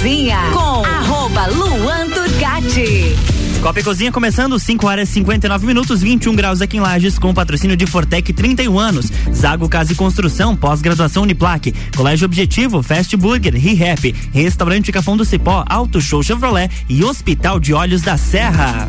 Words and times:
Cozinha 0.00 0.50
com 0.54 0.82
arroba 0.82 1.46
Luan 1.48 2.08
Turcati. 2.08 3.14
Copa 3.60 3.80
e 3.80 3.82
Cozinha 3.82 4.10
começando 4.10 4.58
5 4.58 4.86
horas 4.86 5.10
e 5.10 5.12
59 5.12 5.66
minutos, 5.66 6.00
21 6.00 6.34
graus 6.34 6.62
aqui 6.62 6.78
em 6.78 6.80
Lages, 6.80 7.18
com 7.18 7.34
patrocínio 7.34 7.76
de 7.76 7.84
Fortec 7.84 8.32
31 8.32 8.78
anos. 8.78 9.12
Zago 9.30 9.68
Casa 9.68 9.92
e 9.92 9.94
Construção, 9.94 10.56
pós-graduação 10.56 11.24
Uniplaque, 11.24 11.74
Colégio 11.94 12.24
Objetivo, 12.24 12.82
Fast 12.82 13.14
Burger, 13.14 13.54
ReHap, 13.54 14.14
Restaurante 14.32 14.90
Capão 14.90 15.18
do 15.18 15.24
Cipó, 15.26 15.66
Auto 15.68 16.00
Show 16.00 16.22
Chevrolet 16.22 16.70
e 16.88 17.04
Hospital 17.04 17.60
de 17.60 17.74
Olhos 17.74 18.00
da 18.00 18.16
Serra. 18.16 18.88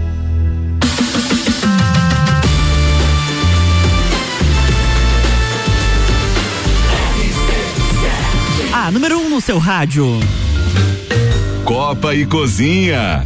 Número 8.91 9.19
1 9.19 9.25
um 9.25 9.29
no 9.29 9.41
seu 9.41 9.57
rádio. 9.57 10.05
Copa 11.63 12.13
e 12.13 12.25
Cozinha. 12.25 13.25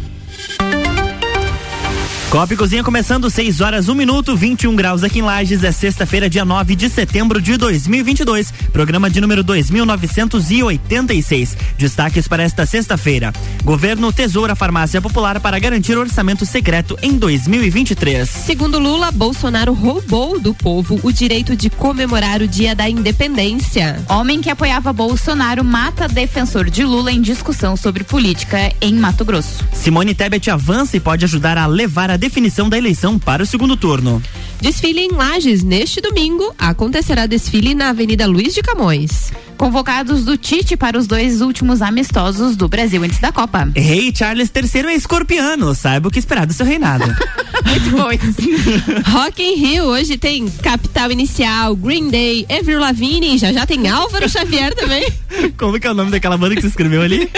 Copa 2.29 2.53
e 2.53 2.57
Cozinha 2.57 2.83
começando 2.83 3.29
6 3.29 3.61
horas 3.61 3.87
1 3.87 3.91
um 3.91 3.95
minuto, 3.95 4.35
21 4.35 4.75
graus 4.75 5.03
aqui 5.03 5.19
em 5.19 5.21
Lages. 5.21 5.63
É 5.63 5.71
sexta-feira, 5.71 6.29
dia 6.29 6.43
9 6.43 6.75
de 6.75 6.89
setembro 6.89 7.39
de 7.39 7.55
2022. 7.55 8.51
Programa 8.73 9.09
de 9.09 9.21
número 9.21 9.43
2986. 9.43 11.55
Destaques 11.77 12.27
para 12.27 12.43
esta 12.43 12.65
sexta-feira: 12.65 13.31
Governo 13.63 14.11
tesoura 14.11 14.55
farmácia 14.55 15.01
popular 15.01 15.39
para 15.39 15.59
garantir 15.59 15.97
orçamento 15.97 16.45
secreto 16.45 16.97
em 17.01 17.13
2023. 17.13 18.27
Segundo 18.27 18.79
Lula, 18.79 19.11
Bolsonaro 19.11 19.73
roubou 19.73 20.39
do 20.39 20.53
povo 20.53 20.99
o 21.03 21.13
direito 21.13 21.55
de 21.55 21.69
comemorar 21.69 22.41
o 22.41 22.47
Dia 22.47 22.75
da 22.75 22.89
Independência. 22.89 24.03
Homem 24.09 24.41
que 24.41 24.49
apoiava 24.49 24.91
Bolsonaro 24.91 25.63
mata 25.63 26.07
defensor 26.07 26.69
de 26.69 26.83
Lula 26.83 27.11
em 27.11 27.21
discussão 27.21 27.77
sobre 27.77 28.03
política 28.03 28.73
em 28.81 28.95
Mato 28.95 29.23
Grosso. 29.23 29.63
Simone 29.71 30.15
Tebet 30.15 30.49
avança 30.49 30.97
e 30.97 30.99
pode 30.99 31.23
ajudar 31.23 31.57
a 31.57 31.67
levar 31.67 32.09
a 32.09 32.14
definição 32.17 32.69
da 32.69 32.77
eleição 32.77 33.17
para 33.19 33.44
o 33.44 33.45
segundo 33.45 33.75
turno. 33.75 34.21
Desfile 34.61 35.02
em 35.02 35.11
Lages 35.11 35.63
neste 35.63 36.02
domingo. 36.02 36.53
Acontecerá 36.57 37.25
desfile 37.25 37.75
na 37.75 37.89
Avenida 37.89 38.25
Luiz 38.25 38.53
de 38.53 38.62
Camões. 38.62 39.31
Convocados 39.57 40.25
do 40.25 40.38
Tite 40.38 40.75
para 40.75 40.97
os 40.97 41.07
dois 41.07 41.41
últimos 41.41 41.81
amistosos 41.81 42.56
do 42.56 42.67
Brasil 42.67 43.01
antes 43.03 43.19
da 43.19 43.31
Copa. 43.31 43.69
Rei 43.75 44.13
Charles 44.13 44.51
III 44.53 44.88
é 44.88 44.95
escorpiano, 44.95 45.73
saiba 45.73 46.09
o 46.09 46.12
que 46.12 46.19
esperar 46.19 46.45
do 46.45 46.53
seu 46.53 46.66
reinado. 46.66 47.06
Muito 47.66 47.89
bom 47.91 48.12
isso. 48.12 49.01
Rock 49.12 49.41
in 49.41 49.56
Rio 49.56 49.85
hoje 49.85 50.18
tem 50.18 50.47
Capital 50.50 51.12
Inicial, 51.12 51.75
Green 51.75 52.09
Day, 52.09 52.45
Avril 52.50 52.79
Lavigne, 52.79 53.38
já 53.38 53.53
já 53.53 53.66
tem 53.66 53.88
Álvaro 53.88 54.28
Xavier 54.28 54.75
também. 54.75 55.07
Como 55.57 55.79
que 55.79 55.88
é 55.88 55.91
o 55.91 55.94
nome 55.94 56.12
daquela 56.12 56.38
banda 56.38 56.56
que 56.56 56.62
você 56.62 56.68
escreveu 56.68 57.01
ali? 57.01 57.29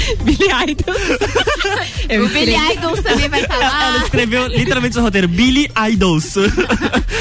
Billy 0.24 0.48
Idols. 0.70 0.98
o 2.24 2.28
Billy 2.28 2.56
Idols 2.72 3.02
também 3.02 3.28
vai 3.28 3.42
estar 3.42 3.56
lá. 3.56 3.84
Ela 3.94 4.04
escreveu 4.04 4.46
literalmente 4.46 4.98
o 4.98 5.02
roteiro 5.02 5.28
Billy 5.28 5.70
Idols. 5.90 6.36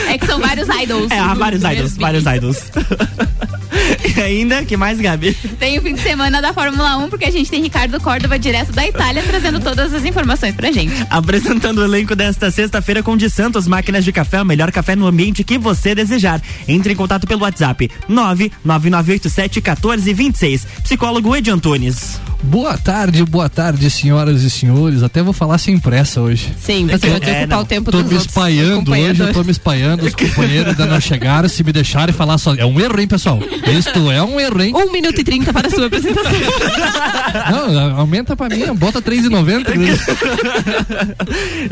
É 0.08 0.18
que 0.18 0.26
são 0.26 0.40
vários 0.40 0.68
idols. 0.70 1.12
É, 1.12 1.36
vários 1.36 1.64
idols, 1.64 1.98
vários 1.98 2.26
idols. 2.26 2.64
Ainda, 4.30 4.64
que 4.64 4.78
mais, 4.78 5.00
Gabi? 5.00 5.34
Tem 5.60 5.80
o 5.80 5.82
fim 5.82 5.96
de 5.96 6.02
semana 6.02 6.40
da 6.40 6.54
Fórmula 6.54 6.98
1, 6.98 7.10
porque 7.10 7.26
a 7.26 7.32
gente 7.32 7.50
tem 7.50 7.62
Ricardo 7.64 8.00
Córdova 8.00 8.38
direto 8.38 8.72
da 8.72 8.86
Itália 8.88 9.24
trazendo 9.24 9.60
todas 9.60 9.92
as 9.92 10.06
informações 10.06 10.54
pra 10.54 10.72
gente. 10.72 10.94
Apresentando 11.10 11.80
o 11.80 11.84
elenco 11.84 12.16
desta 12.16 12.52
sexta-feira 12.52 13.02
com 13.02 13.18
de 13.18 13.28
Santos 13.28 13.68
Máquinas 13.68 14.06
de 14.06 14.12
Café, 14.12 14.40
o 14.40 14.46
melhor 14.46 14.72
café 14.72 14.96
no 14.96 15.08
ambiente 15.08 15.44
que 15.44 15.58
você 15.58 15.96
desejar. 15.96 16.40
Entre 16.68 16.94
em 16.94 16.96
contato 16.96 17.26
pelo 17.26 17.42
WhatsApp 17.42 17.90
99987 18.08 19.62
1426. 19.62 20.68
Psicólogo 20.84 21.36
Edi 21.36 21.50
Antunes. 21.50 22.20
Boa 22.42 22.78
tarde, 22.78 23.26
boa 23.26 23.50
tarde, 23.50 23.90
senhoras 23.90 24.44
e 24.44 24.50
senhores. 24.50 25.04
Até 25.04 25.22
vou 25.22 25.34
falar 25.34 25.58
sem 25.58 25.78
pressa 25.78 26.22
hoje. 26.22 26.54
Sim, 26.58 26.88
você 26.88 27.10
vai 27.10 27.20
ter 27.20 27.26
que 27.26 27.40
ocupar 27.42 27.48
não. 27.50 27.60
o 27.60 27.66
tempo 27.66 27.92
Tô 27.92 28.02
dos 28.02 28.12
me 28.12 28.18
espaiando 28.18 28.92
hoje, 28.92 29.20
eu 29.20 29.34
tô 29.34 29.44
me 29.44 29.52
espaiando. 29.52 30.06
Os 30.06 30.16
companheiros 30.16 30.70
ainda 30.70 30.86
não 30.86 31.02
chegaram. 31.02 31.50
Se 31.50 31.64
me 31.64 31.74
deixarem 31.74 32.14
falar 32.14 32.38
só. 32.38 32.56
É 32.56 32.66
um 32.66 32.80
erro, 32.80 33.00
hein, 33.00 33.08
pessoal? 33.08 33.40
Isto 33.78 34.10
é 34.10 34.19
um 34.24 34.40
erro, 34.40 34.62
hein? 34.62 34.74
Um 34.76 34.92
minuto 34.92 35.20
e 35.20 35.24
trinta 35.24 35.52
para 35.54 35.68
a 35.68 35.72
sua 35.72 35.88
apresentação. 35.88 36.32
Não, 37.70 38.00
aumenta 38.00 38.36
pra 38.36 38.50
mim, 38.50 38.66
bota 38.76 39.02
3,90. 39.02 39.66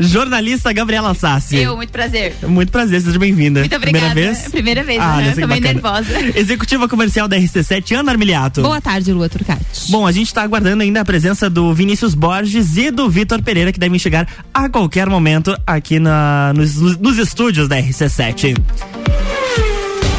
Jornalista 0.00 0.72
Gabriela 0.72 1.14
Sassi. 1.14 1.56
Eu, 1.56 1.76
muito 1.76 1.90
prazer. 1.90 2.34
Muito 2.46 2.70
prazer, 2.72 3.00
seja 3.00 3.18
bem-vinda. 3.18 3.60
Muito 3.60 3.76
obrigada. 3.76 4.10
Primeira 4.10 4.32
vez? 4.32 4.48
Primeira 4.50 4.84
vez, 4.84 4.98
Ah, 5.00 5.16
né? 5.18 5.34
bacana. 5.34 5.60
nervosa. 5.60 6.12
Executiva 6.36 6.88
comercial 6.88 7.28
da 7.28 7.36
RC7, 7.36 7.92
Ana 7.98 8.12
Armiliato. 8.12 8.62
Boa 8.62 8.80
tarde, 8.80 9.12
Lua 9.12 9.28
Turcati. 9.28 9.64
Bom, 9.90 10.06
a 10.06 10.12
gente 10.12 10.26
está 10.28 10.42
aguardando 10.42 10.82
ainda 10.82 11.00
a 11.00 11.04
presença 11.04 11.48
do 11.50 11.72
Vinícius 11.74 12.14
Borges 12.14 12.76
e 12.76 12.90
do 12.90 13.08
Vitor 13.08 13.42
Pereira, 13.42 13.72
que 13.72 13.78
devem 13.80 13.98
chegar 13.98 14.26
a 14.52 14.68
qualquer 14.68 15.08
momento 15.08 15.56
aqui 15.66 15.98
na, 15.98 16.52
nos, 16.54 16.76
nos 16.98 17.18
estúdios 17.18 17.68
da 17.68 17.76
RC7. 17.76 18.56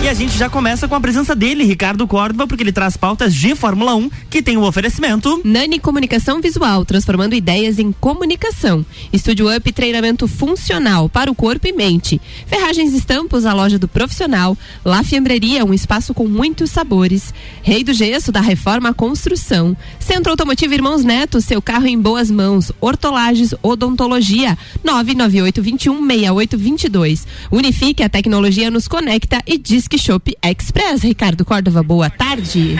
E 0.01 0.07
a 0.07 0.13
gente 0.13 0.37
já 0.37 0.49
começa 0.49 0.87
com 0.87 0.95
a 0.95 1.01
presença 1.01 1.35
dele, 1.35 1.65
Ricardo 1.65 2.07
Córdoba, 2.07 2.47
porque 2.47 2.63
ele 2.63 2.71
traz 2.71 2.95
pautas 2.95 3.35
de 3.35 3.53
Fórmula 3.53 3.93
1, 3.95 4.09
que 4.29 4.41
tem 4.41 4.55
o 4.55 4.63
oferecimento. 4.63 5.41
Nani 5.43 5.77
Comunicação 5.77 6.39
Visual, 6.39 6.85
transformando 6.85 7.35
ideias 7.35 7.79
em 7.79 7.91
comunicação. 7.91 8.85
Estúdio 9.11 9.53
Up, 9.53 9.71
treinamento 9.73 10.25
funcional 10.25 11.09
para 11.09 11.29
o 11.29 11.35
corpo 11.35 11.67
e 11.67 11.73
mente. 11.73 12.19
Ferragens 12.47 12.93
Estampos, 12.93 13.45
a 13.45 13.53
loja 13.53 13.77
do 13.77 13.89
profissional. 13.89 14.57
La 14.85 15.03
Fiambreria, 15.03 15.65
um 15.65 15.73
espaço 15.73 16.13
com 16.13 16.29
muitos 16.29 16.71
sabores. 16.71 17.33
Rei 17.61 17.83
do 17.83 17.93
Gesso, 17.93 18.31
da 18.31 18.39
Reforma 18.39 18.89
à 18.89 18.93
Construção. 18.93 19.75
Centro 19.99 20.31
Automotivo 20.31 20.73
Irmãos 20.73 21.03
Neto, 21.03 21.41
seu 21.41 21.61
carro 21.61 21.87
em 21.87 21.99
boas 21.99 22.31
mãos. 22.31 22.71
Hortolagens 22.79 23.53
Odontologia, 23.61 24.57
998 24.81 25.61
21 25.61 26.07
6822. 26.07 27.27
Unifique, 27.51 28.01
a 28.01 28.07
tecnologia 28.07 28.71
nos 28.71 28.87
conecta 28.87 29.43
e 29.45 29.57
Disque 29.89 29.97
Shop 29.97 30.37
Express. 30.43 31.01
Ricardo 31.03 31.43
Córdova, 31.43 31.81
boa 31.81 32.09
tarde. 32.11 32.77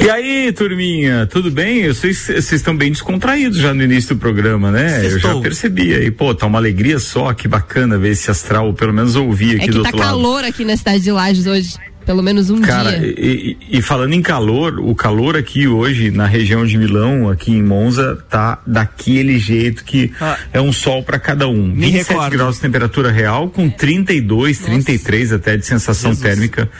E 0.00 0.08
aí, 0.08 0.50
turminha, 0.52 1.26
tudo 1.26 1.50
bem? 1.50 1.80
Eu 1.80 1.94
sei 1.94 2.10
que 2.10 2.16
vocês 2.16 2.52
estão 2.52 2.74
bem 2.74 2.90
descontraídos 2.90 3.58
já 3.58 3.74
no 3.74 3.82
início 3.82 4.14
do 4.14 4.18
programa, 4.20 4.70
né? 4.70 5.04
Eu 5.04 5.18
já 5.18 5.38
percebi 5.40 5.94
aí, 5.94 6.10
pô, 6.10 6.34
tá 6.34 6.46
uma 6.46 6.58
alegria 6.58 6.98
só, 6.98 7.32
que 7.34 7.46
bacana 7.46 7.98
ver 7.98 8.10
esse 8.12 8.30
astral, 8.30 8.72
pelo 8.72 8.94
menos 8.94 9.16
ouvir 9.16 9.56
aqui 9.56 9.64
É 9.64 9.66
que 9.66 9.70
do 9.72 9.82
tá 9.82 9.88
outro 9.90 9.98
lado. 9.98 10.08
calor 10.10 10.44
aqui 10.44 10.64
na 10.64 10.76
cidade 10.76 11.02
de 11.04 11.10
Lages 11.12 11.46
hoje. 11.46 11.74
Pelo 12.06 12.22
menos 12.22 12.48
um 12.50 12.60
Cara, 12.62 12.98
dia. 12.98 13.14
e, 13.18 13.56
e- 13.70 13.78
e 13.78 13.82
falando 13.82 14.12
em 14.14 14.22
calor, 14.22 14.78
o 14.78 14.94
calor 14.94 15.36
aqui 15.36 15.66
hoje 15.66 16.10
na 16.12 16.24
região 16.24 16.64
de 16.64 16.78
Milão, 16.78 17.28
aqui 17.28 17.50
em 17.52 17.62
Monza, 17.62 18.16
tá 18.30 18.60
daquele 18.64 19.38
jeito 19.40 19.82
que 19.84 20.12
Ah. 20.20 20.38
é 20.52 20.60
um 20.60 20.72
sol 20.72 21.02
pra 21.02 21.18
cada 21.18 21.48
um. 21.48 21.66
Me 21.66 21.86
27 21.90 22.08
recordo. 22.10 22.30
graus 22.30 22.54
de 22.56 22.62
temperatura 22.62 23.10
real, 23.10 23.50
com 23.50 23.68
32, 23.68 24.58
33 24.60 25.32
até 25.32 25.56
de 25.56 25.66
sensação 25.66 26.12
Jesus. 26.12 26.22
térmica. 26.32 26.70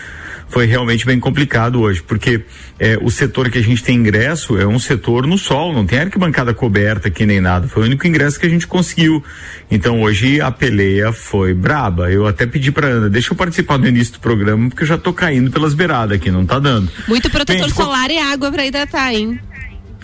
Foi 0.48 0.64
realmente 0.64 1.04
bem 1.04 1.18
complicado 1.18 1.80
hoje, 1.80 2.02
porque 2.02 2.44
é, 2.78 2.96
o 3.02 3.10
setor 3.10 3.50
que 3.50 3.58
a 3.58 3.62
gente 3.62 3.82
tem 3.82 3.96
ingresso 3.96 4.56
é 4.58 4.66
um 4.66 4.78
setor 4.78 5.26
no 5.26 5.36
sol, 5.36 5.72
não 5.72 5.84
tem 5.84 5.98
arquibancada 5.98 6.54
coberta 6.54 7.08
aqui 7.08 7.26
nem 7.26 7.40
nada. 7.40 7.66
Foi 7.66 7.82
o 7.82 7.86
único 7.86 8.06
ingresso 8.06 8.38
que 8.38 8.46
a 8.46 8.48
gente 8.48 8.66
conseguiu. 8.66 9.22
Então 9.70 10.02
hoje 10.02 10.40
a 10.40 10.50
peleia 10.50 11.12
foi 11.12 11.52
braba. 11.52 12.10
Eu 12.10 12.26
até 12.26 12.46
pedi 12.46 12.70
pra 12.70 12.86
Ana, 12.86 13.10
deixa 13.10 13.32
eu 13.32 13.36
participar 13.36 13.76
do 13.76 13.88
início 13.88 14.14
do 14.14 14.20
programa, 14.20 14.68
porque 14.68 14.84
eu 14.84 14.88
já 14.88 14.96
tô 14.96 15.12
caindo 15.12 15.50
pelas 15.50 15.74
beiradas 15.74 16.16
aqui, 16.16 16.30
não 16.30 16.46
tá 16.46 16.58
dando. 16.58 16.90
Muito 17.08 17.28
protetor 17.28 17.66
Bem, 17.66 17.74
solar 17.74 18.10
e 18.10 18.18
água 18.18 18.52
pra 18.52 18.64
hidratar, 18.64 19.12
hein? 19.12 19.40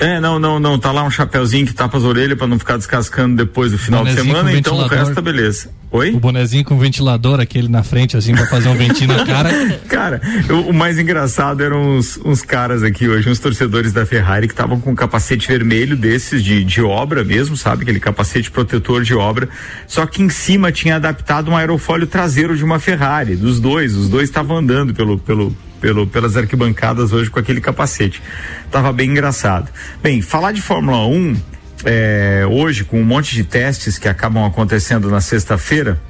É, 0.02 0.20
não, 0.20 0.38
não, 0.38 0.58
não. 0.58 0.78
Tá 0.78 0.90
lá 0.93 1.04
um 1.04 1.10
chapeuzinho 1.10 1.66
que 1.66 1.72
tapa 1.72 1.96
as 1.96 2.04
orelhas 2.04 2.37
pra 2.37 2.46
não 2.46 2.58
ficar 2.58 2.76
descascando 2.76 3.37
depois 3.37 3.70
do 3.72 3.78
final 3.78 4.04
de 4.04 4.14
semana, 4.14 4.52
então 4.52 4.76
o 4.76 4.87
resto 4.87 5.14
tá 5.14 5.20
beleza. 5.20 5.70
Oi? 5.93 6.10
O 6.10 6.19
bonezinho 6.19 6.64
com 6.64 6.78
ventilador, 6.78 7.38
aquele 7.38 7.69
na 7.69 7.82
frente, 7.82 8.16
assim, 8.16 8.34
pra 8.34 8.46
fazer 8.46 8.69
um 8.69 8.75
ventinho 8.75 9.08
na 9.14 9.26
cara. 9.26 9.50
Cara, 9.88 10.20
eu- 10.49 10.62
o 10.69 10.72
mais 10.72 10.99
engraçado 10.99 11.62
eram 11.62 11.96
uns, 11.99 12.19
uns 12.25 12.40
caras 12.43 12.82
aqui 12.82 13.06
hoje, 13.06 13.28
uns 13.28 13.38
torcedores 13.38 13.93
da 13.93 14.04
Ferrari 14.06 14.49
que 14.49 14.54
estavam 14.54 14.81
com 14.81 14.90
um 14.93 14.94
capacete 14.94 15.46
vermelho 15.46 15.94
desses 15.96 16.43
de, 16.43 16.64
de 16.64 16.81
obra 16.82 17.22
mesmo, 17.22 17.56
sabe? 17.58 17.82
Aquele 17.82 18.00
capacete 18.00 18.50
protetor 18.50 19.02
de 19.04 19.14
obra. 19.14 19.49
Só 19.87 20.06
que 20.06 20.22
em 20.22 20.31
cima 20.31 20.72
tinha 20.72 20.96
adaptado 20.96 21.50
um 21.50 21.56
aerofólio 21.56 22.06
traseiro 22.06 22.56
de 22.56 22.64
uma 22.64 22.78
Ferrari, 22.78 23.37
dos 23.37 23.60
dois. 23.60 23.94
Os 23.94 24.08
dois 24.08 24.25
estavam 24.31 24.56
andando 24.56 24.94
pelo, 24.94 25.19
pelo, 25.19 25.54
pelo, 25.82 26.06
pelas 26.06 26.37
arquibancadas 26.37 27.12
hoje 27.12 27.29
com 27.29 27.40
aquele 27.40 27.61
capacete. 27.61 28.23
Tava 28.70 28.93
bem 28.93 29.11
engraçado. 29.11 29.69
Bem, 30.00 30.23
falar 30.23 30.52
de 30.52 30.62
Fórmula 30.62 31.05
1, 31.08 31.37
é, 31.84 32.46
hoje, 32.49 32.84
com 32.84 33.00
um 33.00 33.05
monte 33.05 33.34
de 33.34 33.43
testes 33.43 33.99
que 33.99 34.08
acabam 34.08 34.44
acontecendo 34.44 35.11
na 35.11 35.20
sexta-feira, 35.20 36.00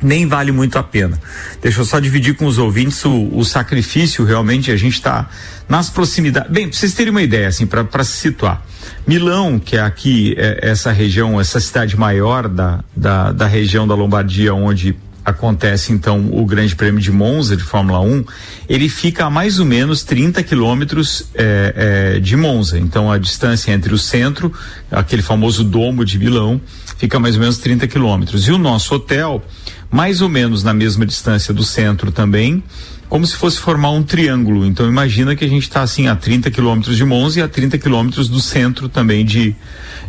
nem 0.00 0.26
vale 0.26 0.50
muito 0.50 0.78
a 0.78 0.82
pena. 0.82 1.20
Deixa 1.60 1.82
eu 1.82 1.84
só 1.84 2.00
dividir 2.00 2.34
com 2.34 2.46
os 2.46 2.56
ouvintes 2.56 3.04
o, 3.04 3.28
o 3.36 3.44
sacrifício, 3.44 4.24
realmente, 4.24 4.70
a 4.72 4.76
gente 4.76 4.94
está 4.94 5.28
nas 5.68 5.90
proximidades. 5.90 6.50
Bem, 6.50 6.68
pra 6.68 6.76
vocês 6.76 6.94
terem 6.94 7.10
uma 7.10 7.22
ideia, 7.22 7.48
assim, 7.48 7.66
para 7.66 8.02
se 8.02 8.16
situar. 8.16 8.62
Milão, 9.06 9.58
que 9.58 9.76
é 9.76 9.80
aqui, 9.80 10.34
é, 10.38 10.70
essa 10.70 10.90
região, 10.90 11.38
essa 11.38 11.60
cidade 11.60 11.96
maior 11.98 12.48
da, 12.48 12.82
da, 12.96 13.30
da 13.30 13.46
região 13.46 13.86
da 13.86 13.94
Lombardia, 13.94 14.54
onde 14.54 14.96
acontece 15.24 15.92
então 15.92 16.28
o 16.32 16.44
Grande 16.44 16.74
Prêmio 16.74 17.00
de 17.00 17.10
Monza 17.10 17.56
de 17.56 17.62
Fórmula 17.62 18.00
1, 18.00 18.24
ele 18.68 18.88
fica 18.88 19.26
a 19.26 19.30
mais 19.30 19.58
ou 19.58 19.66
menos 19.66 20.02
30 20.02 20.42
quilômetros 20.42 21.28
é, 21.34 22.14
é, 22.16 22.20
de 22.20 22.36
Monza. 22.36 22.78
Então 22.78 23.10
a 23.10 23.18
distância 23.18 23.72
entre 23.72 23.94
o 23.94 23.98
centro, 23.98 24.52
aquele 24.90 25.22
famoso 25.22 25.62
domo 25.62 26.04
de 26.04 26.18
Milão, 26.18 26.60
fica 26.98 27.18
mais 27.18 27.36
ou 27.36 27.40
menos 27.40 27.58
30 27.58 27.86
quilômetros. 27.86 28.48
E 28.48 28.52
o 28.52 28.58
nosso 28.58 28.94
hotel, 28.94 29.42
mais 29.90 30.20
ou 30.20 30.28
menos 30.28 30.62
na 30.62 30.74
mesma 30.74 31.06
distância 31.06 31.54
do 31.54 31.62
centro 31.62 32.10
também, 32.10 32.62
como 33.08 33.26
se 33.26 33.36
fosse 33.36 33.58
formar 33.58 33.90
um 33.90 34.02
triângulo. 34.02 34.64
Então 34.64 34.88
imagina 34.88 35.36
que 35.36 35.44
a 35.44 35.48
gente 35.48 35.64
está 35.64 35.82
assim 35.82 36.08
a 36.08 36.16
30 36.16 36.50
quilômetros 36.50 36.96
de 36.96 37.04
Monza 37.04 37.40
e 37.40 37.42
a 37.42 37.48
30 37.48 37.76
quilômetros 37.78 38.28
do 38.28 38.40
centro 38.40 38.88
também 38.88 39.24
de, 39.24 39.54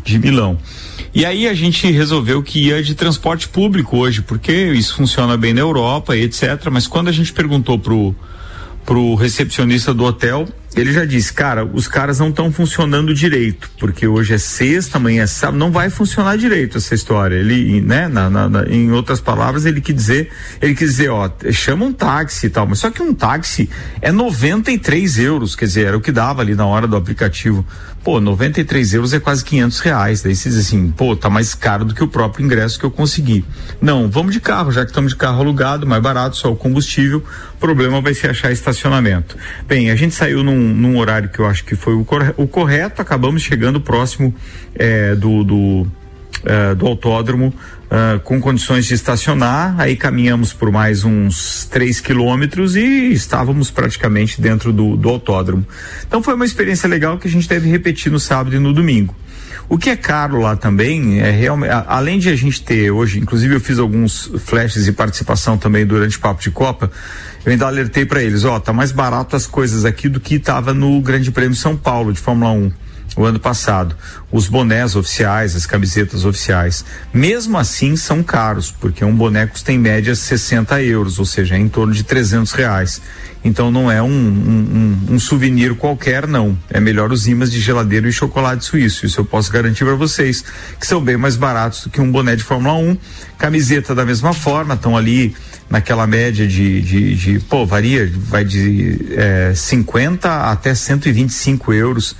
de 0.03 0.17
Milão. 0.17 0.57
E 1.13 1.25
aí 1.25 1.47
a 1.47 1.53
gente 1.53 1.89
resolveu 1.91 2.41
que 2.41 2.67
ia 2.67 2.81
de 2.81 2.95
transporte 2.95 3.47
público 3.47 3.97
hoje, 3.97 4.21
porque 4.23 4.51
isso 4.51 4.95
funciona 4.95 5.37
bem 5.37 5.53
na 5.53 5.61
Europa 5.61 6.15
e 6.15 6.23
etc. 6.23 6.69
Mas 6.71 6.87
quando 6.87 7.07
a 7.07 7.11
gente 7.11 7.31
perguntou 7.31 7.77
pro 7.77 8.15
pro 8.85 9.15
recepcionista 9.15 9.93
do 9.93 10.03
hotel, 10.03 10.47
ele 10.75 10.91
já 10.91 11.05
disse, 11.05 11.31
cara, 11.31 11.63
os 11.65 11.87
caras 11.87 12.19
não 12.19 12.29
estão 12.29 12.51
funcionando 12.51 13.13
direito, 13.13 13.69
porque 13.79 14.07
hoje 14.07 14.33
é 14.33 14.37
sexta, 14.37 14.97
amanhã 14.97 15.23
é 15.23 15.27
sábado, 15.27 15.57
não 15.57 15.71
vai 15.71 15.89
funcionar 15.89 16.37
direito 16.37 16.77
essa 16.77 16.95
história. 16.95 17.35
Ele, 17.35 17.79
né, 17.79 18.07
na, 18.07 18.29
na, 18.29 18.49
na, 18.49 18.65
em 18.67 18.91
outras 18.91 19.21
palavras, 19.21 19.65
ele 19.65 19.79
quis 19.79 19.95
dizer, 19.95 20.29
ele 20.61 20.73
quis 20.73 20.91
dizer, 20.91 21.09
ó, 21.09 21.29
chama 21.51 21.85
um 21.85 21.93
táxi 21.93 22.47
e 22.47 22.49
tal, 22.49 22.67
mas 22.67 22.79
só 22.79 22.89
que 22.89 23.01
um 23.01 23.13
táxi 23.13 23.69
é 24.01 24.11
93 24.11 25.19
euros, 25.19 25.55
quer 25.55 25.65
dizer, 25.65 25.87
era 25.87 25.97
o 25.97 26.01
que 26.01 26.11
dava 26.11 26.41
ali 26.41 26.55
na 26.55 26.65
hora 26.65 26.87
do 26.87 26.95
aplicativo. 26.95 27.65
Pô, 28.03 28.19
93 28.19 28.95
euros 28.95 29.13
é 29.13 29.19
quase 29.19 29.45
500 29.45 29.79
reais. 29.79 30.21
Daí 30.21 30.35
você 30.35 30.49
diz 30.49 30.57
assim, 30.57 30.91
pô, 30.91 31.15
tá 31.15 31.29
mais 31.29 31.55
caro 31.55 31.85
do 31.85 31.95
que 31.95 32.03
o 32.03 32.07
próprio 32.07 32.43
ingresso 32.45 32.77
que 32.77 32.85
eu 32.85 32.91
consegui. 32.91 33.45
Não, 33.81 34.09
vamos 34.09 34.33
de 34.33 34.41
carro, 34.41 34.73
já 34.73 34.83
que 34.83 34.91
estamos 34.91 35.13
de 35.13 35.17
carro 35.17 35.39
alugado, 35.39 35.87
mais 35.87 36.01
barato, 36.03 36.35
só 36.35 36.51
o 36.51 36.55
combustível. 36.55 37.23
O 37.55 37.57
problema 37.57 38.01
vai 38.01 38.13
ser 38.13 38.29
achar 38.29 38.51
estacionamento. 38.51 39.37
Bem, 39.65 39.89
a 39.89 39.95
gente 39.95 40.13
saiu 40.13 40.43
num, 40.43 40.57
num 40.57 40.97
horário 40.97 41.29
que 41.29 41.39
eu 41.39 41.45
acho 41.45 41.63
que 41.63 41.75
foi 41.75 41.93
o, 41.93 42.05
o 42.35 42.45
correto, 42.45 43.01
acabamos 43.01 43.41
chegando 43.41 43.79
próximo 43.79 44.35
eh, 44.75 45.15
do, 45.15 45.43
do, 45.45 45.87
eh, 46.43 46.75
do 46.75 46.85
autódromo 46.85 47.53
ah, 47.95 48.19
com 48.23 48.41
condições 48.41 48.85
de 48.85 48.95
estacionar. 48.95 49.75
Aí 49.77 49.95
caminhamos 49.95 50.51
por 50.51 50.71
mais 50.71 51.03
uns 51.03 51.65
3 51.65 52.01
quilômetros 52.01 52.75
e 52.75 53.13
estávamos 53.13 53.69
praticamente 53.69 54.41
dentro 54.41 54.73
do, 54.73 54.97
do 54.97 55.09
autódromo. 55.09 55.63
Então 56.07 56.23
foi 56.23 56.33
uma 56.33 56.43
experiência 56.43 56.89
legal 56.89 57.19
que 57.19 57.27
a 57.27 57.31
gente 57.31 57.47
deve 57.47 57.69
repetir 57.69 58.11
no 58.11 58.19
sábado 58.19 58.55
e 58.55 58.57
no 58.57 58.73
domingo. 58.73 59.15
O 59.69 59.77
que 59.77 59.91
é 59.91 59.95
caro 59.95 60.41
lá 60.41 60.55
também 60.55 61.19
é 61.19 61.29
realmente, 61.29 61.71
além 61.85 62.17
de 62.17 62.29
a 62.29 62.35
gente 62.35 62.63
ter 62.63 62.89
hoje, 62.89 63.19
inclusive 63.19 63.53
eu 63.53 63.59
fiz 63.59 63.77
alguns 63.77 64.31
flashes 64.39 64.85
de 64.85 64.91
participação 64.91 65.55
também 65.55 65.85
durante 65.85 66.17
o 66.17 66.19
Papo 66.19 66.41
de 66.41 66.49
Copa, 66.49 66.91
eu 67.45 67.51
ainda 67.51 67.67
alertei 67.67 68.07
para 68.07 68.23
eles, 68.23 68.43
ó, 68.43 68.59
tá 68.59 68.73
mais 68.73 68.91
barato 68.91 69.35
as 69.35 69.45
coisas 69.45 69.85
aqui 69.85 70.09
do 70.09 70.19
que 70.19 70.35
estava 70.35 70.73
no 70.73 70.99
Grande 70.99 71.31
Prêmio 71.31 71.55
São 71.55 71.77
Paulo 71.77 72.11
de 72.11 72.19
Fórmula 72.19 72.51
1 72.53 72.82
o 73.15 73.25
ano 73.25 73.39
passado. 73.39 73.95
Os 74.31 74.47
bonés 74.47 74.95
oficiais, 74.95 75.55
as 75.55 75.65
camisetas 75.65 76.25
oficiais. 76.25 76.83
Mesmo 77.13 77.57
assim, 77.57 77.95
são 77.95 78.23
caros, 78.23 78.71
porque 78.71 79.05
um 79.05 79.15
boné 79.15 79.45
custa 79.45 79.71
em 79.71 79.77
média 79.77 80.15
60 80.15 80.81
euros, 80.81 81.19
ou 81.19 81.25
seja, 81.25 81.55
é 81.55 81.59
em 81.59 81.69
torno 81.69 81.93
de 81.93 82.03
300 82.03 82.51
reais. 82.53 83.01
Então 83.45 83.69
não 83.69 83.91
é 83.91 84.01
um, 84.01 84.07
um, 84.07 84.97
um- 85.09 85.15
um 85.15 85.19
souvenir 85.19 85.75
qualquer, 85.75 86.25
não. 86.27 86.57
É 86.69 86.79
melhor 86.79 87.11
os 87.11 87.27
imãs 87.27 87.51
de 87.51 87.59
geladeiro 87.59 88.07
e 88.07 88.11
chocolate 88.13 88.63
suíço. 88.65 89.05
Isso 89.05 89.19
eu 89.19 89.25
posso 89.25 89.51
garantir 89.51 89.83
para 89.83 89.95
vocês, 89.95 90.43
que 90.79 90.87
são 90.87 91.01
bem 91.01 91.17
mais 91.17 91.35
baratos 91.35 91.83
do 91.83 91.89
que 91.89 91.99
um 92.01 92.09
boné 92.11 92.35
de 92.35 92.43
Fórmula 92.43 92.73
1. 92.75 92.97
Camiseta 93.37 93.93
da 93.93 94.05
mesma 94.05 94.33
forma, 94.33 94.75
estão 94.75 94.95
ali 94.97 95.35
naquela 95.69 96.07
média 96.07 96.47
de, 96.47 96.81
de, 96.81 97.15
de 97.15 97.39
pô, 97.41 97.65
varia, 97.65 98.09
vai 98.15 98.45
de 98.45 98.97
eh, 99.11 99.51
50 99.55 100.49
até 100.49 100.73
125 100.73 101.73
euros. 101.73 102.15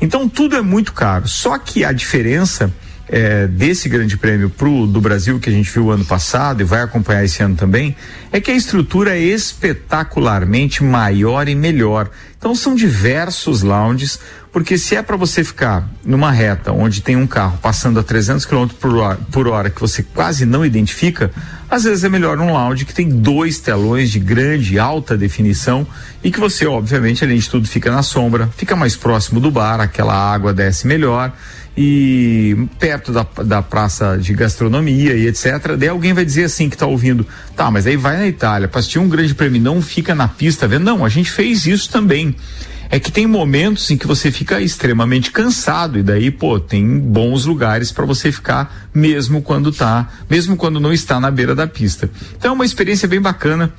Então 0.00 0.28
tudo 0.28 0.56
é 0.56 0.62
muito 0.62 0.92
caro. 0.92 1.28
Só 1.28 1.58
que 1.58 1.84
a 1.84 1.92
diferença 1.92 2.72
eh, 3.08 3.46
desse 3.46 3.88
grande 3.88 4.16
prêmio 4.16 4.48
pro 4.48 4.86
do 4.86 5.00
Brasil 5.00 5.38
que 5.38 5.50
a 5.50 5.52
gente 5.52 5.70
viu 5.70 5.90
ano 5.90 6.04
passado 6.04 6.60
e 6.60 6.64
vai 6.64 6.82
acompanhar 6.82 7.24
esse 7.24 7.42
ano 7.42 7.54
também, 7.54 7.94
é 8.32 8.40
que 8.40 8.50
a 8.50 8.54
estrutura 8.54 9.16
é 9.16 9.20
espetacularmente 9.20 10.82
maior 10.82 11.48
e 11.48 11.54
melhor. 11.54 12.10
Então 12.38 12.54
são 12.54 12.74
diversos 12.74 13.62
lounges, 13.62 14.18
porque 14.52 14.76
se 14.76 14.96
é 14.96 15.02
para 15.02 15.16
você 15.16 15.42
ficar 15.42 15.88
numa 16.04 16.30
reta 16.30 16.72
onde 16.72 17.00
tem 17.00 17.16
um 17.16 17.26
carro 17.26 17.58
passando 17.62 17.98
a 17.98 18.02
300 18.02 18.44
km 18.44 18.66
por 18.78 18.96
hora, 18.96 19.18
por 19.32 19.48
hora 19.48 19.70
que 19.70 19.80
você 19.80 20.02
quase 20.02 20.44
não 20.44 20.64
identifica, 20.64 21.30
às 21.70 21.84
vezes 21.84 22.04
é 22.04 22.08
melhor 22.08 22.38
um 22.38 22.52
lounge 22.52 22.84
que 22.84 22.94
tem 22.94 23.08
dois 23.08 23.58
telões 23.58 24.10
de 24.10 24.18
grande 24.18 24.78
alta 24.78 25.16
definição 25.16 25.86
e 26.22 26.30
que 26.30 26.38
você, 26.38 26.66
obviamente, 26.66 27.24
além 27.24 27.38
de 27.38 27.48
tudo, 27.48 27.66
fica 27.66 27.90
na 27.90 28.02
sombra, 28.02 28.48
fica 28.56 28.76
mais 28.76 28.94
próximo 28.94 29.40
do 29.40 29.50
bar, 29.50 29.80
aquela 29.80 30.14
água 30.14 30.52
desce 30.52 30.86
melhor 30.86 31.32
e 31.76 32.56
perto 32.78 33.12
da, 33.12 33.26
da 33.44 33.62
praça 33.62 34.16
de 34.16 34.32
gastronomia 34.32 35.14
e 35.14 35.26
etc. 35.26 35.76
Daí 35.76 35.88
alguém 35.88 36.12
vai 36.12 36.24
dizer 36.24 36.44
assim 36.44 36.70
que 36.70 36.76
tá 36.76 36.86
ouvindo, 36.86 37.26
tá, 37.56 37.70
mas 37.70 37.86
aí 37.86 37.96
vai 37.96 38.16
na 38.16 38.26
Itália, 38.26 38.68
para 38.68 38.78
assistir 38.78 38.98
um 38.98 39.08
grande 39.08 39.34
prêmio, 39.34 39.60
não 39.60 39.82
fica 39.82 40.14
na 40.14 40.28
pista 40.28 40.68
vendo. 40.68 40.84
Não, 40.84 41.04
a 41.04 41.08
gente 41.08 41.30
fez 41.30 41.66
isso 41.66 41.90
também. 41.90 42.34
É 42.90 43.00
que 43.00 43.10
tem 43.10 43.26
momentos 43.26 43.90
em 43.90 43.96
que 43.96 44.06
você 44.06 44.30
fica 44.30 44.60
extremamente 44.60 45.32
cansado 45.32 45.98
e 45.98 46.02
daí, 46.02 46.30
pô, 46.30 46.60
tem 46.60 46.98
bons 46.98 47.44
lugares 47.44 47.90
para 47.90 48.04
você 48.04 48.30
ficar 48.30 48.88
mesmo 48.94 49.42
quando 49.42 49.72
tá, 49.72 50.08
mesmo 50.30 50.56
quando 50.56 50.78
não 50.78 50.92
está 50.92 51.18
na 51.18 51.30
beira 51.30 51.56
da 51.56 51.66
pista. 51.66 52.08
Então 52.36 52.52
é 52.52 52.54
uma 52.54 52.64
experiência 52.64 53.08
bem 53.08 53.20
bacana 53.20 53.72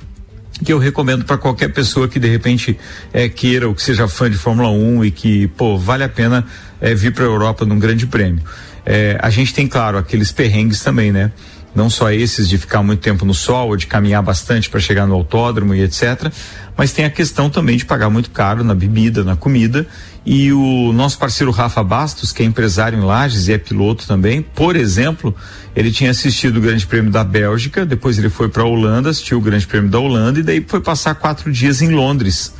que 0.64 0.72
eu 0.72 0.78
recomendo 0.78 1.24
para 1.24 1.36
qualquer 1.36 1.68
pessoa 1.72 2.08
que 2.08 2.18
de 2.18 2.28
repente 2.28 2.78
é, 3.12 3.28
queira 3.28 3.68
ou 3.68 3.74
que 3.74 3.82
seja 3.82 4.08
fã 4.08 4.30
de 4.30 4.36
Fórmula 4.36 4.70
1 4.70 5.04
e 5.04 5.10
que, 5.10 5.46
pô, 5.48 5.76
vale 5.76 6.04
a 6.04 6.08
pena 6.08 6.46
é, 6.80 6.94
vir 6.94 7.12
para 7.12 7.24
a 7.24 7.26
Europa 7.26 7.64
num 7.64 7.78
grande 7.78 8.06
prêmio. 8.06 8.42
É, 8.84 9.18
a 9.20 9.30
gente 9.30 9.52
tem, 9.52 9.66
claro, 9.66 9.98
aqueles 9.98 10.30
perrengues 10.32 10.80
também, 10.80 11.12
né? 11.12 11.32
Não 11.74 11.90
só 11.90 12.10
esses 12.10 12.48
de 12.48 12.56
ficar 12.56 12.82
muito 12.82 13.00
tempo 13.00 13.24
no 13.26 13.34
sol 13.34 13.68
ou 13.68 13.76
de 13.76 13.86
caminhar 13.86 14.22
bastante 14.22 14.70
para 14.70 14.80
chegar 14.80 15.06
no 15.06 15.14
autódromo 15.14 15.74
e 15.74 15.82
etc. 15.82 16.32
Mas 16.76 16.92
tem 16.92 17.04
a 17.04 17.10
questão 17.10 17.50
também 17.50 17.76
de 17.76 17.84
pagar 17.84 18.08
muito 18.08 18.30
caro 18.30 18.64
na 18.64 18.74
bebida, 18.74 19.22
na 19.22 19.36
comida. 19.36 19.86
E 20.26 20.52
o 20.52 20.92
nosso 20.92 21.16
parceiro 21.18 21.52
Rafa 21.52 21.84
Bastos, 21.84 22.32
que 22.32 22.42
é 22.42 22.46
empresário 22.46 22.98
em 22.98 23.02
Lages 23.02 23.46
e 23.46 23.52
é 23.52 23.58
piloto 23.58 24.08
também, 24.08 24.42
por 24.42 24.74
exemplo, 24.74 25.32
ele 25.74 25.92
tinha 25.92 26.10
assistido 26.10 26.56
o 26.56 26.60
Grande 26.60 26.84
Prêmio 26.84 27.12
da 27.12 27.22
Bélgica, 27.22 27.86
depois 27.86 28.18
ele 28.18 28.28
foi 28.28 28.48
para 28.48 28.64
a 28.64 28.66
Holanda, 28.66 29.10
assistiu 29.10 29.38
o 29.38 29.40
Grande 29.40 29.68
Prêmio 29.68 29.88
da 29.88 30.00
Holanda 30.00 30.40
e 30.40 30.42
daí 30.42 30.64
foi 30.66 30.80
passar 30.80 31.14
quatro 31.14 31.52
dias 31.52 31.80
em 31.80 31.90
Londres. 31.90 32.55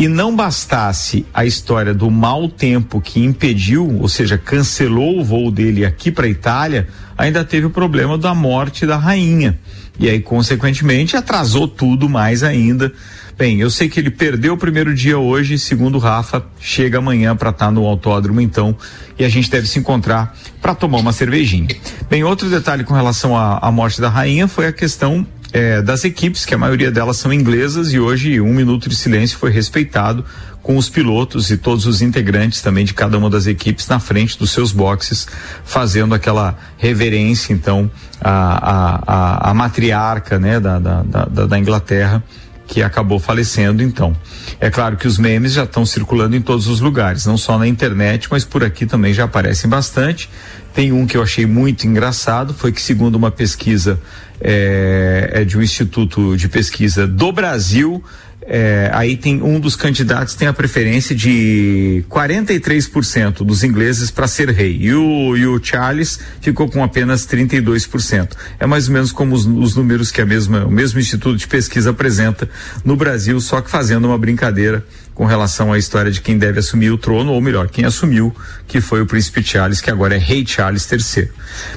E 0.00 0.08
não 0.08 0.34
bastasse 0.34 1.26
a 1.34 1.44
história 1.44 1.92
do 1.92 2.10
mau 2.10 2.48
tempo 2.48 3.02
que 3.02 3.20
impediu, 3.22 3.98
ou 4.00 4.08
seja, 4.08 4.38
cancelou 4.38 5.20
o 5.20 5.22
voo 5.22 5.50
dele 5.50 5.84
aqui 5.84 6.10
para 6.10 6.24
a 6.24 6.30
Itália, 6.30 6.88
ainda 7.18 7.44
teve 7.44 7.66
o 7.66 7.70
problema 7.70 8.16
da 8.16 8.34
morte 8.34 8.86
da 8.86 8.96
rainha. 8.96 9.58
E 9.98 10.08
aí, 10.08 10.18
consequentemente, 10.18 11.18
atrasou 11.18 11.68
tudo 11.68 12.08
mais 12.08 12.42
ainda. 12.42 12.90
Bem, 13.36 13.60
eu 13.60 13.68
sei 13.68 13.90
que 13.90 14.00
ele 14.00 14.10
perdeu 14.10 14.54
o 14.54 14.56
primeiro 14.56 14.94
dia 14.94 15.18
hoje, 15.18 15.58
segundo 15.58 15.96
o 15.96 15.98
Rafa, 15.98 16.46
chega 16.58 16.96
amanhã 16.96 17.36
para 17.36 17.50
estar 17.50 17.70
no 17.70 17.84
autódromo, 17.84 18.40
então, 18.40 18.74
e 19.18 19.24
a 19.24 19.28
gente 19.28 19.50
deve 19.50 19.68
se 19.68 19.78
encontrar 19.78 20.34
para 20.62 20.74
tomar 20.74 20.96
uma 20.96 21.12
cervejinha. 21.12 21.68
Bem, 22.08 22.24
outro 22.24 22.48
detalhe 22.48 22.84
com 22.84 22.94
relação 22.94 23.36
à 23.36 23.70
morte 23.70 24.00
da 24.00 24.08
rainha 24.08 24.48
foi 24.48 24.66
a 24.66 24.72
questão 24.72 25.26
eh, 25.52 25.82
das 25.82 26.04
equipes, 26.04 26.44
que 26.44 26.54
a 26.54 26.58
maioria 26.58 26.90
delas 26.90 27.16
são 27.16 27.32
inglesas, 27.32 27.92
e 27.92 28.00
hoje 28.00 28.40
um 28.40 28.52
minuto 28.52 28.88
de 28.88 28.96
silêncio 28.96 29.38
foi 29.38 29.50
respeitado 29.50 30.24
com 30.62 30.76
os 30.76 30.88
pilotos 30.88 31.50
e 31.50 31.56
todos 31.56 31.86
os 31.86 32.02
integrantes 32.02 32.60
também 32.60 32.84
de 32.84 32.92
cada 32.92 33.16
uma 33.16 33.30
das 33.30 33.46
equipes 33.46 33.88
na 33.88 33.98
frente 33.98 34.38
dos 34.38 34.50
seus 34.50 34.72
boxes, 34.72 35.26
fazendo 35.64 36.14
aquela 36.14 36.56
reverência, 36.76 37.52
então, 37.52 37.90
à, 38.20 38.30
à, 38.30 39.02
à, 39.06 39.50
à 39.50 39.54
matriarca 39.54 40.38
né, 40.38 40.60
da, 40.60 40.78
da, 40.78 41.02
da, 41.02 41.46
da 41.46 41.58
Inglaterra 41.58 42.22
que 42.70 42.84
acabou 42.84 43.18
falecendo 43.18 43.82
então. 43.82 44.16
É 44.60 44.70
claro 44.70 44.96
que 44.96 45.08
os 45.08 45.18
memes 45.18 45.54
já 45.54 45.64
estão 45.64 45.84
circulando 45.84 46.36
em 46.36 46.40
todos 46.40 46.68
os 46.68 46.80
lugares, 46.80 47.26
não 47.26 47.36
só 47.36 47.58
na 47.58 47.66
internet, 47.66 48.28
mas 48.30 48.44
por 48.44 48.62
aqui 48.62 48.86
também 48.86 49.12
já 49.12 49.24
aparecem 49.24 49.68
bastante. 49.68 50.30
Tem 50.72 50.92
um 50.92 51.04
que 51.04 51.16
eu 51.16 51.22
achei 51.22 51.46
muito 51.46 51.84
engraçado, 51.84 52.54
foi 52.54 52.70
que 52.70 52.80
segundo 52.80 53.16
uma 53.16 53.30
pesquisa 53.30 53.98
é, 54.40 55.30
é 55.34 55.44
de 55.44 55.58
um 55.58 55.62
instituto 55.62 56.36
de 56.36 56.48
pesquisa 56.48 57.06
do 57.06 57.32
Brasil, 57.32 58.02
é, 58.42 58.90
aí 58.92 59.16
tem 59.16 59.40
um 59.42 59.60
dos 59.60 59.76
candidatos 59.76 60.34
tem 60.34 60.48
a 60.48 60.52
preferência 60.52 61.14
de 61.14 62.04
43% 62.08 63.44
dos 63.44 63.62
ingleses 63.62 64.10
para 64.10 64.26
ser 64.26 64.50
rei 64.50 64.76
e 64.80 64.92
o, 64.92 65.36
e 65.36 65.46
o 65.46 65.62
Charles 65.62 66.18
ficou 66.40 66.68
com 66.68 66.82
apenas 66.82 67.26
32%. 67.26 68.30
É 68.58 68.66
mais 68.66 68.88
ou 68.88 68.94
menos 68.94 69.12
como 69.12 69.36
os, 69.36 69.46
os 69.46 69.76
números 69.76 70.10
que 70.10 70.20
a 70.20 70.26
mesma, 70.26 70.64
o 70.64 70.70
mesmo 70.70 70.98
instituto 70.98 71.36
de 71.36 71.46
pesquisa 71.46 71.90
apresenta 71.90 72.48
no 72.84 72.96
Brasil, 72.96 73.40
só 73.40 73.60
que 73.60 73.70
fazendo 73.70 74.06
uma 74.06 74.18
brincadeira 74.18 74.84
com 75.20 75.26
relação 75.26 75.70
à 75.70 75.76
história 75.76 76.10
de 76.10 76.22
quem 76.22 76.38
deve 76.38 76.60
assumir 76.60 76.90
o 76.90 76.96
trono, 76.96 77.32
ou 77.32 77.42
melhor, 77.42 77.68
quem 77.68 77.84
assumiu, 77.84 78.34
que 78.66 78.80
foi 78.80 79.02
o 79.02 79.06
príncipe 79.06 79.42
Charles, 79.42 79.78
que 79.78 79.90
agora 79.90 80.14
é 80.14 80.18
rei 80.18 80.46
Charles 80.46 80.90
III. 80.90 81.28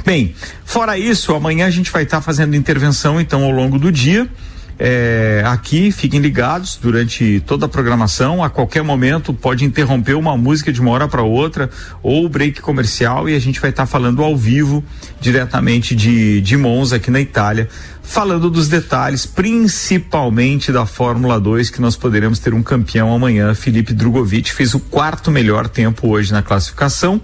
Bem, 0.06 0.34
fora 0.64 0.98
isso, 0.98 1.36
amanhã 1.36 1.68
a 1.68 1.70
gente 1.70 1.92
vai 1.92 2.04
estar 2.04 2.20
tá 2.20 2.22
fazendo 2.22 2.56
intervenção 2.56 3.20
então 3.20 3.44
ao 3.44 3.52
longo 3.52 3.78
do 3.78 3.92
dia 3.92 4.30
é, 4.80 5.44
aqui, 5.46 5.92
fiquem 5.92 6.20
ligados 6.20 6.78
durante 6.82 7.42
toda 7.46 7.66
a 7.66 7.70
programação. 7.70 8.44
A 8.44 8.50
qualquer 8.50 8.84
momento 8.84 9.34
pode 9.34 9.64
interromper 9.64 10.16
uma 10.16 10.36
música 10.36 10.74
de 10.74 10.82
uma 10.82 10.92
hora 10.92 11.08
para 11.08 11.22
outra 11.22 11.70
ou 12.02 12.28
break 12.28 12.62
comercial 12.62 13.30
e 13.30 13.36
a 13.36 13.40
gente 13.40 13.60
vai 13.60 13.70
estar 13.70 13.84
tá 13.84 13.88
falando 13.88 14.24
ao 14.24 14.36
vivo 14.36 14.84
diretamente 15.22 15.96
de, 15.96 16.42
de 16.42 16.58
Monza 16.58 16.96
aqui 16.96 17.12
na 17.12 17.22
Itália, 17.22 17.70
falando 18.04 18.50
dos 18.50 18.68
detalhes, 18.68 19.26
principalmente 19.26 20.72
da 20.72 20.86
Fórmula 20.86 21.40
2, 21.40 21.70
que 21.70 21.82
nós 21.82 21.96
poderemos 21.96 22.38
ter 22.38 22.54
um 22.54 22.62
campeão 22.62 23.14
amanhã. 23.14 23.56
Felipe 23.56 23.94
Drogovic 23.94 24.54
fez 24.54 24.76
o 24.76 24.80
quarto 24.80 25.32
melhor 25.32 25.68
tempo 25.68 26.10
hoje 26.10 26.32
na 26.32 26.44
classificação. 26.44 27.22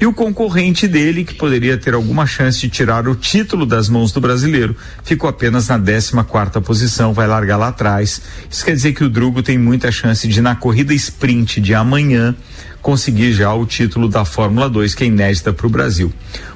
E 0.00 0.06
o 0.06 0.14
concorrente 0.14 0.88
dele, 0.88 1.24
que 1.24 1.34
poderia 1.34 1.76
ter 1.76 1.92
alguma 1.92 2.24
chance 2.26 2.58
de 2.58 2.70
tirar 2.70 3.06
o 3.06 3.14
título 3.14 3.66
das 3.66 3.86
mãos 3.90 4.12
do 4.12 4.20
brasileiro, 4.20 4.74
ficou 5.04 5.28
apenas 5.28 5.68
na 5.68 5.78
14 5.78 6.12
quarta 6.26 6.58
posição, 6.58 7.12
vai 7.12 7.26
largar 7.26 7.58
lá 7.58 7.68
atrás. 7.68 8.22
Isso 8.50 8.64
quer 8.64 8.72
dizer 8.72 8.94
que 8.94 9.04
o 9.04 9.10
Drugo 9.10 9.42
tem 9.42 9.58
muita 9.58 9.92
chance 9.92 10.26
de, 10.26 10.40
na 10.40 10.54
corrida 10.54 10.94
sprint 10.94 11.60
de 11.60 11.74
amanhã, 11.74 12.34
conseguir 12.82 13.32
já 13.32 13.52
o 13.52 13.66
título 13.66 14.08
da 14.08 14.24
Fórmula 14.24 14.68
2, 14.68 14.94
que 14.94 15.04
é 15.04 15.06
inédita 15.06 15.52
para 15.52 15.66
o 15.66 15.70
Brasil. 15.70 16.12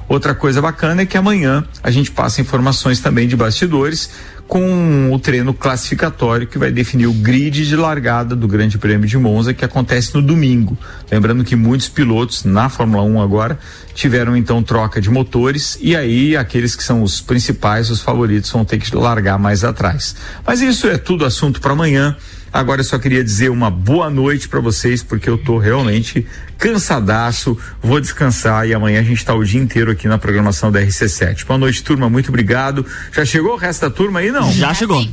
Outra 0.07 0.35
coisa 0.35 0.61
bacana 0.61 1.01
é 1.01 1.05
que 1.05 1.17
amanhã 1.17 1.63
a 1.81 1.89
gente 1.89 2.11
passa 2.11 2.39
informações 2.39 2.99
também 2.99 3.27
de 3.27 3.35
bastidores 3.35 4.09
com 4.47 5.11
o 5.11 5.17
treino 5.17 5.53
classificatório 5.53 6.45
que 6.45 6.59
vai 6.59 6.71
definir 6.71 7.07
o 7.07 7.13
grid 7.13 7.65
de 7.65 7.75
largada 7.75 8.35
do 8.35 8.47
Grande 8.47 8.77
Prêmio 8.77 9.07
de 9.07 9.17
Monza 9.17 9.53
que 9.53 9.65
acontece 9.65 10.13
no 10.13 10.21
domingo. 10.21 10.77
Lembrando 11.11 11.43
que 11.43 11.55
muitos 11.55 11.89
pilotos 11.89 12.43
na 12.43 12.69
Fórmula 12.69 13.03
1 13.03 13.21
agora 13.21 13.57
tiveram 13.95 14.37
então 14.37 14.61
troca 14.61 15.01
de 15.01 15.09
motores 15.09 15.77
e 15.81 15.95
aí 15.95 16.37
aqueles 16.37 16.75
que 16.75 16.83
são 16.83 17.01
os 17.01 17.19
principais, 17.19 17.89
os 17.89 18.01
favoritos 18.01 18.51
vão 18.51 18.63
ter 18.63 18.77
que 18.77 18.95
largar 18.95 19.39
mais 19.39 19.63
atrás. 19.63 20.15
Mas 20.45 20.61
isso 20.61 20.87
é 20.87 20.97
tudo 20.97 21.25
assunto 21.25 21.59
para 21.59 21.73
amanhã. 21.73 22.15
Agora 22.55 22.79
eu 22.79 22.85
só 22.85 22.97
queria 22.97 23.21
dizer 23.21 23.49
uma 23.49 23.69
boa 23.69 24.09
noite 24.09 24.47
para 24.47 24.61
vocês, 24.61 25.03
porque 25.03 25.29
eu 25.29 25.37
tô 25.37 25.57
realmente 25.57 26.25
cansadaço, 26.57 27.59
vou 27.83 27.99
descansar 27.99 28.65
e 28.65 28.73
amanhã 28.73 29.01
a 29.01 29.03
gente 29.03 29.17
está 29.17 29.35
o 29.35 29.43
dia 29.43 29.59
inteiro 29.59 29.91
aqui 29.91 30.07
na 30.07 30.17
programação 30.17 30.71
da 30.71 30.81
RC7. 30.81 31.45
Boa 31.45 31.57
noite, 31.57 31.83
turma, 31.83 32.09
muito 32.09 32.29
obrigado. 32.29 32.85
Já 33.11 33.25
chegou 33.25 33.55
o 33.55 33.57
resto 33.57 33.81
da 33.81 33.89
turma 33.89 34.21
aí, 34.21 34.31
não? 34.31 34.49
Já 34.53 34.73
chegou. 34.73 35.05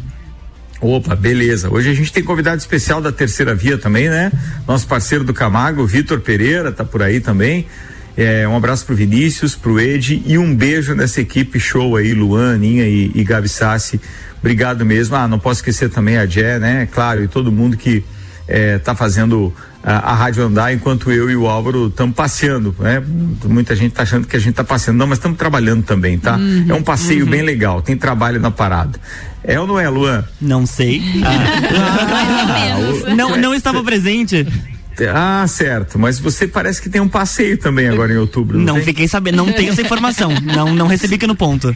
Opa, 0.80 1.16
beleza. 1.16 1.68
Hoje 1.68 1.90
a 1.90 1.94
gente 1.94 2.12
tem 2.12 2.22
convidado 2.22 2.58
especial 2.58 3.02
da 3.02 3.10
terceira 3.10 3.56
via 3.56 3.76
também, 3.76 4.08
né? 4.08 4.30
Nosso 4.64 4.86
parceiro 4.86 5.24
do 5.24 5.34
Camargo, 5.34 5.84
Vitor 5.84 6.20
Pereira, 6.20 6.70
tá 6.70 6.84
por 6.84 7.02
aí 7.02 7.18
também. 7.18 7.66
É, 8.16 8.46
um 8.46 8.56
abraço 8.56 8.84
pro 8.84 8.94
Vinícius, 8.94 9.54
pro 9.56 9.80
Ed 9.80 10.22
e 10.26 10.36
um 10.36 10.54
beijo 10.54 10.94
nessa 10.94 11.20
equipe 11.20 11.58
show 11.58 11.96
aí, 11.96 12.12
Luan, 12.12 12.58
Ninha 12.58 12.84
e, 12.84 13.10
e 13.14 13.24
Gabi 13.24 13.48
Sassi. 13.48 14.00
Obrigado 14.38 14.84
mesmo. 14.84 15.16
Ah, 15.16 15.26
não 15.26 15.38
posso 15.38 15.60
esquecer 15.60 15.88
também 15.88 16.18
a 16.18 16.26
Jé, 16.26 16.58
né? 16.58 16.86
Claro, 16.90 17.22
e 17.22 17.28
todo 17.28 17.50
mundo 17.50 17.76
que 17.76 18.04
está 18.46 18.92
é, 18.92 18.94
fazendo 18.94 19.54
a, 19.82 20.12
a, 20.12 20.14
rádio 20.14 20.44
andar 20.44 20.72
enquanto 20.72 21.10
eu 21.10 21.30
e 21.30 21.36
o 21.36 21.46
Álvaro 21.46 21.88
estamos 21.88 22.14
passeando, 22.14 22.74
né? 22.78 23.02
Muita 23.44 23.74
gente 23.74 23.92
está 23.92 24.02
achando 24.02 24.26
que 24.26 24.36
a 24.36 24.38
gente 24.38 24.50
está 24.50 24.64
passeando, 24.64 24.98
não, 24.98 25.06
mas 25.06 25.18
estamos 25.18 25.38
trabalhando 25.38 25.82
também, 25.82 26.18
tá? 26.18 26.36
Uhum, 26.36 26.66
é 26.68 26.74
um 26.74 26.82
passeio 26.82 27.24
uhum. 27.24 27.30
bem 27.30 27.42
legal, 27.42 27.80
tem 27.80 27.96
trabalho 27.96 28.40
na 28.40 28.50
parada. 28.50 28.98
É 29.44 29.58
ou 29.58 29.66
não 29.66 29.78
é, 29.78 29.88
Luan? 29.88 30.24
Não 30.40 30.66
sei. 30.66 31.02
Ah. 32.54 33.14
não, 33.14 33.36
não 33.36 33.54
estava 33.54 33.82
presente. 33.82 34.46
Ah, 35.12 35.44
certo. 35.48 35.98
Mas 35.98 36.18
você 36.18 36.46
parece 36.46 36.80
que 36.80 36.88
tem 36.88 37.00
um 37.00 37.08
passeio 37.08 37.58
também 37.58 37.88
agora 37.88 38.12
em 38.12 38.16
outubro. 38.16 38.58
Não, 38.58 38.76
não 38.76 38.82
fiquei 38.82 39.08
sabendo, 39.08 39.36
não 39.36 39.52
tenho 39.52 39.72
essa 39.72 39.82
informação. 39.82 40.32
não, 40.42 40.74
não 40.74 40.86
recebi 40.86 41.14
aqui 41.14 41.26
no 41.26 41.34
ponto. 41.34 41.74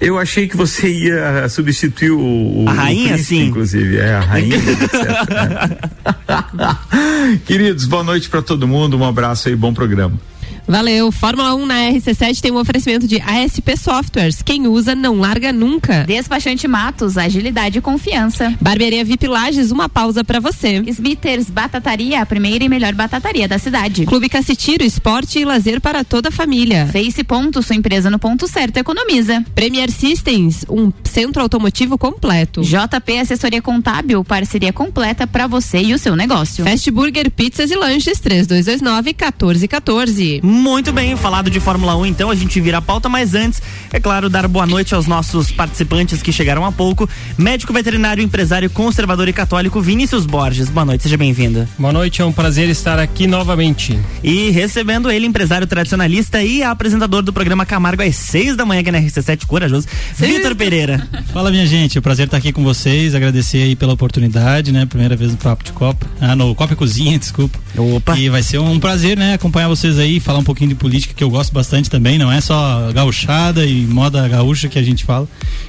Eu 0.00 0.18
achei 0.18 0.48
que 0.48 0.56
você 0.56 0.88
ia 0.88 1.48
substituir 1.48 2.10
o. 2.10 2.64
o 2.64 2.68
a 2.68 2.72
rainha, 2.72 3.14
o 3.14 3.18
sim. 3.18 3.46
Inclusive, 3.46 3.98
é, 3.98 4.14
a 4.14 4.20
rainha. 4.20 4.58
Queridos, 7.46 7.84
boa 7.84 8.02
noite 8.02 8.28
para 8.28 8.42
todo 8.42 8.66
mundo. 8.66 8.98
Um 8.98 9.04
abraço 9.04 9.48
aí, 9.48 9.56
bom 9.56 9.72
programa. 9.72 10.18
Valeu. 10.66 11.12
Fórmula 11.12 11.54
1 11.54 11.66
na 11.66 11.74
RC7 11.90 12.40
tem 12.40 12.50
um 12.50 12.58
oferecimento 12.58 13.06
de 13.06 13.20
ASP 13.20 13.76
Softwares. 13.76 14.42
Quem 14.42 14.66
usa 14.66 14.94
não 14.94 15.20
larga 15.20 15.52
nunca. 15.52 16.04
Despachante 16.04 16.66
Matos, 16.66 17.18
agilidade 17.18 17.78
e 17.78 17.80
confiança. 17.80 18.54
Barbearia 18.60 19.04
VIP 19.04 19.26
Lages, 19.26 19.70
uma 19.70 19.88
pausa 19.88 20.24
para 20.24 20.40
você. 20.40 20.82
Smithers 20.86 21.50
Batataria, 21.50 22.20
a 22.20 22.26
primeira 22.26 22.64
e 22.64 22.68
melhor 22.68 22.94
batataria 22.94 23.46
da 23.46 23.58
cidade. 23.58 24.06
Clube 24.06 24.28
Cassitiro, 24.28 24.84
esporte 24.84 25.38
e 25.38 25.44
lazer 25.44 25.80
para 25.80 26.02
toda 26.02 26.28
a 26.30 26.32
família. 26.32 26.86
Face 26.86 27.22
Ponto, 27.24 27.62
sua 27.62 27.76
empresa 27.76 28.10
no 28.10 28.18
ponto 28.18 28.48
certo 28.48 28.78
economiza. 28.78 29.44
Premier 29.54 29.90
Systems, 29.90 30.64
um 30.68 30.92
centro 31.04 31.42
automotivo 31.42 31.98
completo. 31.98 32.62
JP 32.62 33.18
Assessoria 33.18 33.60
Contábil, 33.60 34.24
parceria 34.24 34.72
completa 34.72 35.26
para 35.26 35.46
você 35.46 35.82
e 35.82 35.94
o 35.94 35.98
seu 35.98 36.16
negócio. 36.16 36.64
Fast 36.64 36.90
Burger, 36.90 37.30
pizzas 37.30 37.70
e 37.70 37.76
lanches 37.76 38.18
3229 38.20 39.10
1414. 39.10 40.40
Muito 40.54 40.92
bem, 40.92 41.16
falado 41.16 41.50
de 41.50 41.58
Fórmula 41.58 41.96
1, 41.96 42.06
então 42.06 42.30
a 42.30 42.34
gente 42.34 42.60
vira 42.60 42.78
a 42.78 42.80
pauta, 42.80 43.08
mas 43.08 43.34
antes, 43.34 43.60
é 43.92 43.98
claro, 43.98 44.30
dar 44.30 44.46
boa 44.46 44.64
noite 44.64 44.94
aos 44.94 45.04
nossos 45.04 45.50
participantes 45.50 46.22
que 46.22 46.30
chegaram 46.30 46.64
há 46.64 46.70
pouco. 46.70 47.10
Médico 47.36 47.72
veterinário, 47.72 48.22
empresário 48.22 48.70
conservador 48.70 49.26
e 49.26 49.32
católico 49.32 49.80
Vinícius 49.80 50.24
Borges. 50.24 50.70
Boa 50.70 50.84
noite, 50.84 51.02
seja 51.02 51.16
bem-vindo. 51.16 51.68
Boa 51.76 51.92
noite, 51.92 52.22
é 52.22 52.24
um 52.24 52.30
prazer 52.30 52.68
estar 52.68 53.00
aqui 53.00 53.26
novamente. 53.26 53.98
E 54.22 54.50
recebendo 54.50 55.10
ele, 55.10 55.26
empresário 55.26 55.66
tradicionalista 55.66 56.40
e 56.40 56.62
apresentador 56.62 57.22
do 57.22 57.32
programa 57.32 57.66
Camargo 57.66 58.04
às 58.04 58.14
seis 58.14 58.54
da 58.54 58.64
manhã 58.64 58.80
aqui 58.80 58.92
na 58.92 59.00
RC7 59.00 59.46
Corajoso, 59.46 59.88
Vitor 60.16 60.54
Pereira. 60.54 61.04
Fala, 61.32 61.50
minha 61.50 61.66
gente, 61.66 61.98
é 61.98 62.00
um 62.00 62.02
prazer 62.02 62.26
estar 62.26 62.36
aqui 62.36 62.52
com 62.52 62.62
vocês, 62.62 63.12
agradecer 63.12 63.58
aí 63.58 63.74
pela 63.74 63.92
oportunidade, 63.92 64.70
né? 64.70 64.86
Primeira 64.86 65.16
vez 65.16 65.32
no 65.32 65.36
Papo 65.36 65.64
de 65.64 65.72
Copa, 65.72 66.06
ah, 66.20 66.36
no 66.36 66.54
Copa 66.54 66.74
e 66.74 66.76
Cozinha, 66.76 67.18
desculpa. 67.18 67.58
Opa. 67.76 68.16
E 68.16 68.28
vai 68.28 68.42
ser 68.42 68.60
um 68.60 68.78
prazer, 68.78 69.18
né? 69.18 69.34
Acompanhar 69.34 69.66
vocês 69.66 69.98
aí, 69.98 70.20
falar 70.20 70.38
um 70.38 70.43
pouquinho 70.44 70.70
de 70.70 70.74
política 70.74 71.14
que 71.14 71.24
eu 71.24 71.30
gosto 71.30 71.52
bastante 71.52 71.90
também, 71.90 72.18
não 72.18 72.30
é 72.30 72.40
só 72.40 72.92
gauchada 72.92 73.64
e 73.66 73.84
moda 73.86 74.28
gaúcha 74.28 74.68
que 74.68 74.78
a 74.78 74.82
gente 74.82 75.04
fala. 75.04 75.26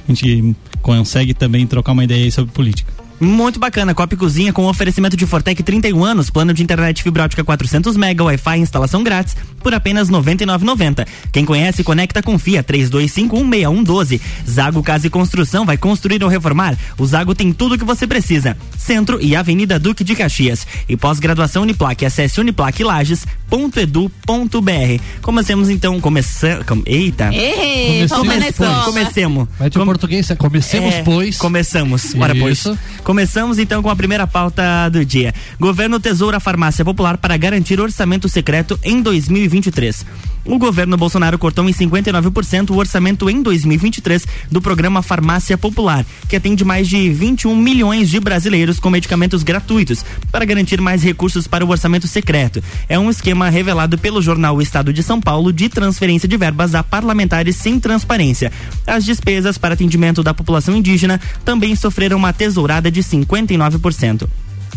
A 0.08 0.12
gente 0.12 0.54
consegue 0.82 1.34
também 1.34 1.66
trocar 1.66 1.92
uma 1.92 2.04
ideia 2.04 2.24
aí 2.24 2.30
sobre 2.30 2.52
política. 2.52 3.05
Muito 3.18 3.58
bacana, 3.58 3.94
Copa 3.94 4.14
e 4.14 4.16
Cozinha 4.16 4.52
com 4.52 4.66
oferecimento 4.66 5.16
de 5.16 5.26
Fortec 5.26 5.62
31 5.62 6.04
anos, 6.04 6.28
plano 6.28 6.52
de 6.52 6.62
internet 6.62 7.02
fibra 7.02 7.24
ótica 7.24 7.42
400 7.42 7.96
mega, 7.96 8.22
Wi-Fi 8.22 8.58
instalação 8.58 9.02
grátis 9.02 9.34
por 9.66 9.74
apenas 9.74 10.08
99,90. 10.08 11.04
Quem 11.32 11.44
conhece, 11.44 11.82
conecta, 11.82 12.22
confia 12.22 12.62
32516112. 12.62 14.20
Zago 14.48 14.80
Casa 14.80 15.08
e 15.08 15.10
Construção 15.10 15.66
vai 15.66 15.76
construir 15.76 16.22
ou 16.22 16.28
reformar. 16.28 16.78
O 16.96 17.04
Zago 17.04 17.34
tem 17.34 17.52
tudo 17.52 17.74
o 17.74 17.78
que 17.78 17.84
você 17.84 18.06
precisa. 18.06 18.56
Centro 18.78 19.20
e 19.20 19.34
Avenida 19.34 19.76
Duque 19.76 20.04
de 20.04 20.14
Caxias. 20.14 20.64
E 20.88 20.96
pós-graduação 20.96 21.62
Uniplaque, 21.62 22.06
acesse 22.06 22.40
uniplaquelages.edu.br. 22.40 25.02
Comecemos 25.20 25.68
então, 25.68 26.00
começamos, 26.00 26.64
eita. 26.86 27.34
Ei, 27.34 28.06
comecemos. 28.08 28.84
Comecemos. 28.84 29.48
Vai 29.58 29.68
de 29.68 29.78
Com... 29.78 29.84
português, 29.84 30.28
comecemos 30.38 30.94
é, 30.94 31.02
pois. 31.02 31.38
Começamos, 31.38 32.14
ora 32.14 32.36
pois. 32.36 32.62
Começamos 33.06 33.60
então 33.60 33.84
com 33.84 33.88
a 33.88 33.94
primeira 33.94 34.26
pauta 34.26 34.88
do 34.88 35.04
dia. 35.04 35.32
Governo 35.60 36.00
tesoura 36.00 36.40
farmácia 36.40 36.84
popular 36.84 37.16
para 37.16 37.36
garantir 37.36 37.80
orçamento 37.80 38.28
secreto 38.28 38.76
em 38.82 39.00
2023. 39.00 40.04
O 40.46 40.58
governo 40.58 40.96
Bolsonaro 40.96 41.38
cortou 41.38 41.68
em 41.68 41.72
59% 41.72 42.70
o 42.70 42.76
orçamento 42.76 43.28
em 43.28 43.42
2023 43.42 44.26
do 44.50 44.62
programa 44.62 45.02
Farmácia 45.02 45.58
Popular, 45.58 46.06
que 46.28 46.36
atende 46.36 46.64
mais 46.64 46.88
de 46.88 47.10
21 47.10 47.54
milhões 47.56 48.08
de 48.08 48.20
brasileiros 48.20 48.78
com 48.78 48.88
medicamentos 48.88 49.42
gratuitos, 49.42 50.04
para 50.30 50.44
garantir 50.44 50.80
mais 50.80 51.02
recursos 51.02 51.48
para 51.48 51.64
o 51.64 51.68
orçamento 51.68 52.06
secreto. 52.06 52.62
É 52.88 52.96
um 52.96 53.10
esquema 53.10 53.48
revelado 53.48 53.98
pelo 53.98 54.22
jornal 54.22 54.62
Estado 54.62 54.92
de 54.92 55.02
São 55.02 55.20
Paulo 55.20 55.52
de 55.52 55.68
transferência 55.68 56.28
de 56.28 56.36
verbas 56.36 56.76
a 56.76 56.82
parlamentares 56.84 57.56
sem 57.56 57.80
transparência. 57.80 58.52
As 58.86 59.04
despesas 59.04 59.58
para 59.58 59.74
atendimento 59.74 60.22
da 60.22 60.32
população 60.32 60.76
indígena 60.76 61.20
também 61.44 61.74
sofreram 61.74 62.16
uma 62.16 62.32
tesourada 62.32 62.88
de 62.96 63.02
59%. 63.02 64.28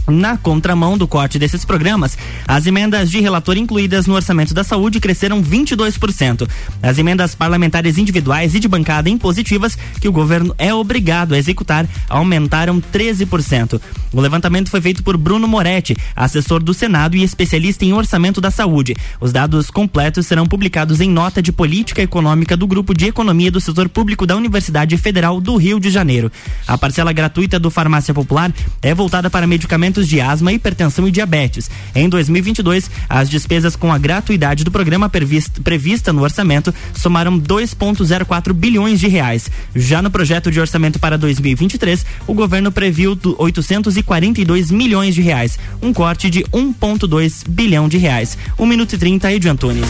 Na 0.09 0.37
contramão 0.37 0.97
do 0.97 1.07
corte 1.07 1.37
desses 1.37 1.63
programas, 1.63 2.17
as 2.47 2.65
emendas 2.65 3.09
de 3.11 3.19
relator 3.19 3.57
incluídas 3.57 4.07
no 4.07 4.15
orçamento 4.15 4.53
da 4.53 4.63
saúde 4.63 4.99
cresceram 4.99 5.43
22%. 5.43 6.49
As 6.81 6.97
emendas 6.97 7.35
parlamentares 7.35 7.97
individuais 7.97 8.55
e 8.55 8.59
de 8.59 8.67
bancada 8.67 9.09
impositivas 9.09 9.77
que 9.99 10.07
o 10.07 10.11
governo 10.11 10.53
é 10.57 10.73
obrigado 10.73 11.33
a 11.33 11.37
executar 11.37 11.87
aumentaram 12.09 12.81
13%. 12.81 13.79
O 14.11 14.19
levantamento 14.19 14.69
foi 14.69 14.81
feito 14.81 15.03
por 15.03 15.15
Bruno 15.17 15.47
Moretti, 15.47 15.95
assessor 16.15 16.63
do 16.63 16.73
Senado 16.73 17.15
e 17.15 17.23
especialista 17.23 17.85
em 17.85 17.93
orçamento 17.93 18.41
da 18.41 18.49
saúde. 18.49 18.95
Os 19.21 19.31
dados 19.31 19.69
completos 19.69 20.25
serão 20.25 20.47
publicados 20.47 20.99
em 20.99 21.09
nota 21.09 21.41
de 21.41 21.51
política 21.51 22.01
econômica 22.01 22.57
do 22.57 22.65
Grupo 22.65 22.93
de 22.93 23.05
Economia 23.05 23.51
do 23.51 23.61
Setor 23.61 23.87
Público 23.87 24.25
da 24.25 24.35
Universidade 24.35 24.97
Federal 24.97 25.39
do 25.39 25.55
Rio 25.55 25.79
de 25.79 25.89
Janeiro. 25.89 26.31
A 26.67 26.77
parcela 26.77 27.13
gratuita 27.13 27.59
do 27.59 27.69
Farmácia 27.69 28.13
Popular 28.13 28.51
é 28.81 28.93
voltada 28.93 29.29
para 29.29 29.45
medicamentos 29.45 29.98
de 30.07 30.21
asma, 30.21 30.51
hipertensão 30.51 31.07
e 31.07 31.11
diabetes. 31.11 31.69
Em 31.95 32.07
2022, 32.07 32.89
as 33.07 33.29
despesas 33.29 33.75
com 33.75 33.91
a 33.91 33.97
gratuidade 33.97 34.63
do 34.63 34.71
programa 34.71 35.09
prevista, 35.09 35.61
prevista 35.61 36.13
no 36.13 36.21
orçamento 36.21 36.73
somaram 36.93 37.39
2,04 37.39 38.53
bilhões 38.53 38.99
de 38.99 39.07
reais. 39.07 39.49
Já 39.75 40.01
no 40.01 40.11
projeto 40.11 40.51
de 40.51 40.59
orçamento 40.59 40.99
para 40.99 41.17
2023, 41.17 42.05
o 42.27 42.33
governo 42.33 42.71
previu 42.71 43.17
842 43.37 44.71
milhões 44.71 45.15
de 45.15 45.21
reais, 45.21 45.57
um 45.81 45.93
corte 45.93 46.29
de 46.29 46.43
1,2 46.45 47.47
bilhão 47.47 47.87
de 47.87 47.97
reais. 47.97 48.37
1 48.57 48.65
minuto 48.65 48.93
e 48.93 48.97
30, 48.97 49.31
Edio 49.31 49.51
Antunes. 49.51 49.89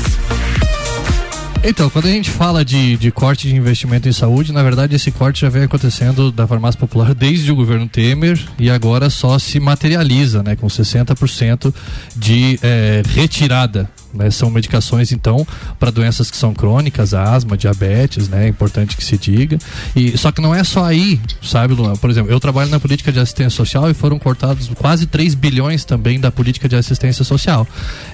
Então, 1.62 1.90
quando 1.90 2.06
a 2.06 2.12
gente 2.12 2.30
fala 2.30 2.64
de, 2.64 2.96
de 2.96 3.12
corte 3.12 3.48
de 3.50 3.56
investimento 3.56 4.08
em 4.08 4.14
saúde, 4.14 4.54
na 4.54 4.64
verdade 4.64 4.96
esse 4.96 5.12
corte 5.12 5.42
já 5.42 5.50
vem 5.50 5.64
acontecendo 5.64 6.32
da 6.32 6.48
farmácia 6.48 6.80
popular 6.80 7.14
desde 7.14 7.52
o 7.52 7.56
governo 7.56 7.88
Temer 7.88 8.40
e 8.58 8.70
agora 8.70 9.10
só 9.10 9.38
se 9.38 9.60
materializa, 9.60 10.42
né, 10.42 10.56
com 10.56 10.68
60% 10.68 11.74
de 12.16 12.58
eh, 12.64 13.04
retirada 13.14 13.90
né? 14.14 14.30
São 14.32 14.50
medicações, 14.50 15.12
então, 15.12 15.46
para 15.80 15.92
doenças 15.92 16.32
que 16.32 16.38
são 16.38 16.54
crônicas, 16.54 17.14
asma, 17.14 17.58
diabetes, 17.58 18.28
né? 18.28 18.46
É 18.46 18.48
importante 18.48 18.96
que 18.98 19.04
se 19.04 19.18
diga. 19.18 19.58
E, 19.96 20.18
só 20.18 20.32
que 20.32 20.42
não 20.42 20.54
é 20.54 20.64
só 20.64 20.84
aí, 20.84 21.20
sabe, 21.42 21.74
Luan? 21.74 21.96
Por 21.96 22.10
exemplo, 22.10 22.32
eu 22.32 22.40
trabalho 22.40 22.70
na 22.70 22.80
política 22.80 23.12
de 23.12 23.20
assistência 23.20 23.52
social 23.52 23.90
e 23.90 23.94
foram 23.94 24.18
cortados 24.18 24.70
quase 24.76 25.06
3 25.06 25.36
bilhões 25.36 25.84
também 25.84 26.20
da 26.20 26.32
política 26.32 26.68
de 26.68 26.76
assistência 26.76 27.24
social. 27.24 27.68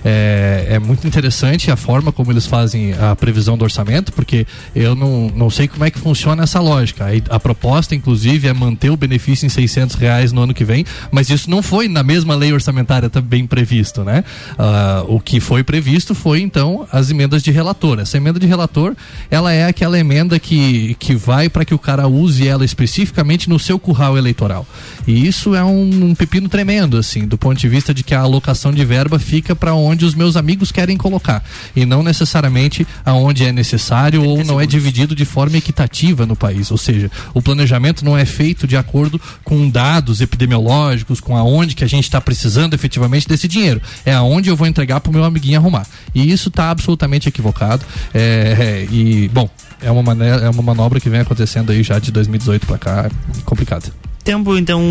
É, 0.04 0.68
é 0.72 0.80
muito 0.80 1.08
interessante 1.08 1.72
a 1.72 1.76
forma 1.76 2.12
como 2.12 2.32
eles 2.32 2.46
fazem 2.46 2.94
a 2.94 3.16
previsão 3.16 3.58
do 3.58 3.64
orçamento, 3.64 4.12
porque 4.12 4.46
eu 4.76 4.96
não, 4.96 5.32
não 5.34 5.50
sei 5.50 5.68
como 5.68 5.86
é 5.86 5.92
que 5.92 6.00
funciona 6.00 6.44
essa 6.44 6.60
lógica. 6.60 7.06
A, 7.06 7.36
a 7.36 7.40
proposta, 7.40 7.96
inclusive, 7.96 8.48
é 8.48 8.54
manter 8.54 8.90
o 8.90 8.98
benefício 8.98 9.46
em 9.46 9.50
600 9.50 9.96
reais 9.96 10.32
no 10.32 10.42
ano 10.42 10.54
que 10.54 10.66
vem, 10.66 10.86
mas 11.12 11.30
isso 11.30 11.50
não 11.50 11.62
foi 11.62 11.88
na 11.88 12.04
mesma 12.04 12.36
lei 12.36 12.52
orçamentária 12.52 13.10
também 13.10 13.48
previsto, 13.48 14.04
né? 14.04 14.24
Uh, 14.54 15.16
o 15.16 15.20
que 15.20 15.40
foi 15.40 15.64
previsto 15.64 15.85
previsto 15.86 16.16
foi 16.16 16.42
então 16.42 16.88
as 16.92 17.12
emendas 17.12 17.44
de 17.44 17.52
relator. 17.52 18.00
Essa 18.00 18.18
emenda 18.18 18.40
de 18.40 18.48
relator, 18.48 18.96
ela 19.30 19.54
é 19.54 19.68
aquela 19.68 20.00
emenda 20.00 20.40
que, 20.40 20.96
que 20.98 21.14
vai 21.14 21.48
para 21.48 21.64
que 21.64 21.76
o 21.76 21.78
cara 21.78 22.08
use 22.08 22.48
ela 22.48 22.66
especificamente 22.66 23.48
no 23.48 23.60
seu 23.60 23.78
curral 23.78 24.18
eleitoral. 24.18 24.66
E 25.06 25.28
isso 25.28 25.54
é 25.54 25.64
um, 25.64 26.06
um 26.06 26.16
pepino 26.16 26.50
tremendo, 26.50 26.98
assim, 26.98 27.28
do 27.28 27.38
ponto 27.38 27.60
de 27.60 27.70
vista 27.70 27.94
de 27.94 28.04
que 28.04 28.16
a 28.16 28.22
alocação 28.22 28.72
de 28.72 28.84
verba 28.84 29.20
fica 29.20 29.56
para 29.56 29.76
onde 29.76 30.06
os 30.06 30.16
meus 30.16 30.36
amigos 30.36 30.72
querem 30.72 30.98
colocar 30.98 31.44
e 31.76 31.86
não 31.86 32.02
necessariamente 32.02 32.88
aonde 33.06 33.46
é 33.46 33.52
necessário 33.52 34.24
ou 34.24 34.44
não 34.44 34.60
é 34.60 34.66
dividido 34.66 35.16
de 35.16 35.24
forma 35.24 35.58
equitativa 35.58 36.26
no 36.26 36.36
país. 36.36 36.72
Ou 36.72 36.80
seja, 36.80 37.12
o 37.32 37.44
planejamento 37.44 38.04
não 38.04 38.18
é 38.18 38.26
feito 38.26 38.66
de 38.66 38.76
acordo 38.76 39.22
com 39.44 39.70
dados 39.70 40.20
epidemiológicos, 40.20 41.20
com 41.20 41.38
aonde 41.38 41.76
que 41.76 41.84
a 41.84 41.88
gente 41.88 42.06
está 42.06 42.20
precisando 42.20 42.74
efetivamente 42.74 43.28
desse 43.28 43.48
dinheiro. 43.48 43.80
É 44.04 44.16
aonde 44.16 44.50
eu 44.50 44.56
vou 44.56 44.66
entregar 44.66 45.00
para 45.00 45.12
o 45.12 45.14
meu 45.14 45.24
amiguinho 45.24 45.60
arrumar. 45.60 45.75
E 46.14 46.32
isso 46.32 46.50
está 46.50 46.70
absolutamente 46.70 47.28
equivocado. 47.28 47.84
É, 48.14 48.86
é, 48.90 48.94
e, 48.94 49.28
bom, 49.30 49.50
é 49.82 49.90
uma, 49.90 50.04
maneira, 50.04 50.38
é 50.38 50.50
uma 50.50 50.62
manobra 50.62 51.00
que 51.00 51.10
vem 51.10 51.22
acontecendo 51.22 51.72
aí 51.72 51.82
já 51.84 51.98
de 52.00 52.12
2018 52.12 52.68
para 52.68 52.78
cá. 52.78 53.12
Complicado. 53.44 53.92
Tempo 54.24 54.58
então 54.58 54.82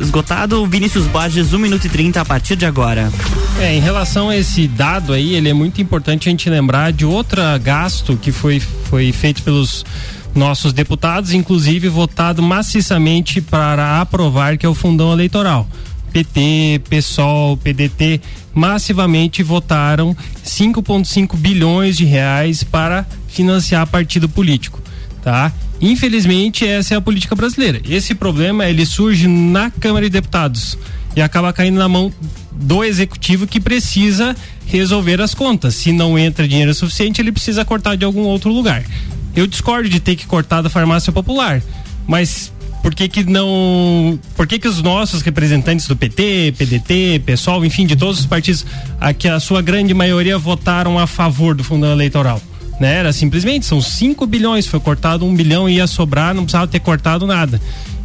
esgotado. 0.00 0.66
Vinícius 0.66 1.06
Borges, 1.06 1.54
1 1.54 1.58
minuto 1.58 1.86
e 1.86 1.88
30 1.88 2.20
a 2.20 2.24
partir 2.24 2.54
de 2.54 2.66
agora. 2.66 3.10
É, 3.58 3.74
em 3.74 3.80
relação 3.80 4.28
a 4.28 4.36
esse 4.36 4.68
dado 4.68 5.12
aí, 5.12 5.34
ele 5.34 5.48
é 5.48 5.54
muito 5.54 5.80
importante 5.80 6.28
a 6.28 6.30
gente 6.30 6.50
lembrar 6.50 6.92
de 6.92 7.06
outro 7.06 7.40
gasto 7.62 8.16
que 8.16 8.30
foi, 8.30 8.60
foi 8.60 9.10
feito 9.10 9.42
pelos 9.42 9.84
nossos 10.34 10.72
deputados, 10.72 11.32
inclusive 11.32 11.88
votado 11.88 12.42
maciçamente 12.42 13.40
para 13.40 14.00
aprovar, 14.00 14.58
que 14.58 14.66
é 14.66 14.68
o 14.68 14.74
fundão 14.74 15.12
eleitoral. 15.12 15.66
PT, 16.14 16.82
PSOL, 16.88 17.56
PDT 17.56 18.20
massivamente 18.54 19.42
votaram 19.42 20.16
5,5 20.46 21.36
bilhões 21.36 21.96
de 21.96 22.04
reais 22.04 22.62
para 22.62 23.04
financiar 23.26 23.84
partido 23.88 24.28
político, 24.28 24.80
tá? 25.24 25.52
Infelizmente 25.80 26.64
essa 26.64 26.94
é 26.94 26.96
a 26.96 27.00
política 27.00 27.34
brasileira. 27.34 27.82
Esse 27.88 28.14
problema 28.14 28.64
ele 28.64 28.86
surge 28.86 29.26
na 29.26 29.72
Câmara 29.72 30.06
de 30.06 30.10
Deputados 30.10 30.78
e 31.16 31.20
acaba 31.20 31.52
caindo 31.52 31.78
na 31.78 31.88
mão 31.88 32.12
do 32.52 32.84
executivo 32.84 33.44
que 33.44 33.58
precisa 33.58 34.36
resolver 34.66 35.20
as 35.20 35.34
contas. 35.34 35.74
Se 35.74 35.90
não 35.90 36.16
entra 36.16 36.46
dinheiro 36.46 36.72
suficiente, 36.72 37.20
ele 37.20 37.32
precisa 37.32 37.64
cortar 37.64 37.96
de 37.96 38.04
algum 38.04 38.22
outro 38.22 38.52
lugar. 38.52 38.84
Eu 39.34 39.48
discordo 39.48 39.88
de 39.88 39.98
ter 39.98 40.14
que 40.14 40.26
cortar 40.26 40.62
da 40.62 40.70
farmácia 40.70 41.12
popular, 41.12 41.60
mas 42.06 42.52
por 42.84 42.94
que 42.94 43.08
que 43.08 43.24
não, 43.24 44.20
por 44.36 44.46
que 44.46 44.58
que 44.58 44.68
os 44.68 44.82
nossos 44.82 45.22
representantes 45.22 45.88
do 45.88 45.96
PT, 45.96 46.52
PDT, 46.58 47.22
PSOL, 47.24 47.64
enfim, 47.64 47.86
de 47.86 47.96
todos 47.96 48.20
os 48.20 48.26
partidos, 48.26 48.66
aqui 49.00 49.26
a 49.26 49.40
sua 49.40 49.62
grande 49.62 49.94
maioria 49.94 50.36
votaram 50.36 50.98
a 50.98 51.06
favor 51.06 51.54
do 51.54 51.64
fundão 51.64 51.90
eleitoral? 51.92 52.42
Né? 52.78 52.96
Era 52.96 53.10
simplesmente, 53.10 53.64
são 53.64 53.80
5 53.80 54.26
bilhões, 54.26 54.66
foi 54.66 54.80
cortado 54.80 55.24
um 55.24 55.34
bilhão 55.34 55.66
e 55.66 55.76
ia 55.76 55.86
sobrar, 55.86 56.34
não 56.34 56.42
precisava 56.42 56.66
ter 56.66 56.78
cortado 56.80 57.26
nada. 57.26 57.58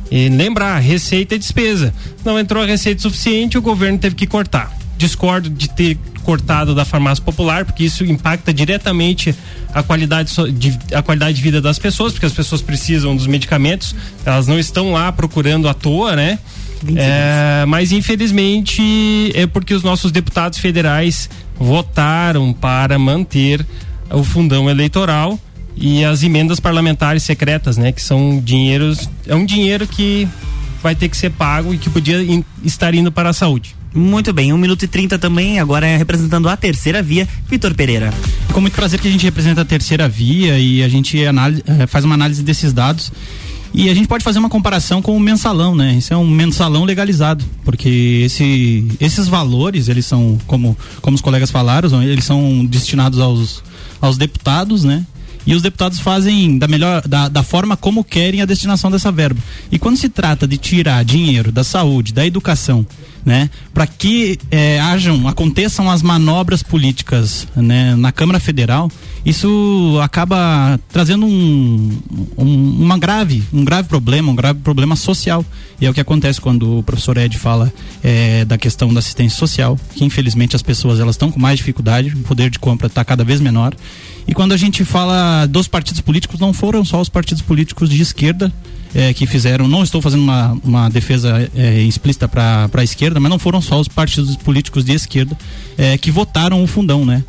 E 0.10 0.30
lembrar, 0.30 0.80
receita 0.80 1.36
e 1.36 1.39
despesa. 1.39 1.94
Não 2.24 2.39
entrou 2.39 2.63
a 2.63 2.65
receita 2.65 3.02
suficiente, 3.02 3.58
o 3.58 3.62
governo 3.62 4.00
teve 4.00 4.15
que 4.15 4.26
cortar. 4.26 4.79
Discordo 5.00 5.50
de 5.50 5.70
ter 5.70 5.98
cortado 6.24 6.76
da 6.76 6.84
farmácia 6.84 7.24
popular, 7.24 7.64
porque 7.64 7.86
isso 7.86 8.04
impacta 8.04 8.54
diretamente 8.54 9.34
a 9.74 9.82
qualidade 9.82 10.32
de, 10.52 10.78
a 10.94 11.02
qualidade 11.02 11.38
de 11.38 11.42
vida 11.42 11.62
das 11.62 11.80
pessoas, 11.80 12.12
porque 12.12 12.26
as 12.26 12.34
pessoas 12.34 12.62
precisam 12.62 13.16
dos 13.16 13.26
medicamentos, 13.26 13.96
elas 14.26 14.46
não 14.46 14.60
estão 14.60 14.92
lá 14.92 15.10
procurando 15.12 15.70
à 15.70 15.74
toa, 15.74 16.16
né? 16.16 16.38
É, 16.96 17.66
mas 17.66 17.92
infelizmente 17.94 19.32
é 19.34 19.48
porque 19.48 19.74
os 19.74 19.84
nossos 19.84 20.12
deputados 20.12 20.60
federais 20.60 21.30
votaram 21.58 22.54
para 22.54 23.00
manter 23.00 23.66
o 24.12 24.24
fundão 24.24 24.70
eleitoral 24.70 25.40
e 25.76 26.04
as 26.04 26.24
emendas 26.24 26.60
parlamentares 26.60 27.24
secretas, 27.24 27.78
né? 27.78 27.94
Que 27.94 28.02
são 28.02 28.40
dinheiros, 28.44 29.10
é 29.26 29.34
um 29.34 29.46
dinheiro 29.46 29.88
que 29.88 30.28
vai 30.84 30.94
ter 30.94 31.08
que 31.08 31.16
ser 31.18 31.32
pago 31.32 31.74
e 31.74 31.78
que 31.78 31.90
podia 31.90 32.18
estar 32.64 32.94
indo 32.94 33.12
para 33.12 33.30
a 33.30 33.34
saúde. 33.34 33.79
Muito 33.93 34.32
bem, 34.32 34.54
1 34.54 34.58
minuto 34.58 34.84
e 34.84 34.88
30 34.88 35.17
também, 35.17 35.60
agora 35.60 35.88
é 35.88 35.97
representando 35.97 36.47
a 36.47 36.56
terceira 36.56 37.02
via, 37.02 37.28
Vitor 37.47 37.73
Pereira. 37.73 38.13
Com 38.54 38.62
muito 38.62 38.75
prazer 38.75 38.99
que 38.99 39.08
a 39.08 39.12
gente 39.12 39.23
representa 39.23 39.62
a 39.62 39.65
terceira 39.65 40.08
via 40.08 40.60
e 40.60 40.84
a 40.84 40.88
gente 40.88 41.17
eh, 41.23 41.88
faz 41.88 42.06
uma 42.06 42.13
análise 42.13 42.43
desses 42.43 42.71
dados. 42.71 43.12
E 43.73 43.89
a 43.89 43.93
gente 43.93 44.08
pode 44.08 44.23
fazer 44.23 44.39
uma 44.39 44.49
comparação 44.49 45.02
com 45.02 45.15
o 45.15 45.19
mensalão, 45.19 45.75
né? 45.75 45.93
Isso 45.93 46.12
é 46.13 46.17
um 46.17 46.28
mensalão 46.28 46.86
legalizado, 46.86 47.45
porque 47.63 48.23
esse, 48.25 48.86
esses 48.99 49.28
valores, 49.28 49.88
eles 49.88 50.06
são, 50.06 50.39
como, 50.47 50.75
como 51.02 51.15
os 51.15 51.21
colegas 51.21 51.52
falaram, 51.52 52.02
eles 52.02 52.25
são 52.25 52.65
destinados 52.65 53.19
aos, 53.19 53.63
aos 54.02 54.17
deputados, 54.17 54.84
né? 54.84 55.06
E 55.45 55.56
os 55.56 55.62
deputados 55.62 55.99
fazem 55.99 56.58
da 56.58 56.67
melhor 56.67 57.08
da, 57.08 57.28
da 57.28 57.43
forma 57.43 57.75
como 57.75 58.04
querem 58.04 58.41
a 58.41 58.45
destinação 58.45 58.91
dessa 58.91 59.12
verba. 59.12 59.41
E 59.71 59.80
quando 59.80 59.97
se 59.97 60.10
trata 60.10 60.47
de 60.47 60.58
tirar 60.58 61.04
dinheiro 61.04 61.52
da 61.52 61.63
saúde, 61.63 62.13
da 62.13 62.25
educação, 62.25 62.86
né, 63.25 63.49
para 63.73 63.86
que 63.86 64.39
eh, 64.49 64.80
hajam, 64.80 65.28
aconteçam 65.28 65.89
as 65.89 66.02
manobras 66.02 66.63
políticas 66.63 67.47
né, 67.56 67.95
na 67.95 68.12
Câmara 68.12 68.39
Federal, 68.39 68.89
isso 69.25 69.99
acaba 70.02 70.80
trazendo 70.89 71.25
um, 71.25 71.99
um, 72.38 72.82
uma 72.82 72.97
grave, 72.97 73.43
um 73.52 73.65
grave 73.65 73.88
problema, 73.88 74.32
um 74.32 74.36
grave 74.36 74.60
problema 74.60 74.95
social. 74.95 75.45
E 75.82 75.86
é 75.86 75.89
o 75.89 75.93
que 75.93 76.02
acontece 76.02 76.39
quando 76.39 76.80
o 76.80 76.84
professor 76.84 77.17
Ed 77.17 77.38
fala 77.38 77.71
eh, 78.04 78.45
da 78.45 78.58
questão 78.58 78.93
da 78.93 78.99
assistência 78.99 79.38
social, 79.38 79.78
que 79.95 80.04
infelizmente 80.04 80.56
as 80.56 80.62
pessoas 80.62 80.99
elas 80.99 81.15
estão 81.15 81.32
com 81.32 81.39
mais 81.39 81.58
dificuldade, 81.58 82.10
o 82.10 82.19
poder 82.19 82.49
de 82.49 82.60
compra 82.60 82.88
está 82.88 83.04
cada 83.04 83.23
vez 83.23 83.41
menor. 83.41 83.75
E 84.30 84.34
quando 84.36 84.52
a 84.52 84.58
gente 84.58 84.86
fala 84.86 85.48
dos 85.48 85.68
partidos 85.68 86.02
políticos, 86.02 86.39
não 86.39 86.54
foram 86.54 86.86
só 86.86 87.02
os 87.02 87.10
partidos 87.10 87.42
políticos 87.42 87.89
de 87.89 88.00
esquerda 88.00 88.54
é, 88.94 89.12
que 89.12 89.26
fizeram, 89.26 89.68
não 89.68 89.82
estou 89.82 90.04
fazendo 90.04 90.22
uma, 90.22 90.56
uma 90.63 90.88
defesa 90.88 91.50
é, 91.56 91.82
explícita 91.82 92.28
para 92.28 92.70
a 92.72 92.84
esquerda, 92.84 93.20
mas 93.20 93.28
não 93.28 93.39
foram 93.39 93.60
só 93.60 93.80
os 93.80 93.88
partidos 93.88 94.36
políticos 94.36 94.86
de 94.86 94.94
esquerda 94.94 95.36
é, 95.76 95.98
que 95.98 96.12
votaram 96.12 96.63
o 96.63 96.68
fundão, 96.68 97.04
né? 97.04 97.24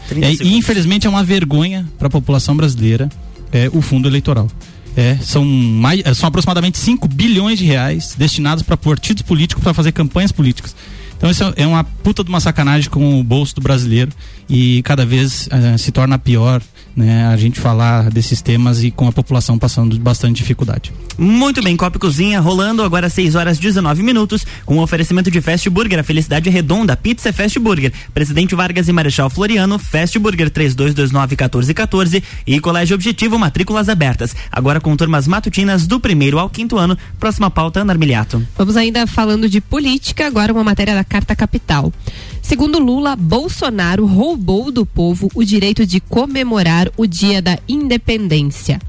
E 0.45 0.55
infelizmente 0.55 1.07
é 1.07 1.11
uma 1.11 1.25
vergonha 1.25 1.89
para 1.99 2.09
a 2.09 2.11
população 2.11 2.55
brasileira 2.55 3.09
é, 3.51 3.71
o 3.73 3.81
fundo 3.81 4.07
eleitoral. 4.07 4.47
É, 4.95 5.17
são, 5.23 5.43
mais, 5.43 6.03
são 6.15 6.29
aproximadamente 6.29 6.77
5 6.77 7.09
bilhões 7.09 7.59
de 7.59 7.65
reais 7.65 8.15
destinados 8.19 8.63
para 8.63 8.77
partidos 8.77 9.23
políticos 9.23 9.65
para 9.65 9.73
fazer 9.73 9.93
campanhas 9.93 10.33
políticas. 10.33 10.77
Então 11.21 11.31
isso 11.31 11.53
é 11.55 11.67
uma 11.67 11.85
puta 11.85 12.25
de 12.25 12.31
uma 12.31 12.41
sacanagem 12.41 12.89
com 12.89 13.21
o 13.21 13.23
bolso 13.23 13.55
do 13.55 13.61
brasileiro 13.61 14.11
e 14.49 14.81
cada 14.85 15.05
vez 15.05 15.49
uh, 15.49 15.77
se 15.77 15.93
torna 15.93 16.19
pior 16.19 16.63
né, 16.97 17.27
a 17.27 17.37
gente 17.37 17.61
falar 17.61 18.11
desses 18.11 18.41
temas 18.41 18.83
e 18.83 18.91
com 18.91 19.07
a 19.07 19.13
população 19.13 19.59
passando 19.59 19.99
bastante 19.99 20.39
dificuldade. 20.39 20.93
Muito 21.19 21.63
bem, 21.63 21.77
Copa 21.77 21.99
e 21.99 22.01
Cozinha 22.01 22.41
rolando 22.41 22.83
agora 22.83 23.11
6 23.11 23.35
horas 23.35 23.59
19 23.59 24.03
minutos 24.03 24.47
com 24.65 24.79
o 24.79 24.83
oferecimento 24.83 25.31
de 25.31 25.43
Fast 25.43 25.69
Burger, 25.69 25.99
a 25.99 26.03
felicidade 26.03 26.49
redonda, 26.49 26.97
pizza 26.97 27.29
é 27.29 27.33
Fast 27.33 27.59
Burger, 27.59 27.93
Presidente 28.15 28.55
Vargas 28.55 28.89
e 28.89 28.93
Marechal 28.93 29.29
Floriano, 29.29 29.79
Fast 29.79 30.19
Burger 30.19 30.51
3229-1414 30.51 32.23
e 32.47 32.59
Colégio 32.61 32.95
Objetivo, 32.95 33.39
matrículas 33.39 33.91
abertas. 33.91 34.35
Agora 34.51 34.81
com 34.81 34.97
turmas 34.97 35.29
matutinas 35.29 35.87
do 35.87 36.01
primeiro 36.01 36.39
ao 36.39 36.49
quinto 36.49 36.79
ano. 36.79 36.97
Próxima 37.19 37.51
pauta, 37.51 37.81
Ana 37.81 37.93
Armiliato. 37.93 38.43
Vamos 38.57 38.77
ainda 38.77 39.07
falando 39.07 39.51
de 39.51 39.61
política, 39.61 40.27
agora 40.27 40.53
uma 40.53 40.65
matéria 40.65 40.95
da 40.95 41.05
Carta 41.11 41.35
Capital. 41.35 41.93
Segundo 42.41 42.79
Lula, 42.79 43.17
Bolsonaro 43.17 44.07
roubou 44.07 44.71
do 44.71 44.87
povo 44.87 45.29
o 45.35 45.45
direito 45.45 45.85
de 45.85 45.99
comemorar 45.99 46.89
o 46.97 47.05
Dia 47.05 47.43
da 47.43 47.59
Independência. 47.69 48.81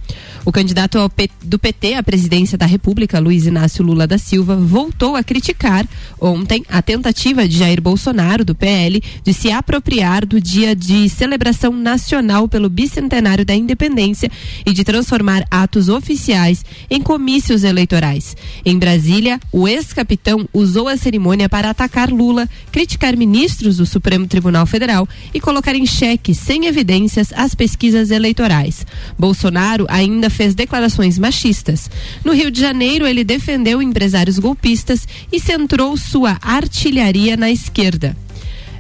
O 0.44 0.52
candidato 0.52 0.98
do 1.44 1.60
PT 1.60 1.94
à 1.94 2.02
presidência 2.02 2.58
da 2.58 2.66
República, 2.66 3.20
Luiz 3.20 3.46
Inácio 3.46 3.84
Lula 3.84 4.08
da 4.08 4.18
Silva, 4.18 4.56
voltou 4.56 5.16
a 5.16 5.24
criticar 5.24 5.88
ontem 6.20 6.66
a 6.68 6.82
tentativa 6.82 7.48
de 7.48 7.60
Jair 7.60 7.80
Bolsonaro, 7.80 8.44
do 8.44 8.56
PL, 8.56 9.04
de 9.24 9.34
se 9.34 9.52
apropriar 9.52 10.26
do 10.26 10.42
dia 10.42 10.76
de 10.76 11.08
celebração 11.10 11.72
nacional 11.72 12.48
pelo 12.48 12.70
bicentenário 12.70 13.46
da 13.46 13.54
independência 13.54 14.32
e 14.66 14.74
de 14.74 14.84
transformar 14.84 15.46
atos 15.52 15.90
oficiais 15.90 16.66
em 16.90 17.02
comícios 17.02 17.64
eleitorais. 17.64 18.36
Em 18.66 18.80
Brasília, 18.80 19.40
o 19.52 19.68
ex-capitão 19.68 20.50
usou 20.52 20.88
a 20.88 20.98
cerimônia 20.98 21.48
para 21.48 21.70
atacar 21.70 22.10
Lula, 22.10 22.50
criticar 22.72 23.16
ministros 23.16 23.78
do 23.78 23.86
Supremo 23.86 24.26
Tribunal 24.26 24.66
Federal 24.66 25.08
e 25.32 25.40
colocar 25.40 25.76
em 25.76 25.86
xeque, 25.86 26.34
sem 26.34 26.66
evidências, 26.66 27.32
as 27.36 27.54
pesquisas 27.54 28.10
eleitorais. 28.10 28.88
Bolsonaro 29.20 29.86
ainda 29.88 30.31
fez 30.32 30.56
declarações 30.56 31.20
machistas. 31.20 31.90
No 32.24 32.34
Rio 32.34 32.50
de 32.50 32.60
Janeiro, 32.60 33.06
ele 33.06 33.24
defendeu 33.24 33.82
empresários 33.82 34.40
golpistas 34.40 35.08
e 35.32 35.40
centrou 35.40 35.96
sua 35.98 36.38
artilharia 36.42 37.38
na 37.38 37.52
esquerda. 37.52 38.16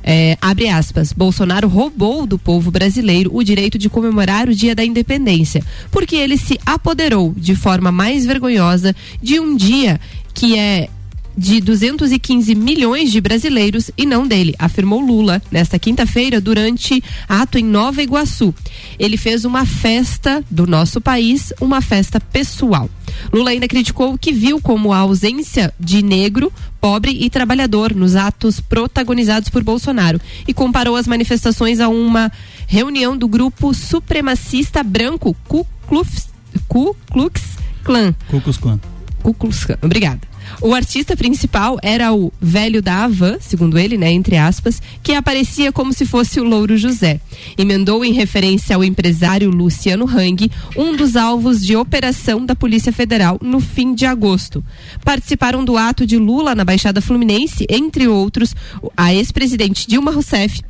É, 0.03 0.35
abre 0.41 0.67
aspas, 0.67 1.13
Bolsonaro 1.13 1.67
roubou 1.67 2.25
do 2.25 2.37
povo 2.39 2.71
brasileiro 2.71 3.29
o 3.33 3.43
direito 3.43 3.77
de 3.77 3.89
comemorar 3.89 4.49
o 4.49 4.55
dia 4.55 4.73
da 4.73 4.83
independência, 4.83 5.63
porque 5.91 6.15
ele 6.15 6.37
se 6.37 6.59
apoderou 6.65 7.33
de 7.37 7.55
forma 7.55 7.91
mais 7.91 8.25
vergonhosa 8.25 8.95
de 9.21 9.39
um 9.39 9.55
dia 9.55 9.99
que 10.33 10.57
é 10.57 10.89
de 11.37 11.61
215 11.61 12.53
milhões 12.55 13.11
de 13.11 13.21
brasileiros 13.21 13.89
e 13.97 14.05
não 14.05 14.27
dele, 14.27 14.55
afirmou 14.59 14.99
Lula 14.99 15.41
nesta 15.51 15.79
quinta-feira 15.79 16.41
durante 16.41 17.03
ato 17.27 17.57
em 17.57 17.63
Nova 17.63 18.01
Iguaçu. 18.01 18.53
Ele 18.99 19.17
fez 19.17 19.45
uma 19.45 19.65
festa 19.65 20.43
do 20.49 20.67
nosso 20.67 20.99
país, 20.99 21.53
uma 21.59 21.81
festa 21.81 22.19
pessoal. 22.19 22.89
Lula 23.31 23.51
ainda 23.51 23.67
criticou 23.67 24.13
o 24.13 24.17
que 24.17 24.31
viu 24.31 24.61
como 24.61 24.93
a 24.93 24.97
ausência 24.97 25.73
de 25.79 26.01
negro, 26.01 26.51
pobre 26.79 27.11
e 27.11 27.29
trabalhador 27.29 27.93
nos 27.93 28.15
atos 28.15 28.59
protagonizados 28.59 29.49
por 29.49 29.63
Bolsonaro 29.63 30.19
e 30.47 30.53
comparou 30.53 30.95
as 30.95 31.07
manifestações 31.07 31.79
a 31.79 31.89
uma 31.89 32.31
reunião 32.67 33.17
do 33.17 33.27
grupo 33.27 33.73
supremacista 33.73 34.83
branco 34.83 35.35
Ku 35.47 35.65
Klux, 35.87 36.29
Ku 36.67 36.95
Klux 37.11 37.41
Klan. 37.83 38.13
Ku 38.29 38.41
Klux 38.41 38.57
Klan. 38.57 38.79
Ku 39.21 39.33
Klux 39.33 39.65
Klan. 39.65 39.77
Obrigada. 39.81 40.30
O 40.59 40.73
artista 40.73 41.15
principal 41.15 41.77
era 41.81 42.13
o 42.13 42.31
velho 42.41 42.81
da 42.81 43.03
Havan, 43.03 43.37
segundo 43.39 43.77
ele, 43.77 43.97
né, 43.97 44.11
entre 44.11 44.37
aspas, 44.37 44.81
que 45.01 45.13
aparecia 45.13 45.71
como 45.71 45.93
se 45.93 46.05
fosse 46.05 46.39
o 46.39 46.43
Louro 46.43 46.77
José. 46.77 47.21
Emendou 47.57 48.03
em 48.03 48.13
referência 48.13 48.75
ao 48.75 48.83
empresário 48.83 49.49
Luciano 49.49 50.05
Hang, 50.05 50.51
um 50.75 50.95
dos 50.95 51.15
alvos 51.15 51.63
de 51.63 51.75
operação 51.75 52.45
da 52.45 52.55
Polícia 52.55 52.91
Federal 52.91 53.39
no 53.41 53.59
fim 53.59 53.93
de 53.93 54.05
agosto. 54.05 54.63
Participaram 55.03 55.63
do 55.63 55.77
ato 55.77 56.05
de 56.05 56.17
Lula 56.17 56.53
na 56.53 56.65
Baixada 56.65 57.01
Fluminense, 57.01 57.65
entre 57.69 58.07
outros, 58.07 58.55
a 58.97 59.13
ex-presidente 59.13 59.87
Dilma 59.87 60.11
Rousseff, 60.11 60.61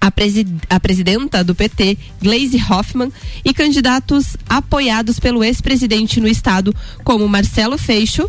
a, 0.00 0.10
presi 0.10 0.46
a, 0.68 0.80
presidenta 0.80 1.44
do 1.44 1.54
PT, 1.54 1.98
Gleisi 2.22 2.56
Hoffmann, 2.56 3.12
e 3.44 3.52
candidatos 3.52 4.36
apoiados 4.48 5.20
pelo 5.20 5.44
ex-presidente 5.44 6.20
no 6.20 6.26
estado, 6.26 6.74
como 7.04 7.28
Marcelo 7.28 7.76
Freixo, 7.76 8.28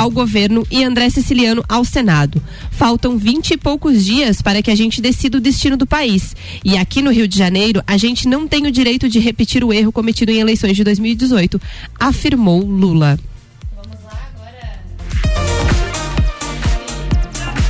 ao 0.00 0.10
governo 0.10 0.66
e 0.70 0.82
André 0.82 1.10
Siciliano 1.10 1.62
ao 1.68 1.84
Senado. 1.84 2.42
Faltam 2.70 3.18
vinte 3.18 3.50
e 3.50 3.58
poucos 3.58 4.02
dias 4.02 4.40
para 4.40 4.62
que 4.62 4.70
a 4.70 4.74
gente 4.74 4.98
decida 4.98 5.36
o 5.36 5.40
destino 5.42 5.76
do 5.76 5.86
país. 5.86 6.34
E 6.64 6.78
aqui 6.78 7.02
no 7.02 7.12
Rio 7.12 7.28
de 7.28 7.36
Janeiro, 7.36 7.82
a 7.86 7.98
gente 7.98 8.26
não 8.26 8.48
tem 8.48 8.66
o 8.66 8.72
direito 8.72 9.10
de 9.10 9.18
repetir 9.18 9.62
o 9.62 9.70
erro 9.70 9.92
cometido 9.92 10.32
em 10.32 10.40
eleições 10.40 10.74
de 10.74 10.82
2018, 10.84 11.60
afirmou 11.98 12.64
Lula. 12.64 13.18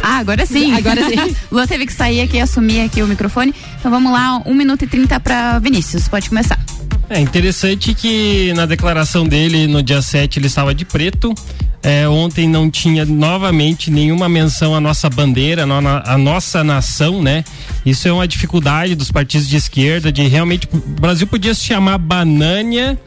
Ah, 0.00 0.18
agora 0.18 0.46
sim. 0.46 0.72
Agora 0.78 1.08
sim. 1.08 1.34
Lula 1.50 1.66
teve 1.66 1.84
que 1.84 1.92
sair 1.92 2.20
aqui 2.20 2.36
e 2.36 2.40
assumir 2.40 2.80
aqui 2.82 3.02
o 3.02 3.08
microfone. 3.08 3.52
Então 3.80 3.90
vamos 3.90 4.12
lá, 4.12 4.40
um 4.46 4.54
minuto 4.54 4.84
e 4.84 4.86
trinta 4.86 5.18
para 5.18 5.58
Vinícius. 5.58 6.06
Pode 6.06 6.28
começar. 6.28 6.58
É 7.08 7.18
interessante 7.18 7.92
que 7.92 8.52
na 8.54 8.66
declaração 8.66 9.26
dele 9.26 9.66
no 9.66 9.82
dia 9.82 10.00
7 10.00 10.38
ele 10.38 10.46
estava 10.46 10.72
de 10.72 10.84
preto. 10.84 11.34
É, 11.82 12.06
ontem 12.06 12.46
não 12.46 12.70
tinha 12.70 13.06
novamente 13.06 13.90
nenhuma 13.90 14.28
menção 14.28 14.74
à 14.74 14.80
nossa 14.80 15.08
bandeira, 15.08 15.64
à 16.04 16.18
nossa 16.18 16.62
nação, 16.62 17.22
né? 17.22 17.42
Isso 17.86 18.06
é 18.06 18.12
uma 18.12 18.28
dificuldade 18.28 18.94
dos 18.94 19.10
partidos 19.10 19.48
de 19.48 19.56
esquerda, 19.56 20.12
de 20.12 20.26
realmente. 20.26 20.68
O 20.72 20.78
Brasil 21.00 21.26
podia 21.26 21.54
se 21.54 21.64
chamar 21.64 21.96
Banânia 21.96 22.98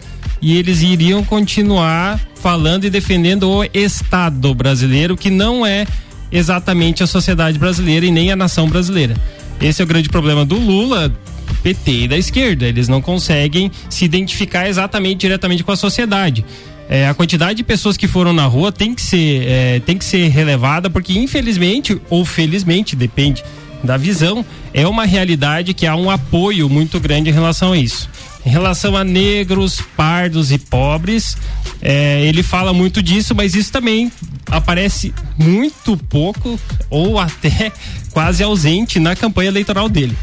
e 0.41 0.57
eles 0.57 0.81
iriam 0.81 1.23
continuar 1.23 2.19
falando 2.36 2.86
e 2.86 2.89
defendendo 2.89 3.49
o 3.49 3.63
Estado 3.73 4.53
brasileiro, 4.55 5.15
que 5.15 5.29
não 5.29 5.65
é 5.65 5.86
exatamente 6.31 7.03
a 7.03 7.07
sociedade 7.07 7.59
brasileira 7.59 8.05
e 8.05 8.12
nem 8.12 8.31
a 8.31 8.36
nação 8.36 8.67
brasileira. 8.67 9.15
Esse 9.62 9.81
é 9.81 9.86
o 9.86 9.88
grande 9.88 10.09
problema 10.09 10.43
do 10.43 10.57
Lula, 10.57 11.13
PT 11.62 11.91
e 11.91 12.07
da 12.07 12.17
esquerda. 12.17 12.65
Eles 12.65 12.88
não 12.88 13.01
conseguem 13.01 13.71
se 13.88 14.03
identificar 14.03 14.67
exatamente 14.67 15.19
diretamente 15.19 15.63
com 15.63 15.71
a 15.71 15.75
sociedade. 15.77 16.43
É, 16.89 17.08
a 17.08 17.13
quantidade 17.13 17.56
de 17.56 17.63
pessoas 17.63 17.96
que 17.96 18.08
foram 18.08 18.34
na 18.34 18.46
rua 18.46 18.72
tem 18.72 18.93
que 18.93 19.02
ser 19.02 19.48
é, 19.48 19.80
tem 19.80 19.98
que 19.98 20.04
ser 20.04 20.28
relevada 20.28 20.89
porque 20.89 21.17
infelizmente 21.17 22.00
ou 22.10 22.26
felizmente 22.26 22.96
depende 22.96 23.43
da 23.84 23.96
visão 23.96 24.46
é 24.74 24.88
uma 24.88 25.06
realidade 25.06 25.74
que 25.74 25.88
há 25.88 25.96
um 25.96 26.10
apoio 26.10 26.69
muito 26.69 27.00
grande 27.00 27.30
em 27.30 27.34
relação 27.34 27.72
a 27.72 27.78
isso 27.78 28.10
em 28.46 28.50
relação 28.50 28.98
a 28.98 29.04
negros 29.04 29.82
pardos 29.96 30.52
e 30.52 30.58
pobres 30.58 31.38
é, 31.82 32.22
ele 32.26 32.43
fala 32.43 32.74
muito 32.74 33.02
disso 33.02 33.34
mas 33.34 33.56
isso 33.56 33.72
também 33.72 34.12
aparece 34.52 35.13
muito 35.38 35.96
pouco 35.96 36.60
ou 36.89 37.17
até 37.17 37.72
quase 38.12 38.43
ausente 38.43 39.00
na 39.00 39.15
campanha 39.15 39.50
eleitoral 39.50 39.88
dele 39.88 40.15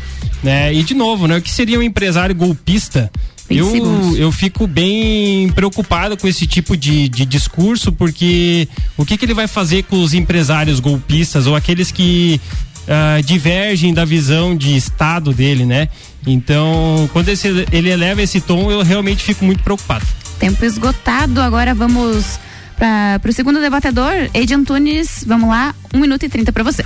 né? 0.42 0.72
E 0.72 0.82
de 0.82 0.94
novo, 0.94 1.26
né? 1.26 1.36
O 1.36 1.42
que 1.42 1.50
seria 1.50 1.78
um 1.78 1.82
empresário 1.82 2.34
golpista? 2.34 3.10
Eu, 3.58 4.16
eu 4.16 4.32
fico 4.32 4.66
bem 4.66 5.48
preocupado 5.50 6.16
com 6.16 6.28
esse 6.28 6.46
tipo 6.46 6.76
de, 6.76 7.08
de 7.08 7.24
discurso, 7.24 7.90
porque 7.92 8.68
o 8.96 9.04
que, 9.04 9.16
que 9.16 9.24
ele 9.24 9.34
vai 9.34 9.46
fazer 9.48 9.84
com 9.84 10.00
os 10.02 10.14
empresários 10.14 10.78
golpistas 10.80 11.46
ou 11.46 11.56
aqueles 11.56 11.90
que 11.90 12.40
ah, 12.88 13.20
divergem 13.24 13.92
da 13.92 14.04
visão 14.04 14.56
de 14.56 14.76
Estado 14.76 15.32
dele, 15.32 15.64
né? 15.64 15.88
Então, 16.26 17.08
quando 17.12 17.28
esse- 17.28 17.66
ele 17.72 17.88
eleva 17.90 18.22
esse 18.22 18.40
tom, 18.40 18.70
eu 18.70 18.82
realmente 18.82 19.22
fico 19.22 19.44
muito 19.44 19.62
preocupado. 19.62 20.04
Tempo 20.38 20.64
esgotado, 20.64 21.40
agora 21.40 21.74
vamos 21.74 22.38
para 22.76 23.20
o 23.28 23.32
segundo 23.32 23.60
debatedor, 23.60 24.12
Edi 24.32 24.54
Antunes, 24.54 25.22
vamos 25.26 25.50
lá, 25.50 25.74
1 25.92 25.98
minuto 26.00 26.24
e 26.24 26.28
30 26.30 26.50
para 26.52 26.62
você. 26.64 26.82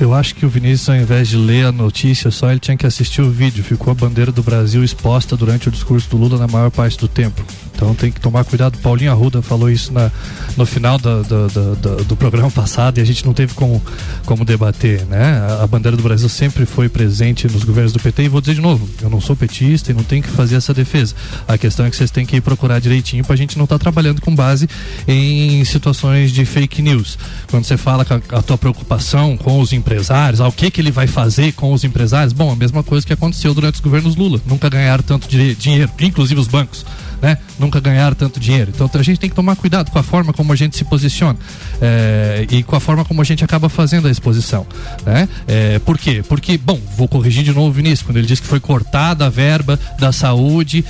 Eu 0.00 0.12
acho 0.14 0.34
que 0.34 0.44
o 0.44 0.48
Vinícius, 0.48 0.88
ao 0.88 0.96
invés 0.96 1.28
de 1.28 1.36
ler 1.36 1.66
a 1.66 1.72
notícia 1.72 2.30
só, 2.30 2.50
ele 2.50 2.58
tinha 2.58 2.76
que 2.76 2.86
assistir 2.86 3.20
o 3.22 3.30
vídeo. 3.30 3.62
Ficou 3.62 3.92
a 3.92 3.94
bandeira 3.94 4.32
do 4.32 4.42
Brasil 4.42 4.82
exposta 4.82 5.36
durante 5.36 5.68
o 5.68 5.70
discurso 5.70 6.10
do 6.10 6.16
Lula 6.16 6.38
na 6.38 6.48
maior 6.48 6.70
parte 6.70 6.98
do 6.98 7.06
tempo. 7.06 7.44
Então 7.74 7.94
tem 7.94 8.12
que 8.12 8.20
tomar 8.20 8.44
cuidado. 8.44 8.78
Paulinho 8.78 9.10
Arruda 9.10 9.42
falou 9.42 9.70
isso 9.70 9.92
na, 9.92 10.10
no 10.56 10.64
final 10.66 10.98
do 10.98 12.16
programa 12.16 12.50
passado 12.52 12.98
e 12.98 13.00
a 13.00 13.04
gente 13.04 13.24
não 13.24 13.32
teve 13.32 13.54
como, 13.54 13.82
como 14.24 14.44
debater, 14.44 15.04
né? 15.06 15.40
A, 15.48 15.64
a 15.64 15.66
bandeira 15.66 15.96
do 15.96 16.02
Brasil 16.02 16.28
sempre 16.28 16.66
foi 16.66 16.88
presente 16.88 17.46
nos 17.48 17.64
governos 17.64 17.92
do 17.92 17.98
PT 17.98 18.24
e 18.24 18.28
vou 18.28 18.40
dizer 18.40 18.54
de 18.54 18.60
novo, 18.60 18.88
eu 19.00 19.10
não 19.10 19.20
sou 19.20 19.34
petista 19.34 19.90
e 19.90 19.94
não 19.94 20.04
tenho 20.04 20.22
que 20.22 20.30
fazer 20.30 20.56
essa 20.56 20.72
defesa. 20.72 21.14
A 21.48 21.58
questão 21.58 21.86
é 21.86 21.90
que 21.90 21.96
vocês 21.96 22.10
têm 22.10 22.24
que 22.24 22.40
procurar 22.40 22.80
direitinho 22.80 23.24
pra 23.24 23.36
gente 23.36 23.56
não 23.56 23.64
estar 23.64 23.78
trabalhando 23.78 24.20
com 24.20 24.34
base 24.34 24.68
em 25.06 25.64
situações 25.64 26.30
de 26.32 26.44
fake 26.44 26.82
news. 26.82 27.18
Quando 27.50 27.64
você 27.64 27.76
fala 27.76 28.06
a, 28.08 28.38
a 28.38 28.42
tua 28.42 28.58
preocupação 28.58 29.36
com 29.36 29.60
os 29.60 29.72
empresários, 29.72 30.40
ah, 30.40 30.48
o 30.48 30.52
que 30.52 30.70
que 30.70 30.80
ele 30.80 30.90
vai 30.90 31.06
fazer 31.06 31.52
com 31.52 31.72
os 31.72 31.84
empresários? 31.84 32.32
Bom, 32.32 32.52
a 32.52 32.56
mesma 32.56 32.82
coisa 32.82 33.06
que 33.06 33.12
aconteceu 33.12 33.54
durante 33.54 33.74
os 33.74 33.80
governos 33.80 34.16
Lula. 34.16 34.40
Nunca 34.46 34.68
ganharam 34.68 35.02
tanto 35.02 35.28
dinheiro, 35.28 35.90
inclusive 36.00 36.40
os 36.40 36.48
bancos. 36.48 36.84
Né? 37.22 37.38
Nunca 37.58 37.78
ganharam 37.78 38.16
tanto 38.16 38.40
dinheiro. 38.40 38.72
Então 38.74 38.90
a 38.92 39.02
gente 39.02 39.20
tem 39.20 39.30
que 39.30 39.36
tomar 39.36 39.54
cuidado 39.54 39.90
com 39.92 39.98
a 39.98 40.02
forma 40.02 40.32
como 40.32 40.52
a 40.52 40.56
gente 40.56 40.76
se 40.76 40.84
posiciona 40.84 41.38
eh, 41.80 42.46
e 42.50 42.62
com 42.64 42.74
a 42.74 42.80
forma 42.80 43.04
como 43.04 43.22
a 43.22 43.24
gente 43.24 43.44
acaba 43.44 43.68
fazendo 43.68 44.08
a 44.08 44.10
exposição. 44.10 44.66
Né? 45.06 45.28
Eh, 45.46 45.78
por 45.84 45.96
quê? 45.96 46.22
Porque, 46.28 46.58
bom, 46.58 46.80
vou 46.96 47.06
corrigir 47.06 47.44
de 47.44 47.52
novo 47.52 47.68
o 47.68 47.72
Vinícius, 47.72 48.02
quando 48.02 48.16
ele 48.16 48.26
disse 48.26 48.42
que 48.42 48.48
foi 48.48 48.58
cortada 48.58 49.26
a 49.26 49.28
verba 49.30 49.78
da 50.00 50.10
saúde 50.10 50.84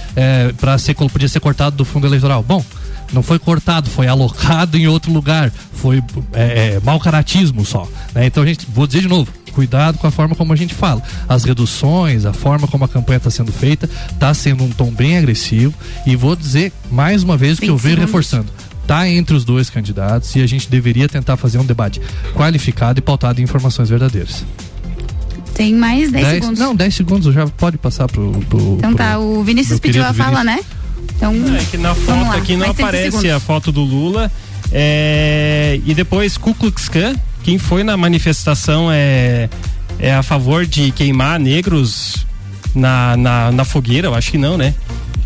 para 0.59 0.79
ser 0.79 0.95
podia 0.95 1.29
ser 1.29 1.41
cortado 1.41 1.77
do 1.77 1.85
fundo 1.85 2.07
eleitoral. 2.07 2.43
Bom, 2.43 2.65
não 3.13 3.23
foi 3.23 3.39
cortado, 3.39 3.91
foi 3.91 4.07
alocado 4.07 4.79
em 4.79 4.87
outro 4.89 5.13
lugar, 5.13 5.53
foi 5.75 6.03
é, 6.33 6.77
é, 6.77 6.81
mau 6.83 6.99
caratismo 6.99 7.65
só. 7.65 7.87
né? 8.15 8.27
Então, 8.27 8.45
gente, 8.47 8.67
vou 8.73 8.87
dizer 8.87 9.03
de 9.03 9.09
novo, 9.09 9.31
cuidado 9.53 9.99
com 9.99 10.07
a 10.07 10.11
forma 10.11 10.35
como 10.35 10.53
a 10.53 10.57
gente 10.57 10.75
fala. 10.75 11.01
As 11.29 11.45
reduções, 11.45 12.25
a 12.25 12.33
forma 12.33 12.67
como 12.67 12.85
a 12.85 12.89
campanha 12.89 13.19
está 13.19 13.31
sendo 13.31 13.53
feita, 13.53 13.89
está 14.11 14.35
sendo 14.35 14.65
um 14.65 14.71
tom 14.71 14.91
bem 14.91 15.17
agressivo. 15.19 15.73
E 16.07 16.17
vou 16.17 16.35
dizer 16.35 16.73
mais 16.91 17.23
uma 17.23 17.37
vez 17.37 17.59
o 17.59 17.61
que 17.61 17.69
eu 17.71 17.77
venho 17.77 17.99
reforçando. 17.99 18.47
Está 18.83 19.09
entre 19.09 19.37
os 19.37 19.45
dois 19.45 19.71
candidatos 19.71 20.35
e 20.35 20.43
a 20.43 20.47
gente 20.47 20.69
deveria 20.69 21.09
tentar 21.09 21.37
fazer 21.37 21.59
um 21.59 21.65
debate 21.65 22.01
qualificado 22.35 22.99
e 22.99 23.03
pautado 23.03 23.41
em 23.41 23.45
informações 23.45 23.89
verdadeiras. 23.89 24.45
Tem 25.55 25.75
mais 25.75 26.11
10 26.11 26.25
Dez- 26.25 26.35
segundos. 26.43 26.59
Não, 26.59 26.75
10 26.75 26.95
segundos 26.95 27.35
já 27.35 27.47
pode 27.47 27.79
passar 27.79 28.09
pro. 28.09 28.33
pro 28.49 28.75
Então 28.79 28.91
pro 28.95 28.97
tá, 28.99 29.19
o 29.19 29.45
Vinícius 29.45 29.79
pediu 29.79 30.03
a 30.05 30.13
fala, 30.13 30.41
Vinícius. 30.41 30.67
né? 30.67 30.77
Então, 31.17 31.35
É 31.57 31.65
que 31.71 31.77
na 31.77 31.95
foto 31.95 32.21
lá, 32.29 32.37
aqui 32.37 32.53
não 32.53 32.61
mais 32.61 32.73
30 32.75 32.83
aparece 32.89 33.11
segundos. 33.13 33.31
a 33.31 33.39
foto 33.41 33.71
do 33.71 33.83
Lula. 33.83 34.33
É, 34.73 35.79
e 35.85 35.95
depois 35.95 36.37
Ku 36.39 36.55
Klux 36.55 36.89
Klan, 36.89 37.15
quem 37.43 37.59
foi 37.59 37.83
na 37.85 37.97
manifestação 37.97 38.89
é, 38.91 39.49
é 39.99 40.15
a 40.15 40.23
favor 40.23 40.65
de 40.67 40.91
queimar 40.93 41.39
negros 41.41 42.27
na, 42.75 43.17
na, 43.17 43.53
na 43.53 43.65
fogueira? 43.65 44.09
Eu 44.09 44.15
acho 44.15 44.31
que 44.31 44.39
não, 44.39 44.57
né? 44.57 44.75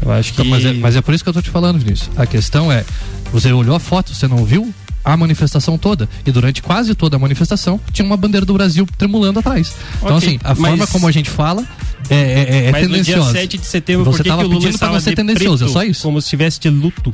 Eu 0.02 0.12
acho 0.12 0.33
que. 0.33 0.40
Então, 0.42 0.50
mas, 0.50 0.64
é, 0.64 0.72
mas 0.74 0.96
é 0.96 1.00
por 1.00 1.14
isso 1.14 1.22
que 1.24 1.29
eu 1.31 1.35
tô 1.35 1.42
te 1.42 1.50
falando, 1.50 1.79
Vinícius. 1.79 2.11
A 2.16 2.26
questão 2.26 2.70
é, 2.70 2.85
você 3.33 3.52
olhou 3.52 3.74
a 3.76 3.81
foto, 3.81 4.14
você 4.14 4.26
não 4.29 4.44
viu 4.44 4.72
a 5.05 5.16
manifestação 5.16 5.79
toda. 5.79 6.09
E 6.26 6.33
durante 6.33 6.62
quase 6.62 6.94
toda 6.94 7.16
a 7.16 7.18
manifestação 7.18 7.81
tinha 7.92 8.05
uma 8.05 8.16
bandeira 8.16 8.44
do 8.44 8.52
Brasil 8.55 8.87
tremulando 8.98 9.38
atrás. 9.38 9.72
Então, 10.02 10.16
Ok, 10.16 10.29
assim, 10.29 10.40
a 10.42 10.55
mas- 10.55 10.59
forma 10.70 10.87
como 10.88 11.07
a 11.07 11.12
gente 11.12 11.31
fala 11.31 11.64
é, 12.11 12.14
é, 12.16 12.66
é 12.66 12.72
Mas 12.72 12.83
no 12.88 12.94
dia 12.94 13.05
tendenciosa. 13.05 13.33
7 13.33 13.59
de 13.59 13.66
setembro, 13.66 14.05
Você 14.05 14.18
por 14.18 14.22
que, 14.24 14.29
tava 14.29 14.42
que 14.42 14.46
o 14.46 14.48
Lula 14.48 14.61
pedindo 14.61 14.70
pra 14.79 14.87
estava 14.87 14.92
não 14.94 15.00
ser 15.00 15.11
de 15.11 15.16
tendencioso, 15.16 15.64
é 15.64 15.66
preto, 15.66 15.72
só 15.72 15.83
isso? 15.85 16.02
Como 16.02 16.20
se 16.20 16.26
estivesse 16.26 16.61
de 16.61 16.70
luto. 16.70 17.12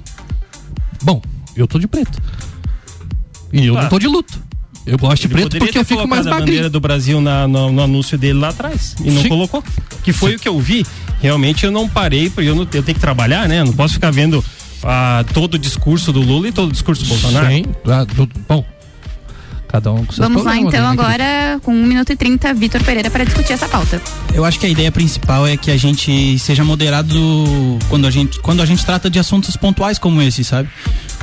Bom, 1.03 1.23
eu 1.57 1.67
tô 1.67 1.79
de 1.79 1.87
preto. 1.87 2.19
E 3.53 3.67
eu 3.67 3.77
Ah. 3.79 3.83
não 3.83 3.89
tô 3.89 3.99
de 3.99 4.07
luto. 4.07 4.39
Eu 4.87 4.99
gosto 4.99 5.23
de 5.23 5.29
preto 5.29 5.45
poderia 5.45 5.67
porque 5.67 5.79
eu 5.79 5.85
ter 5.85 5.89
fico 5.95 6.09
mais 6.09 6.23
colocado 6.23 6.27
a 6.27 6.31
magrinho. 6.31 6.47
bandeira 6.47 6.71
do 6.71 6.81
Brasil 6.81 7.21
na- 7.21 7.47
no, 7.47 7.71
no 7.71 7.83
anúncio 7.83 8.19
dele 8.19 8.39
lá 8.41 8.49
atrás 8.49 8.95
e 9.05 9.11
não 9.11 9.23
Sim. 9.23 9.29
colocou. 9.29 9.63
Que 10.03 10.13
foi 10.13 10.35
o 10.35 10.39
que 10.39 10.49
eu 10.49 10.59
vi. 10.59 10.85
Realmente 11.21 11.65
eu 11.65 11.71
não 11.71 11.89
parei, 11.89 12.29
porque 12.31 12.49
eu, 12.51 12.55
não, 12.55 12.63
eu 12.63 12.83
tenho 12.83 12.95
que 12.95 13.01
trabalhar, 13.01 13.49
né? 13.49 13.61
Eu 13.61 13.67
não 13.67 13.73
posso 13.73 13.95
ficar 13.95 14.11
vendo 14.11 14.45
ah, 14.83 15.25
todo 15.33 15.55
o 15.55 15.59
discurso 15.59 16.13
do 16.13 16.21
Lula 16.21 16.49
e 16.49 16.53
todo 16.53 16.69
o 16.71 16.73
discurso 16.73 17.05
do 17.05 17.09
Bolsonaro. 17.09 17.47
Sim, 17.47 17.65
ah, 17.87 18.05
do- 18.05 18.29
bom. 18.49 18.65
Cada 19.69 19.91
um 19.91 20.05
com 20.05 20.13
seus 20.13 20.19
Vamos 20.19 20.45
lá 20.45 20.55
então 20.59 20.71
né, 20.71 20.81
querido? 20.91 21.01
agora 21.03 21.61
com 21.63 21.73
1 21.73 21.87
minuto 21.87 22.13
e 22.13 22.17
30, 22.17 22.53
Vitor 22.53 22.83
Pereira 22.85 23.09
para 23.09 23.25
discutir 23.25 23.55
essa 23.55 23.67
pauta. 23.67 24.03
Eu 24.35 24.45
acho 24.45 24.59
que 24.61 24.67
a 24.67 24.69
ideia 24.69 24.93
principal 24.93 25.47
é 25.47 25.57
que 25.57 25.71
a 25.71 25.79
gente 25.79 26.39
seja 26.39 26.63
moderado 26.63 27.17
quando 27.89 28.07
a 28.07 28.11
gente, 28.11 28.39
quando 28.41 28.61
a 28.61 28.67
gente 28.67 28.85
trata 28.85 29.09
de 29.09 29.19
assuntos 29.19 29.57
pontuais 29.57 29.99
como 29.99 30.21
esse, 30.21 30.45
sabe? 30.45 30.69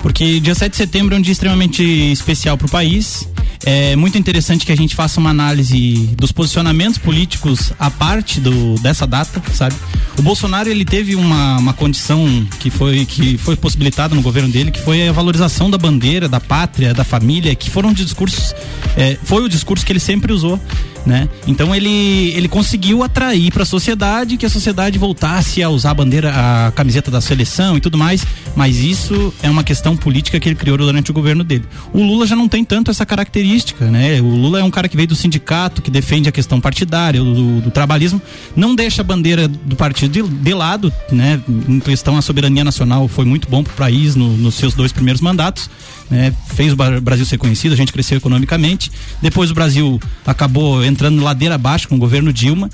Porque 0.02 0.40
dia 0.40 0.56
7 0.56 0.72
de 0.72 0.78
setembro 0.78 1.16
é 1.16 1.18
um 1.18 1.22
dia 1.22 1.32
extremamente 1.32 1.84
especial 1.84 2.58
para 2.58 2.68
o 2.68 2.70
país. 2.70 3.28
É 3.66 3.96
muito 3.96 4.18
interessante 4.18 4.66
que 4.66 4.72
a 4.72 4.76
gente 4.76 4.96
faça 4.96 5.20
uma 5.20 5.30
análise 5.30 6.10
dos 6.18 6.32
posicionamentos 6.32 6.98
políticos 6.98 7.74
à 7.78 7.92
parte 7.92 8.40
do, 8.40 8.76
dessa 8.76 9.06
data, 9.06 9.42
sabe? 9.54 9.76
O 10.18 10.22
Bolsonaro 10.22 10.70
ele 10.70 10.86
teve 10.86 11.16
uma, 11.16 11.58
uma 11.58 11.74
condição 11.74 12.26
que 12.60 12.70
foi, 12.70 13.06
que 13.06 13.38
foi 13.38 13.56
possibilitada 13.58 14.16
no 14.16 14.22
governo 14.22 14.50
dele, 14.50 14.72
que 14.72 14.82
foi 14.82 15.08
a 15.08 15.12
valorização 15.12 15.70
da 15.70 15.78
bandeira, 15.78 16.30
da 16.30 16.40
pátria, 16.40 16.94
da 16.94 17.04
família, 17.04 17.54
que 17.54 17.70
foram 17.70 17.92
discursos, 17.92 18.56
é, 18.98 19.18
foi 19.24 19.44
o 19.44 19.50
discurso 19.50 19.86
que 19.86 19.92
ele 19.92 20.00
sempre 20.00 20.32
usou, 20.32 20.60
né? 21.06 21.30
Então 21.48 21.74
ele, 21.74 22.34
ele 22.36 22.48
conseguiu 22.48 23.04
atrair 23.04 23.52
para 23.52 23.64
a 23.64 23.66
sociedade 23.66 24.38
que 24.38 24.46
a 24.46 24.50
sociedade 24.50 24.98
voltasse 24.98 25.62
a 25.64 25.70
usar 25.70 25.92
a 25.92 25.94
bandeira, 25.94 26.34
a 26.68 26.72
camiseta 26.72 27.10
da 27.10 27.22
seleção 27.22 27.78
e 27.78 27.82
tudo 27.82 27.98
mais, 27.98 28.26
mas 28.56 28.78
isso 28.78 29.34
é 29.42 29.50
uma 29.50 29.64
questão 29.64 29.89
política 29.96 30.40
que 30.40 30.48
ele 30.50 30.56
criou 30.56 30.78
durante 30.78 31.12
o 31.12 31.14
governo 31.14 31.44
dele. 31.44 31.66
O 31.94 32.02
Lula 32.04 32.26
já 32.28 32.36
não 32.36 32.48
tem 32.48 32.64
tanto 32.64 32.90
essa 32.92 33.06
característica, 33.06 33.86
né? 33.90 34.20
O 34.22 34.28
Lula 34.28 34.60
é 34.60 34.64
um 34.64 34.72
cara 34.72 34.88
que 34.90 34.96
veio 34.96 35.08
do 35.08 35.16
sindicato, 35.16 35.82
que 35.82 35.92
defende 35.92 36.28
a 36.30 36.32
questão 36.32 36.60
partidária, 36.60 37.20
do, 37.22 37.62
do 37.62 37.72
trabalhismo, 37.72 38.22
não 38.56 38.76
deixa 38.76 39.02
a 39.02 39.04
bandeira 39.06 39.48
do 39.48 39.76
partido 39.76 40.12
de, 40.12 40.22
de 40.22 40.54
lado, 40.54 40.92
né? 41.12 41.42
Em 41.68 41.80
questão 41.80 42.18
a 42.18 42.22
soberania 42.22 42.64
nacional 42.64 43.08
foi 43.08 43.26
muito 43.26 43.50
bom 43.50 43.64
para 43.64 43.74
o 43.74 43.76
país 43.76 44.16
no- 44.16 44.36
nos 44.38 44.56
seus 44.56 44.74
dois 44.74 44.92
primeiros 44.92 45.22
mandatos, 45.22 45.70
né? 46.10 46.34
Fez 46.56 46.74
o 46.74 46.76
Brasil 47.02 47.26
ser 47.26 47.38
conhecido, 47.38 47.74
a 47.74 47.78
gente 47.78 47.92
cresceu 47.94 48.18
economicamente. 48.18 48.92
Depois 49.22 49.52
o 49.52 49.54
Brasil 49.54 50.00
acabou 50.26 50.84
entrando 50.84 51.22
ladeira 51.24 51.56
abaixo 51.56 51.88
com 51.88 51.96
o 51.96 52.00
governo 52.00 52.32
Dilma. 52.34 52.70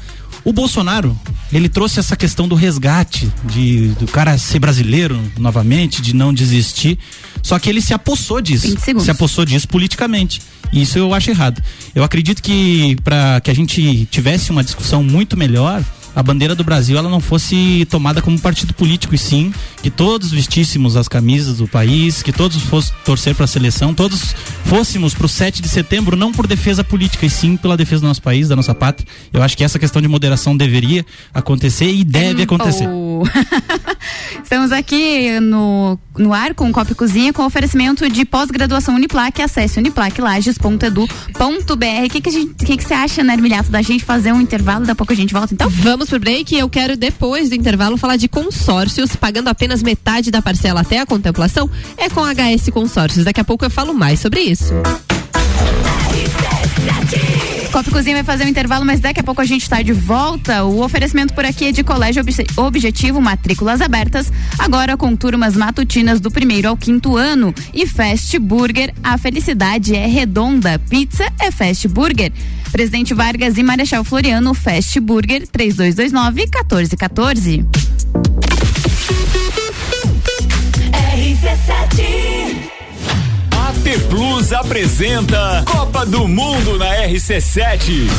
O 0.45 0.53
Bolsonaro, 0.53 1.19
ele 1.51 1.67
trouxe 1.67 1.99
essa 1.99 2.15
questão 2.15 2.47
do 2.47 2.53
resgate, 2.53 3.31
de 3.45 3.87
do 3.99 4.05
cara 4.05 4.37
ser 4.37 4.59
brasileiro 4.59 5.19
novamente, 5.39 6.03
de 6.03 6.15
não 6.15 6.31
desistir. 6.31 6.99
Só 7.41 7.57
que 7.57 7.67
ele 7.67 7.81
se 7.81 7.95
apossou 7.95 8.39
disso. 8.39 8.67
20 8.67 8.79
segundos. 8.79 9.05
Se 9.05 9.11
apossou 9.11 9.43
disso 9.43 9.67
politicamente. 9.67 10.41
E 10.71 10.83
isso 10.83 10.99
eu 10.99 11.15
acho 11.15 11.31
errado. 11.31 11.61
Eu 11.95 12.03
acredito 12.03 12.43
que 12.43 12.95
para 13.03 13.41
que 13.41 13.49
a 13.49 13.55
gente 13.55 14.07
tivesse 14.11 14.51
uma 14.51 14.63
discussão 14.63 15.03
muito 15.03 15.35
melhor, 15.35 15.83
a 16.15 16.23
bandeira 16.23 16.55
do 16.55 16.63
Brasil 16.63 16.97
ela 16.97 17.09
não 17.09 17.19
fosse 17.19 17.85
tomada 17.89 18.21
como 18.21 18.39
partido 18.39 18.73
político 18.73 19.13
e 19.13 19.17
sim 19.17 19.53
que 19.81 19.89
todos 19.89 20.31
vestíssemos 20.31 20.95
as 20.95 21.07
camisas 21.07 21.57
do 21.57 21.67
país, 21.67 22.23
que 22.23 22.31
todos 22.31 22.57
fossem 22.63 22.93
torcer 23.03 23.35
para 23.35 23.45
a 23.45 23.47
seleção, 23.47 23.93
todos 23.93 24.33
fôssemos 24.65 25.13
para 25.13 25.25
o 25.25 25.29
7 25.29 25.61
de 25.61 25.67
setembro 25.69 26.15
não 26.15 26.31
por 26.31 26.47
defesa 26.47 26.83
política 26.83 27.25
e 27.25 27.29
sim 27.29 27.57
pela 27.57 27.75
defesa 27.77 28.01
do 28.01 28.07
nosso 28.07 28.21
país, 28.21 28.47
da 28.47 28.55
nossa 28.55 28.73
pátria. 28.73 29.07
Eu 29.33 29.43
acho 29.43 29.55
que 29.57 29.63
essa 29.63 29.77
questão 29.77 30.01
de 30.01 30.07
moderação 30.07 30.55
deveria 30.55 31.05
acontecer 31.33 31.91
e 31.91 32.03
deve 32.03 32.43
acontecer. 32.43 32.87
Estamos 34.43 34.71
aqui 34.71 35.39
no, 35.39 35.97
no 36.17 36.33
ar 36.33 36.53
com 36.53 36.69
o 36.69 36.71
Copa 36.71 36.91
e 36.91 36.95
Cozinha 36.95 37.33
com 37.33 37.43
oferecimento 37.45 38.07
de 38.09 38.25
pós-graduação 38.25 38.95
Uniplac. 38.95 39.41
Acesse 39.41 39.79
uniplaclages.edu.br. 39.79 41.05
O 42.05 42.09
que, 42.09 42.21
que, 42.21 42.29
a 42.29 42.31
gente- 42.31 42.65
que, 42.65 42.77
que 42.77 42.83
você 42.83 42.93
acha, 42.93 43.23
né, 43.23 43.35
Milhato, 43.37 43.71
da 43.71 43.81
gente 43.81 44.03
fazer 44.03 44.31
um 44.31 44.41
intervalo? 44.41 44.81
Daqui 44.81 44.91
a 44.91 44.95
pouco 44.95 45.13
a 45.13 45.15
gente 45.15 45.33
volta, 45.33 45.53
então? 45.53 45.69
Vamos 45.69 46.04
pro 46.09 46.19
break 46.19 46.55
e 46.55 46.59
eu 46.59 46.69
quero, 46.69 46.95
depois 46.97 47.49
do 47.49 47.55
intervalo, 47.55 47.97
falar 47.97 48.17
de 48.17 48.27
consórcios, 48.27 49.15
pagando 49.15 49.47
apenas 49.49 49.81
metade 49.83 50.31
da 50.31 50.41
parcela 50.41 50.81
até 50.81 50.99
a 50.99 51.05
contemplação. 51.05 51.69
É 51.97 52.09
com 52.09 52.21
HS 52.21 52.69
Consórcios. 52.71 53.25
Daqui 53.25 53.39
a 53.41 53.43
pouco 53.43 53.65
eu 53.65 53.69
falo 53.69 53.93
mais 53.93 54.19
sobre 54.19 54.41
isso. 54.41 54.73
Copa 57.71 57.89
e 57.89 57.91
Cozinha 57.91 58.15
vai 58.15 58.23
fazer 58.23 58.45
um 58.45 58.47
intervalo, 58.47 58.85
mas 58.85 59.01
daqui 59.01 59.19
a 59.19 59.23
pouco 59.23 59.41
a 59.41 59.45
gente 59.45 59.63
está 59.63 59.81
de 59.81 59.91
volta. 59.91 60.63
O 60.63 60.81
oferecimento 60.81 61.33
por 61.33 61.43
aqui 61.43 61.65
é 61.65 61.71
de 61.73 61.83
Colégio 61.83 62.21
Obje- 62.21 62.45
Objetivo, 62.55 63.19
matrículas 63.19 63.81
abertas, 63.81 64.31
agora 64.57 64.95
com 64.95 65.13
turmas 65.13 65.57
matutinas 65.57 66.21
do 66.21 66.31
primeiro 66.31 66.69
ao 66.69 66.77
quinto 66.77 67.17
ano. 67.17 67.53
E 67.73 67.85
Fast 67.85 68.39
Burger, 68.39 68.93
a 69.03 69.17
felicidade 69.17 69.93
é 69.93 70.05
redonda. 70.07 70.79
Pizza 70.89 71.25
é 71.37 71.51
Fast 71.51 71.87
Burger. 71.89 72.31
Presidente 72.75 73.13
Vargas 73.13 73.57
e 73.57 73.63
Marechal 73.63 74.03
Floriano, 74.03 74.53
Fast 74.53 74.99
Burger, 74.99 75.47
3229-1414. 75.47 77.65
AT 83.51 83.99
Plus 84.09 84.51
apresenta 84.51 85.63
Copa 85.65 86.05
do 86.05 86.27
Mundo 86.27 86.77
na 86.77 87.07
RC7. 87.07 88.09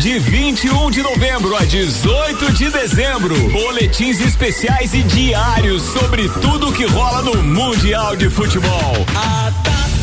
De 0.00 0.18
21 0.18 0.90
de 0.90 1.00
novembro 1.00 1.56
a 1.56 1.64
18 1.64 2.52
de 2.54 2.68
dezembro, 2.68 3.36
boletins 3.50 4.20
especiais 4.20 4.92
e 4.92 5.04
diários 5.04 5.84
sobre 5.84 6.28
tudo 6.40 6.72
que 6.72 6.84
rola 6.86 7.22
no 7.22 7.40
Mundial 7.44 8.16
de 8.16 8.28
Futebol. 8.28 9.06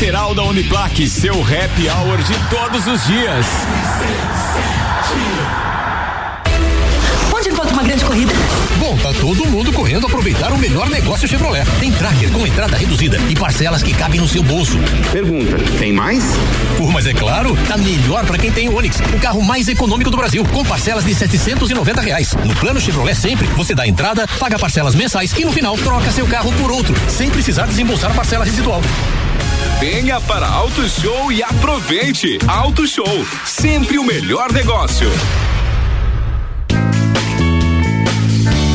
lateral 0.00 0.34
da 0.34 0.42
Uniplaque. 0.44 1.06
Seu 1.06 1.34
happy 1.42 1.90
hour 1.90 2.16
de 2.22 2.32
todos 2.48 2.86
os 2.86 3.06
dias. 3.06 3.46
Onde 7.36 7.50
encontra 7.50 7.74
uma 7.74 7.82
grande 7.82 8.02
corrida? 8.06 8.32
Bom, 8.90 8.96
tá 8.96 9.12
todo 9.20 9.46
mundo 9.46 9.72
correndo 9.72 10.08
aproveitar 10.08 10.52
o 10.52 10.58
melhor 10.58 10.90
negócio 10.90 11.28
Chevrolet. 11.28 11.64
Tem 11.78 11.92
tracker 11.92 12.28
com 12.32 12.44
entrada 12.44 12.76
reduzida 12.76 13.20
e 13.28 13.36
parcelas 13.36 13.84
que 13.84 13.94
cabem 13.94 14.20
no 14.20 14.26
seu 14.26 14.42
bolso. 14.42 14.76
Pergunta, 15.12 15.56
tem 15.78 15.92
mais? 15.92 16.24
Pô, 16.76 16.90
mas 16.90 17.06
é 17.06 17.14
claro, 17.14 17.56
tá 17.68 17.76
melhor 17.76 18.26
para 18.26 18.36
quem 18.36 18.50
tem 18.50 18.68
o 18.68 18.74
Onix, 18.74 18.98
o 19.14 19.20
carro 19.20 19.40
mais 19.44 19.68
econômico 19.68 20.10
do 20.10 20.16
Brasil, 20.16 20.44
com 20.44 20.64
parcelas 20.64 21.04
de 21.04 21.14
790 21.14 22.00
reais. 22.00 22.34
No 22.44 22.52
plano 22.56 22.80
Chevrolet 22.80 23.14
sempre, 23.14 23.46
você 23.50 23.76
dá 23.76 23.86
entrada, 23.86 24.26
paga 24.40 24.58
parcelas 24.58 24.96
mensais 24.96 25.32
e 25.38 25.44
no 25.44 25.52
final 25.52 25.78
troca 25.78 26.10
seu 26.10 26.26
carro 26.26 26.52
por 26.54 26.72
outro, 26.72 26.92
sem 27.08 27.30
precisar 27.30 27.66
desembolsar 27.66 28.10
a 28.10 28.14
parcela 28.14 28.44
residual. 28.44 28.82
Venha 29.78 30.20
para 30.20 30.48
Auto 30.48 30.88
Show 30.88 31.30
e 31.30 31.44
aproveite. 31.44 32.40
Auto 32.48 32.88
Show, 32.88 33.24
sempre 33.44 34.00
o 34.00 34.04
melhor 34.04 34.52
negócio. 34.52 35.08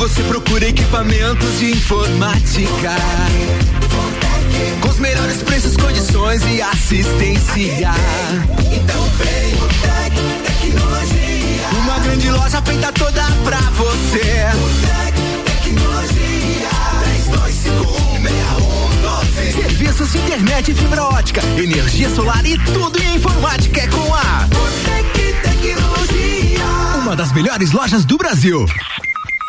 Você 0.00 0.22
procura 0.22 0.66
equipamentos 0.66 1.58
de 1.58 1.72
informática, 1.72 2.96
com 4.80 4.88
os 4.88 4.98
melhores 4.98 5.42
preços, 5.42 5.76
condições 5.76 6.40
e 6.46 6.62
assistência, 6.62 7.90
então 8.72 9.04
vem 9.18 9.54
o 9.56 9.68
Tec 9.82 10.14
Tecnologia. 10.46 11.68
Uma 11.82 11.98
grande 11.98 12.30
loja 12.30 12.62
feita 12.62 12.90
toda 12.92 13.22
pra 13.44 13.60
você. 13.72 14.46
O 14.56 14.70
Tec 14.86 15.14
Tecnologia. 15.44 16.70
32516112. 19.52 19.52
Serviços 19.52 20.12
de 20.12 20.18
internet 20.18 20.70
e 20.70 20.74
fibra 20.74 21.04
ótica, 21.04 21.42
energia 21.58 22.08
solar 22.08 22.46
e 22.46 22.56
tudo 22.72 22.98
em 23.02 23.16
informática 23.16 23.82
é 23.82 23.86
com 23.86 24.14
a 24.14 24.48
Botec 24.48 25.34
Tecnologia. 25.42 26.64
Uma 27.02 27.14
das 27.14 27.32
melhores 27.32 27.72
lojas 27.72 28.06
do 28.06 28.16
Brasil. 28.16 28.64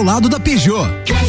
Ao 0.00 0.04
lado 0.04 0.30
da 0.30 0.40
Peugeot. 0.40 1.19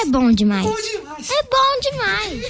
É 0.00 0.04
bom 0.06 0.30
demais. 0.30 0.64
É 0.64 0.68
bom 0.68 0.76
demais. 0.76 1.30
É 1.30 1.42
bom 1.42 1.80
demais. 1.82 2.46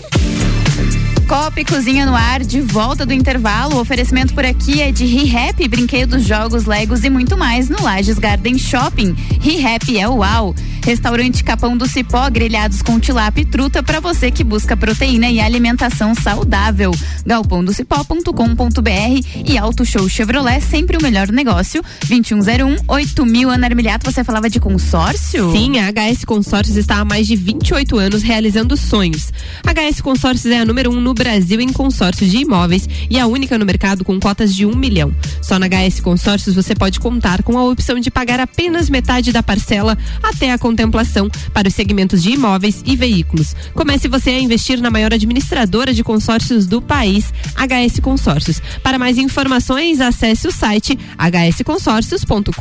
Copa 1.26 1.60
e 1.60 1.64
Cozinha 1.64 2.06
no 2.06 2.14
Ar, 2.14 2.44
de 2.44 2.60
volta 2.60 3.04
do 3.04 3.12
intervalo. 3.12 3.76
O 3.76 3.80
oferecimento 3.80 4.32
por 4.32 4.44
aqui 4.44 4.80
é 4.80 4.92
de 4.92 5.04
ReHap, 5.06 5.66
brinquedos, 5.66 6.22
jogos, 6.24 6.66
legos 6.66 7.02
e 7.02 7.10
muito 7.10 7.36
mais 7.36 7.68
no 7.68 7.82
Lages 7.82 8.18
Garden 8.18 8.56
Shopping. 8.56 9.12
ReHap 9.40 9.98
é 9.98 10.06
uau! 10.08 10.54
Restaurante 10.86 11.42
Capão 11.42 11.76
do 11.76 11.84
Cipó, 11.84 12.30
grelhados 12.30 12.80
com 12.80 13.00
tilápia 13.00 13.42
e 13.42 13.44
truta 13.44 13.82
para 13.82 13.98
você 13.98 14.30
que 14.30 14.44
busca 14.44 14.76
proteína 14.76 15.28
e 15.28 15.40
alimentação 15.40 16.14
saudável. 16.14 16.92
galpãodocipó.com.br 17.26 19.42
e 19.44 19.58
Auto 19.58 19.84
Show 19.84 20.08
Chevrolet, 20.08 20.60
sempre 20.60 20.96
o 20.96 21.02
melhor 21.02 21.32
negócio. 21.32 21.82
2101 22.06 22.76
8000 22.86 23.50
Ana 23.50 23.66
Armiliato, 23.66 24.08
você 24.08 24.22
falava 24.22 24.48
de 24.48 24.60
consórcio? 24.60 25.50
Sim, 25.50 25.80
a 25.80 25.90
HS 25.90 26.24
Consórcios 26.24 26.76
está 26.76 26.98
há 26.98 27.04
mais 27.04 27.26
de 27.26 27.34
28 27.34 27.98
anos 27.98 28.22
realizando 28.22 28.76
sonhos. 28.76 29.32
A 29.66 29.72
HS 29.72 30.00
Consórcios 30.00 30.52
é 30.52 30.60
a 30.60 30.64
número 30.64 30.92
um 30.92 31.00
no 31.00 31.14
Brasil 31.14 31.60
em 31.60 31.72
consórcios 31.72 32.30
de 32.30 32.38
imóveis 32.38 32.88
e 33.10 33.18
a 33.18 33.26
única 33.26 33.58
no 33.58 33.66
mercado 33.66 34.04
com 34.04 34.20
cotas 34.20 34.54
de 34.54 34.64
um 34.64 34.76
milhão. 34.76 35.12
Só 35.42 35.58
na 35.58 35.66
HS 35.66 35.98
Consórcios 35.98 36.54
você 36.54 36.76
pode 36.76 37.00
contar 37.00 37.42
com 37.42 37.58
a 37.58 37.64
opção 37.64 37.98
de 37.98 38.08
pagar 38.08 38.38
apenas 38.38 38.88
metade 38.88 39.32
da 39.32 39.42
parcela 39.42 39.98
até 40.22 40.52
a 40.52 40.58
contemplação 40.76 41.30
para 41.54 41.68
os 41.68 41.74
segmentos 41.74 42.22
de 42.22 42.30
imóveis 42.30 42.82
e 42.84 42.94
veículos. 42.94 43.56
Comece 43.72 44.06
você 44.08 44.30
a 44.30 44.40
investir 44.40 44.78
na 44.80 44.90
maior 44.90 45.14
administradora 45.14 45.94
de 45.94 46.04
consórcios 46.04 46.66
do 46.66 46.82
país, 46.82 47.32
HS 47.56 48.00
Consórcios. 48.00 48.60
Para 48.82 48.98
mais 48.98 49.16
informações, 49.16 50.00
acesse 50.00 50.46
o 50.46 50.52
site 50.52 50.98
hsconsórcios.com.br. 51.18 52.52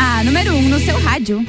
A 0.00 0.24
número 0.24 0.54
1 0.54 0.58
um 0.58 0.68
no 0.68 0.80
seu 0.80 0.98
rádio. 1.00 1.44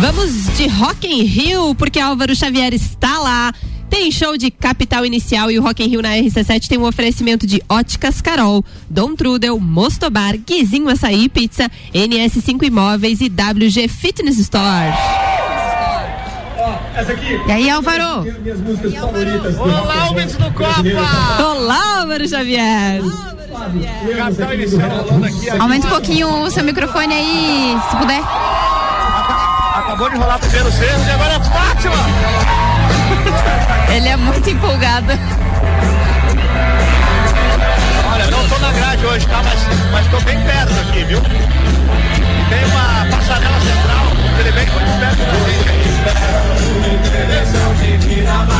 Vamos 0.00 0.44
de 0.56 0.66
Rock 0.68 1.06
in 1.06 1.22
Rio, 1.22 1.74
porque 1.74 1.98
Álvaro 1.98 2.34
Xavier 2.36 2.74
está 2.74 3.18
lá. 3.18 3.52
Tem 3.88 4.10
show 4.10 4.36
de 4.36 4.50
Capital 4.50 5.06
Inicial 5.06 5.50
e 5.50 5.58
o 5.58 5.62
Rock 5.62 5.82
in 5.82 5.88
Rio 5.88 6.02
na 6.02 6.10
RC7 6.10 6.68
tem 6.68 6.76
um 6.76 6.84
oferecimento 6.84 7.46
de 7.46 7.62
Óticas 7.68 8.20
Carol, 8.20 8.62
Dom 8.90 9.14
Trudel, 9.14 9.58
Mostobar, 9.58 10.36
Guizinho 10.36 10.88
Açaí 10.90 11.28
Pizza, 11.28 11.70
NS5 11.94 12.64
Imóveis 12.64 13.20
e 13.20 13.28
WG 13.28 13.88
Fitness 13.88 14.38
Store. 14.38 14.92
Essa 16.94 17.12
aqui. 17.12 17.40
E 17.46 17.52
aí, 17.52 17.70
Álvaro? 17.70 18.22
Minhas 18.42 18.60
músicas 18.60 18.94
favoritas. 18.94 19.56
Olá, 19.58 20.08
ouvintes 20.10 20.36
do 20.36 20.52
Copa! 20.52 21.42
Olá, 21.42 22.00
Álvaro 22.00 22.28
Xavier! 22.28 23.00
Capital 24.16 24.54
inicial 24.54 24.90
rolando 24.90 25.26
aqui. 25.26 25.50
Aumenta 25.50 25.86
um 25.86 25.90
pouquinho 25.90 26.28
o 26.42 26.50
seu 26.50 26.64
microfone 26.64 27.14
aí, 27.14 27.76
se 27.90 27.96
puder. 27.96 28.22
Acabou 29.96 30.10
de 30.10 30.16
rolar 30.18 30.38
primeiro 30.38 30.70
cerro 30.72 31.02
e 31.06 31.10
agora 31.10 31.32
é 31.32 31.40
Fátima! 31.40 31.96
Ele 33.96 34.08
é 34.10 34.16
muito 34.16 34.50
empolgado. 34.50 35.06
Olha, 38.12 38.26
não 38.26 38.46
tô 38.46 38.58
na 38.58 38.72
grade 38.72 39.06
hoje, 39.06 39.26
tá? 39.26 39.42
Mas, 39.42 39.58
mas 39.92 40.06
tô 40.08 40.20
bem 40.20 40.38
perto 40.42 40.72
aqui, 40.80 41.02
viu? 41.02 41.22
Tem 41.22 42.64
uma 42.66 43.06
passarela 43.16 43.58
central, 43.58 44.04
ele 44.38 44.52
vem 44.52 44.66
muito 44.66 45.00
perto 45.00 45.16
da 45.16 45.36
gente 47.86 48.55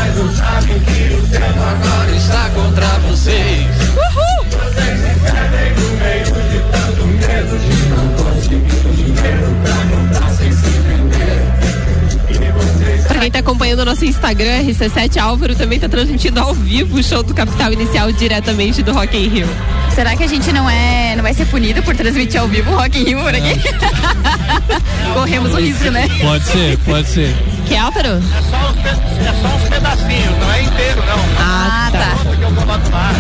nosso 13.97 14.05
Instagram, 14.05 14.63
RC7 14.65 15.17
Álvaro 15.17 15.57
também 15.57 15.81
tá 15.81 15.89
transmitindo 15.89 16.39
ao 16.39 16.53
vivo 16.53 16.99
o 16.99 17.03
show 17.03 17.23
do 17.23 17.33
Capital 17.33 17.73
Inicial 17.73 18.13
diretamente 18.13 18.83
do 18.83 18.93
Rock 18.93 19.17
in 19.17 19.29
Rio. 19.29 19.49
Será 19.95 20.15
que 20.15 20.23
a 20.23 20.27
gente 20.27 20.53
não 20.53 20.69
é, 20.69 21.15
não 21.17 21.23
vai 21.23 21.33
ser 21.33 21.47
punido 21.47 21.83
por 21.83 21.97
transmitir 21.97 22.39
ao 22.39 22.47
vivo 22.47 22.73
o 22.73 22.77
Rock 22.77 23.01
in 23.01 23.05
Rio 23.05 23.21
por 23.21 23.35
aqui? 23.35 23.59
Corremos 25.15 25.55
o 25.55 25.57
risco, 25.57 25.91
né? 25.91 26.07
Pode 26.21 26.45
ser, 26.45 26.77
pode 26.81 27.09
ser. 27.09 27.35
Que 27.67 27.75
é, 27.75 27.79
Álvaro? 27.79 28.09
É 28.09 28.43
só, 28.51 28.71
uns 28.71 28.77
pe- 28.83 28.89
é 28.91 29.33
só 29.41 29.57
uns 29.57 29.69
pedacinhos, 29.71 30.39
não 30.41 30.53
é 30.53 30.63
inteiro, 30.63 31.03
não. 31.07 31.19
Ah, 31.41 31.89
tá. 31.91 32.17
Coloco 32.55 32.91
no 32.91 32.97
ar. 32.97 33.15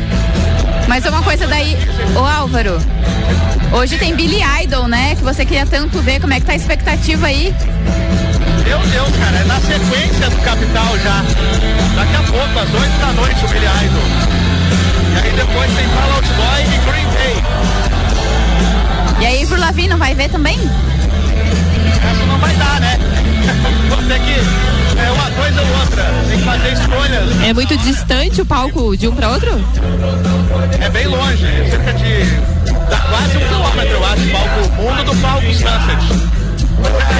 Mas 0.88 1.04
uma 1.04 1.22
coisa 1.22 1.46
daí, 1.46 1.76
ô 2.16 2.20
Álvaro, 2.24 2.78
hoje 3.70 3.98
tem 3.98 4.14
Billy 4.14 4.40
Idol, 4.62 4.88
né? 4.88 5.14
Que 5.14 5.22
você 5.22 5.44
queria 5.44 5.66
tanto 5.66 6.00
ver, 6.00 6.20
como 6.22 6.32
é 6.32 6.40
que 6.40 6.46
tá 6.46 6.52
a 6.52 6.56
expectativa 6.56 7.26
aí? 7.26 7.54
Meu 8.70 8.78
Deus, 8.78 9.10
cara, 9.16 9.36
é 9.36 9.44
na 9.46 9.58
sequência 9.58 10.30
do 10.30 10.36
Capital 10.42 10.96
já. 11.00 11.24
Daqui 11.96 12.14
a 12.14 12.22
pouco, 12.22 12.56
às 12.56 12.72
8 12.72 12.98
da 13.00 13.12
noite, 13.14 13.44
o 13.44 13.48
Billy 13.48 13.66
Idol. 13.66 14.04
E 15.12 15.18
aí 15.18 15.32
depois 15.32 15.74
tem 15.74 15.88
Fall 15.88 16.12
Out 16.12 16.28
Boy 16.34 16.62
e 16.62 16.78
Green 16.88 17.08
Day. 17.10 17.34
E 19.18 19.26
aí, 19.26 19.44
pro 19.44 19.58
Lavi, 19.58 19.88
não 19.88 19.98
vai 19.98 20.14
ver 20.14 20.30
também? 20.30 20.56
Essa 20.56 22.26
não 22.26 22.38
vai 22.38 22.54
dar, 22.54 22.80
né? 22.80 22.96
Vou 23.90 23.98
ter 24.04 24.20
que. 24.20 24.38
É 25.00 25.10
uma 25.10 25.30
coisa 25.32 25.62
ou 25.62 25.80
outra. 25.80 26.04
Tem 26.28 26.38
que 26.38 26.44
fazer 26.44 26.72
escolhas. 26.72 27.42
É 27.42 27.52
muito 27.52 27.76
distante 27.76 28.40
o 28.40 28.46
palco 28.46 28.96
de 28.96 29.08
um 29.08 29.16
pra 29.16 29.30
outro? 29.30 29.50
É 30.80 30.88
bem 30.90 31.08
longe, 31.08 31.44
é 31.44 31.70
cerca 31.70 31.92
de. 31.92 32.24
dá 32.88 32.98
quase 33.00 33.36
um 33.36 33.48
quilômetro, 33.48 33.94
eu 33.94 34.06
acho, 34.06 34.22
o 34.22 34.30
palco 34.30 34.72
mundo 34.80 35.04
do 35.06 35.16
palco 35.20 35.52
Sunset. 35.54 36.39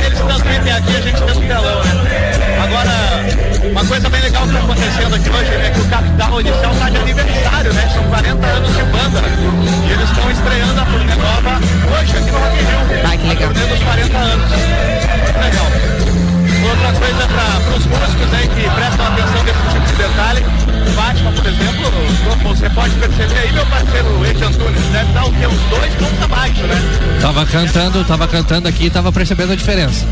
Eles 0.05 0.19
transmitem 0.19 0.73
aqui, 0.73 0.97
a 0.97 1.01
gente 1.01 1.23
vê 1.23 1.33
no 1.33 1.41
telão, 1.41 1.85
né? 1.85 2.31
Agora, 2.63 3.71
uma 3.71 3.85
coisa 3.85 4.09
bem 4.09 4.21
legal 4.21 4.43
que 4.43 4.49
está 4.49 4.61
acontecendo 4.61 5.15
aqui 5.15 5.31
hoje 5.31 5.55
é 5.55 5.71
que 5.71 5.81
o 5.81 5.89
Capital 5.89 6.41
Inicial 6.41 6.73
está 6.73 6.91
de 6.91 6.97
aniversário, 6.97 7.73
né? 7.73 7.91
São 7.95 8.05
40 8.05 8.47
anos 8.47 8.77
de 8.77 8.83
banda. 8.85 9.21
E 9.87 9.93
eles 9.93 10.11
estão 10.11 10.31
estreando 10.31 10.81
a 10.81 10.85
turnê 10.85 11.15
nova 11.15 11.61
hoje 12.01 12.17
aqui 12.17 12.31
no 12.31 12.39
Rock 12.39 12.57
in 12.57 12.65
Rio. 12.65 13.01
Ah, 13.05 13.17
que 13.17 13.27
legal. 13.29 13.51
A 13.51 13.53
turnê 13.53 13.67
dos 13.67 13.83
40 13.83 14.19
anos. 14.19 14.51
Muito 14.51 15.41
legal. 15.41 16.10
Outra 16.63 16.93
coisa 16.93 17.27
para 17.27 17.77
os 17.77 17.87
músicos 17.87 18.35
aí 18.35 18.49
que 18.49 18.71
prestam 18.71 19.07
atenção 19.07 19.43
nesse 19.45 19.63
tipo 19.73 19.87
de 19.87 19.95
detalhe, 19.95 20.45
Fátima, 20.95 21.33
por 21.33 21.47
exemplo, 21.47 21.91
você 22.43 22.71
pode 22.71 22.95
perceber 22.97 23.39
aí, 23.39 23.53
meu 23.53 23.67
parceiro 23.67 24.27
Ed 24.27 24.45
Antunes, 24.45 24.83
deve 24.93 25.09
estar 25.09 25.25
o 25.25 25.33
quê? 25.33 25.47
Uns 25.47 25.61
dois 25.71 25.95
pontos 25.95 26.23
abaixo, 26.23 26.63
né? 26.63 26.83
Tava 27.21 27.47
cantando, 27.47 28.05
tava 28.05 28.29
cantando 28.29 28.69
aqui 28.69 28.87
e 28.87 28.91
tava 28.91 29.11
percebendo 29.13 29.53
a 29.53 29.57
diferença. 29.57 30.07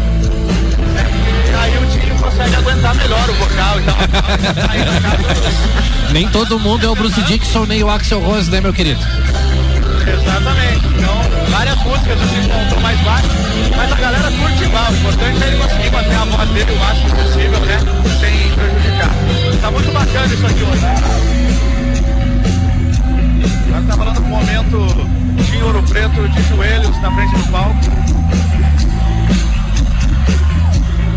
Aí 1.60 1.76
o 1.76 1.86
Tinho 1.86 2.14
consegue 2.16 2.54
aguentar 2.54 2.94
melhor 2.94 3.28
o 3.28 3.34
vocal 3.34 3.80
e 3.80 3.82
tal. 3.82 3.96
Aí, 4.70 4.84
no 4.84 5.00
caso, 5.00 6.12
Nem 6.12 6.28
todo 6.28 6.58
mundo 6.58 6.86
é 6.86 6.88
o 6.88 6.94
Bruce 6.94 7.20
Dixon 7.22 7.66
nem 7.66 7.82
o 7.82 7.90
Axel 7.90 8.20
Rose, 8.20 8.50
né, 8.50 8.60
meu 8.60 8.72
querido? 8.72 9.00
Exatamente. 10.06 10.86
Então, 10.96 11.20
várias 11.50 11.76
músicas 11.82 12.18
assim 12.22 12.48
com 12.74 12.80
mais 12.80 12.98
baixo, 13.00 13.27
dele 16.58 16.72
o 16.72 16.78
máximo 16.78 17.10
possível, 17.10 17.60
né? 17.60 17.78
Sem 18.18 18.52
prejudicar. 18.52 19.10
Tá 19.60 19.70
muito 19.70 19.92
bacana 19.92 20.26
isso 20.26 20.46
aqui 20.46 20.62
hoje. 20.64 20.84
Agora 23.68 23.84
tá 23.86 23.96
falando 23.96 24.20
com 24.20 24.26
o 24.26 24.30
momento 24.30 24.86
Tinha 25.44 25.64
Ouro 25.64 25.82
Preto 25.84 26.28
de 26.28 26.42
joelhos 26.48 27.00
na 27.00 27.12
frente 27.12 27.36
do 27.36 27.52
palco. 27.52 27.78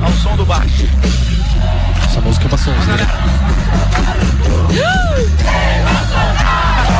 Ao 0.03 0.11
som 0.13 0.35
do 0.35 0.45
baixo. 0.45 0.87
Essa 2.05 2.21
música 2.21 2.45
é 2.45 2.47
uma 2.47 2.57
sonzeira. 2.57 3.07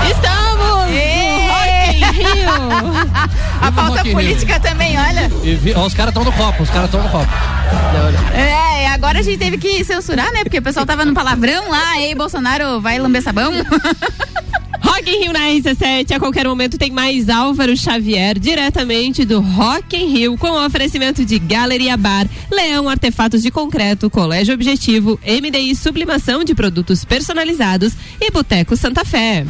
Estamos 0.10 0.58
no 0.58 0.76
Rock 1.48 1.70
in 1.94 2.06
Rio! 2.12 3.42
A 3.62 3.72
pauta 3.72 4.04
política 4.06 4.60
também, 4.60 4.98
olha. 4.98 5.30
Vi- 5.30 5.74
ó, 5.76 5.86
os 5.86 5.94
caras 5.94 6.12
estão 6.12 6.24
no 6.24 6.32
copo, 6.32 6.64
os 6.64 6.70
caras 6.70 6.86
estão 6.86 7.02
no 7.04 7.10
copo. 7.10 7.32
É, 8.36 8.88
agora 8.88 9.20
a 9.20 9.22
gente 9.22 9.38
teve 9.38 9.58
que 9.58 9.84
censurar, 9.84 10.32
né? 10.32 10.44
Porque 10.44 10.58
o 10.58 10.62
pessoal 10.62 10.86
tava 10.86 11.06
no 11.06 11.14
palavrão 11.14 11.70
lá, 11.70 12.00
ei, 12.00 12.16
Bolsonaro, 12.16 12.82
vai 12.82 12.98
lamber 13.00 13.22
sabão. 13.22 13.52
Rock 14.84 15.10
in 15.10 15.20
Rio 15.24 15.34
na 15.34 15.40
RC7, 15.42 16.12
a 16.16 16.20
qualquer 16.20 16.46
momento 16.48 16.78
tem 16.78 16.92
mais 16.92 17.30
Álvaro 17.30 17.78
Xavier, 17.78 18.38
diretamente 18.38 19.24
do 19.24 19.40
Rock 19.40 19.96
in 19.96 20.08
Rio, 20.08 20.38
com 20.38 20.50
oferecimento 20.66 21.24
de 21.24 21.38
Galeria 21.40 21.96
Bar, 21.96 22.28
Leão 22.52 22.90
Artefatos 22.90 23.42
de 23.44 23.52
Concreto, 23.52 24.10
Colégio 24.10 24.54
Objetivo, 24.54 25.20
MDI 25.26 25.76
Sublimação 25.76 26.44
de 26.44 26.54
Produtos 26.56 27.06
Personalizados 27.06 27.94
e 28.20 28.32
Boteco 28.32 28.76
Santa 28.76 29.06
Fé. 29.06 29.46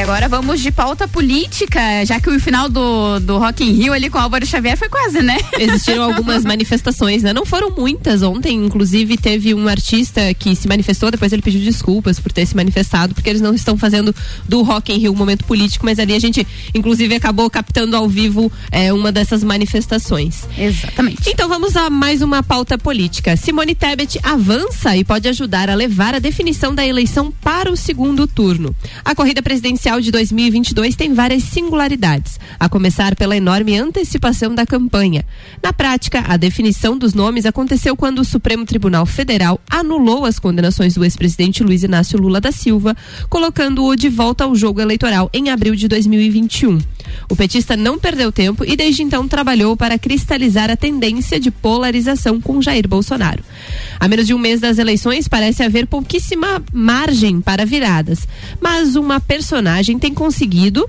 E 0.00 0.02
agora 0.02 0.30
vamos 0.30 0.62
de 0.62 0.72
pauta 0.72 1.06
política, 1.06 1.78
já 2.06 2.18
que 2.18 2.30
o 2.30 2.40
final 2.40 2.70
do, 2.70 3.20
do 3.20 3.36
Rock 3.36 3.62
in 3.62 3.72
Rio 3.72 3.92
ali 3.92 4.08
com 4.08 4.16
o 4.16 4.20
Álvaro 4.22 4.46
Xavier 4.46 4.74
foi 4.74 4.88
quase, 4.88 5.20
né? 5.20 5.36
Existiram 5.60 6.04
algumas 6.04 6.42
manifestações, 6.42 7.22
né? 7.22 7.34
Não 7.34 7.44
foram 7.44 7.68
muitas. 7.68 8.22
Ontem, 8.22 8.54
inclusive, 8.64 9.18
teve 9.18 9.52
um 9.52 9.68
artista 9.68 10.32
que 10.32 10.56
se 10.56 10.66
manifestou, 10.66 11.10
depois 11.10 11.34
ele 11.34 11.42
pediu 11.42 11.60
desculpas 11.60 12.18
por 12.18 12.32
ter 12.32 12.46
se 12.46 12.56
manifestado, 12.56 13.14
porque 13.14 13.28
eles 13.28 13.42
não 13.42 13.52
estão 13.52 13.76
fazendo 13.76 14.14
do 14.48 14.62
Rock 14.62 14.90
in 14.90 14.96
Rio 14.96 15.12
um 15.12 15.14
momento 15.14 15.44
político, 15.44 15.84
mas 15.84 15.98
ali 15.98 16.14
a 16.14 16.18
gente, 16.18 16.46
inclusive, 16.74 17.14
acabou 17.14 17.50
captando 17.50 17.94
ao 17.94 18.08
vivo 18.08 18.50
é, 18.72 18.94
uma 18.94 19.12
dessas 19.12 19.44
manifestações. 19.44 20.48
Exatamente. 20.56 21.28
Então 21.28 21.46
vamos 21.46 21.76
a 21.76 21.90
mais 21.90 22.22
uma 22.22 22.42
pauta 22.42 22.78
política. 22.78 23.36
Simone 23.36 23.74
Tebet 23.74 24.18
avança 24.22 24.96
e 24.96 25.04
pode 25.04 25.28
ajudar 25.28 25.68
a 25.68 25.74
levar 25.74 26.14
a 26.14 26.18
definição 26.18 26.74
da 26.74 26.86
eleição 26.86 27.30
para 27.30 27.70
o 27.70 27.76
segundo 27.76 28.26
turno. 28.26 28.74
A 29.04 29.14
corrida 29.14 29.42
presidencial 29.42 29.89
de 29.98 30.10
2022 30.10 30.94
tem 30.94 31.14
várias 31.14 31.42
singularidades, 31.44 32.38
a 32.58 32.68
começar 32.68 33.16
pela 33.16 33.34
enorme 33.34 33.76
antecipação 33.78 34.54
da 34.54 34.66
campanha. 34.66 35.24
Na 35.62 35.72
prática, 35.72 36.22
a 36.28 36.36
definição 36.36 36.98
dos 36.98 37.14
nomes 37.14 37.46
aconteceu 37.46 37.96
quando 37.96 38.18
o 38.18 38.24
Supremo 38.24 38.66
Tribunal 38.66 39.06
Federal 39.06 39.58
anulou 39.70 40.26
as 40.26 40.38
condenações 40.38 40.94
do 40.94 41.02
ex-presidente 41.02 41.64
Luiz 41.64 41.82
Inácio 41.82 42.20
Lula 42.20 42.40
da 42.40 42.52
Silva, 42.52 42.94
colocando-o 43.30 43.96
de 43.96 44.10
volta 44.10 44.44
ao 44.44 44.54
jogo 44.54 44.80
eleitoral 44.80 45.30
em 45.32 45.48
abril 45.48 45.74
de 45.74 45.88
2021. 45.88 46.78
O 47.28 47.34
petista 47.34 47.76
não 47.76 47.98
perdeu 47.98 48.30
tempo 48.30 48.64
e 48.64 48.76
desde 48.76 49.02
então 49.02 49.26
trabalhou 49.26 49.76
para 49.76 49.98
cristalizar 49.98 50.70
a 50.70 50.76
tendência 50.76 51.40
de 51.40 51.50
polarização 51.50 52.40
com 52.40 52.60
Jair 52.60 52.86
Bolsonaro. 52.86 53.42
A 53.98 54.06
menos 54.06 54.26
de 54.26 54.34
um 54.34 54.38
mês 54.38 54.60
das 54.60 54.78
eleições, 54.78 55.26
parece 55.26 55.62
haver 55.62 55.86
pouquíssima 55.86 56.62
margem 56.72 57.40
para 57.40 57.64
viradas, 57.64 58.28
mas 58.60 58.94
uma 58.94 59.18
personagem 59.20 59.69
tem 59.98 60.12
conseguido 60.12 60.88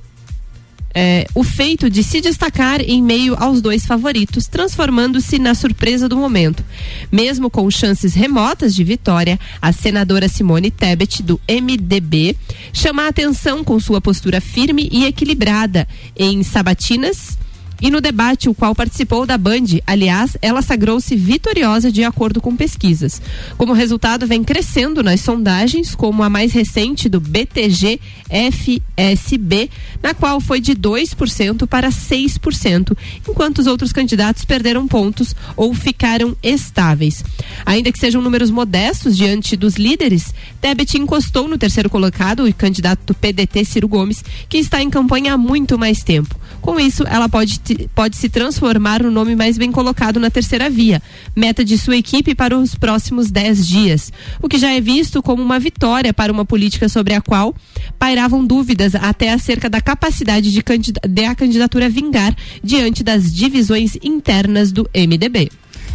é, 0.93 1.25
o 1.33 1.43
feito 1.43 1.89
de 1.89 2.03
se 2.03 2.21
destacar 2.21 2.81
em 2.81 3.01
meio 3.01 3.35
aos 3.35 3.61
dois 3.61 3.85
favoritos, 3.85 4.47
transformando-se 4.47 5.39
na 5.39 5.55
surpresa 5.55 6.07
do 6.07 6.17
momento. 6.17 6.63
Mesmo 7.11 7.49
com 7.49 7.69
chances 7.71 8.13
remotas 8.13 8.75
de 8.75 8.83
vitória, 8.83 9.39
a 9.61 9.71
senadora 9.71 10.27
Simone 10.27 10.69
Tebet, 10.69 11.23
do 11.23 11.39
MDB, 11.47 12.35
chama 12.73 13.03
a 13.03 13.07
atenção 13.07 13.63
com 13.63 13.79
sua 13.79 14.01
postura 14.01 14.41
firme 14.41 14.89
e 14.91 15.05
equilibrada 15.05 15.87
em 16.15 16.43
sabatinas 16.43 17.37
e 17.81 17.89
no 17.89 17.99
debate 17.99 18.47
o 18.47 18.53
qual 18.53 18.75
participou 18.75 19.25
da 19.25 19.37
Band. 19.37 19.65
Aliás, 19.87 20.37
ela 20.41 20.61
sagrou-se 20.61 21.15
vitoriosa 21.15 21.91
de 21.91 22.03
acordo 22.03 22.39
com 22.39 22.55
pesquisas. 22.55 23.21
Como 23.57 23.73
resultado, 23.73 24.27
vem 24.27 24.43
crescendo 24.43 25.01
nas 25.01 25.21
sondagens, 25.21 25.95
como 25.95 26.23
a 26.23 26.29
mais 26.29 26.53
recente 26.53 27.09
do 27.09 27.19
BTG 27.19 27.99
FSB, 28.29 29.69
na 30.01 30.13
qual 30.13 30.39
foi 30.39 30.61
de 30.61 30.73
2% 30.73 31.67
para 31.67 31.89
6%, 31.89 32.97
enquanto 33.27 33.59
os 33.59 33.67
outros 33.67 33.91
candidatos 33.91 34.45
perderam 34.45 34.87
pontos 34.87 35.35
ou 35.55 35.73
ficaram 35.73 36.35
estáveis. 36.43 37.23
Ainda 37.65 37.91
que 37.91 37.99
sejam 37.99 38.21
números 38.21 38.51
modestos 38.51 39.17
diante 39.17 39.57
dos 39.57 39.75
líderes, 39.75 40.33
Tebet 40.61 40.97
encostou 40.97 41.47
no 41.47 41.57
terceiro 41.57 41.89
colocado, 41.89 42.45
o 42.45 42.53
candidato 42.53 43.01
do 43.05 43.13
PDT 43.13 43.65
Ciro 43.65 43.87
Gomes, 43.87 44.23
que 44.47 44.57
está 44.57 44.81
em 44.81 44.89
campanha 44.89 45.33
há 45.33 45.37
muito 45.37 45.77
mais 45.77 46.03
tempo. 46.03 46.40
Com 46.61 46.79
isso, 46.79 47.03
ela 47.07 47.27
pode, 47.27 47.59
pode 47.95 48.15
se 48.15 48.29
transformar 48.29 49.01
no 49.01 49.09
nome 49.09 49.35
mais 49.35 49.57
bem 49.57 49.71
colocado 49.71 50.19
na 50.19 50.29
terceira 50.29 50.69
via, 50.69 51.01
meta 51.35 51.65
de 51.65 51.77
sua 51.77 51.97
equipe 51.97 52.35
para 52.35 52.57
os 52.57 52.75
próximos 52.75 53.31
10 53.31 53.67
dias, 53.67 54.13
o 54.41 54.47
que 54.47 54.59
já 54.59 54.71
é 54.71 54.79
visto 54.79 55.23
como 55.23 55.41
uma 55.41 55.59
vitória 55.59 56.13
para 56.13 56.31
uma 56.31 56.45
política 56.45 56.87
sobre 56.87 57.15
a 57.15 57.21
qual 57.21 57.55
pairavam 57.97 58.45
dúvidas 58.45 58.93
até 58.93 59.33
acerca 59.33 59.69
da 59.69 59.81
capacidade 59.81 60.51
de, 60.51 60.63
de 61.09 61.25
a 61.25 61.35
candidatura 61.35 61.89
vingar 61.89 62.35
diante 62.63 63.03
das 63.03 63.33
divisões 63.33 63.97
internas 64.03 64.71
do 64.71 64.89
MDB. 64.95 65.51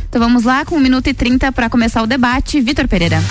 Então 0.09 0.21
vamos 0.21 0.45
lá 0.45 0.65
com 0.65 0.77
1 0.77 0.81
minuto 0.81 1.07
e 1.09 1.15
30 1.15 1.53
para 1.53 1.71
começar 1.71 2.03
o 2.03 2.07
debate. 2.07 2.61
Vitor 2.61 2.89
Pereira. 2.89 3.23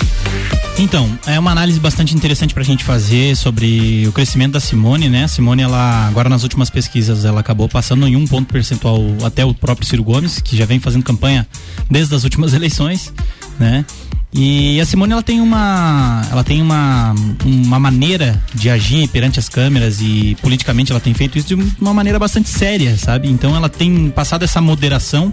Então, 0.78 1.18
é 1.26 1.38
uma 1.38 1.50
análise 1.50 1.80
bastante 1.80 2.14
interessante 2.14 2.52
para 2.52 2.62
a 2.62 2.66
gente 2.66 2.84
fazer 2.84 3.34
sobre 3.34 4.06
o 4.06 4.12
crescimento 4.12 4.52
da 4.52 4.60
Simone, 4.60 5.08
né? 5.08 5.24
A 5.24 5.28
Simone, 5.28 5.62
ela, 5.62 6.06
agora 6.06 6.28
nas 6.28 6.42
últimas 6.42 6.68
pesquisas, 6.68 7.24
ela 7.24 7.40
acabou 7.40 7.66
passando 7.66 8.06
em 8.06 8.14
um 8.14 8.26
ponto 8.26 8.52
percentual 8.52 9.00
até 9.24 9.42
o 9.42 9.54
próprio 9.54 9.86
Ciro 9.86 10.04
Gomes, 10.04 10.38
que 10.38 10.54
já 10.54 10.66
vem 10.66 10.78
fazendo 10.78 11.02
campanha 11.02 11.46
desde 11.90 12.14
as 12.14 12.24
últimas 12.24 12.52
eleições, 12.54 13.10
né? 13.58 13.86
E 14.34 14.78
a 14.78 14.84
Simone 14.84 15.12
ela 15.12 15.22
tem 15.22 15.40
uma 15.40 16.22
ela 16.30 16.44
tem 16.44 16.60
uma, 16.60 17.14
uma 17.42 17.80
maneira 17.80 18.38
de 18.54 18.68
agir 18.68 19.08
perante 19.08 19.38
as 19.38 19.48
câmeras 19.48 20.02
e 20.02 20.36
politicamente 20.42 20.92
ela 20.92 21.00
tem 21.00 21.14
feito 21.14 21.38
isso 21.38 21.48
de 21.48 21.54
uma 21.80 21.94
maneira 21.94 22.18
bastante 22.18 22.50
séria, 22.50 22.98
sabe? 22.98 23.30
Então 23.30 23.56
ela 23.56 23.70
tem 23.70 24.10
passado 24.10 24.44
essa 24.44 24.60
moderação 24.60 25.32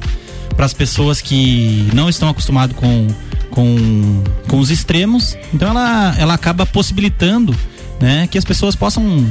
para 0.55 0.65
as 0.65 0.73
pessoas 0.73 1.21
que 1.21 1.89
não 1.93 2.09
estão 2.09 2.29
acostumadas 2.29 2.75
com, 2.75 3.07
com, 3.49 4.23
com 4.47 4.59
os 4.59 4.69
extremos. 4.69 5.37
Então 5.53 5.69
ela, 5.69 6.15
ela 6.17 6.33
acaba 6.33 6.65
possibilitando 6.65 7.55
né, 7.99 8.27
que 8.27 8.37
as 8.37 8.45
pessoas 8.45 8.75
possam 8.75 9.25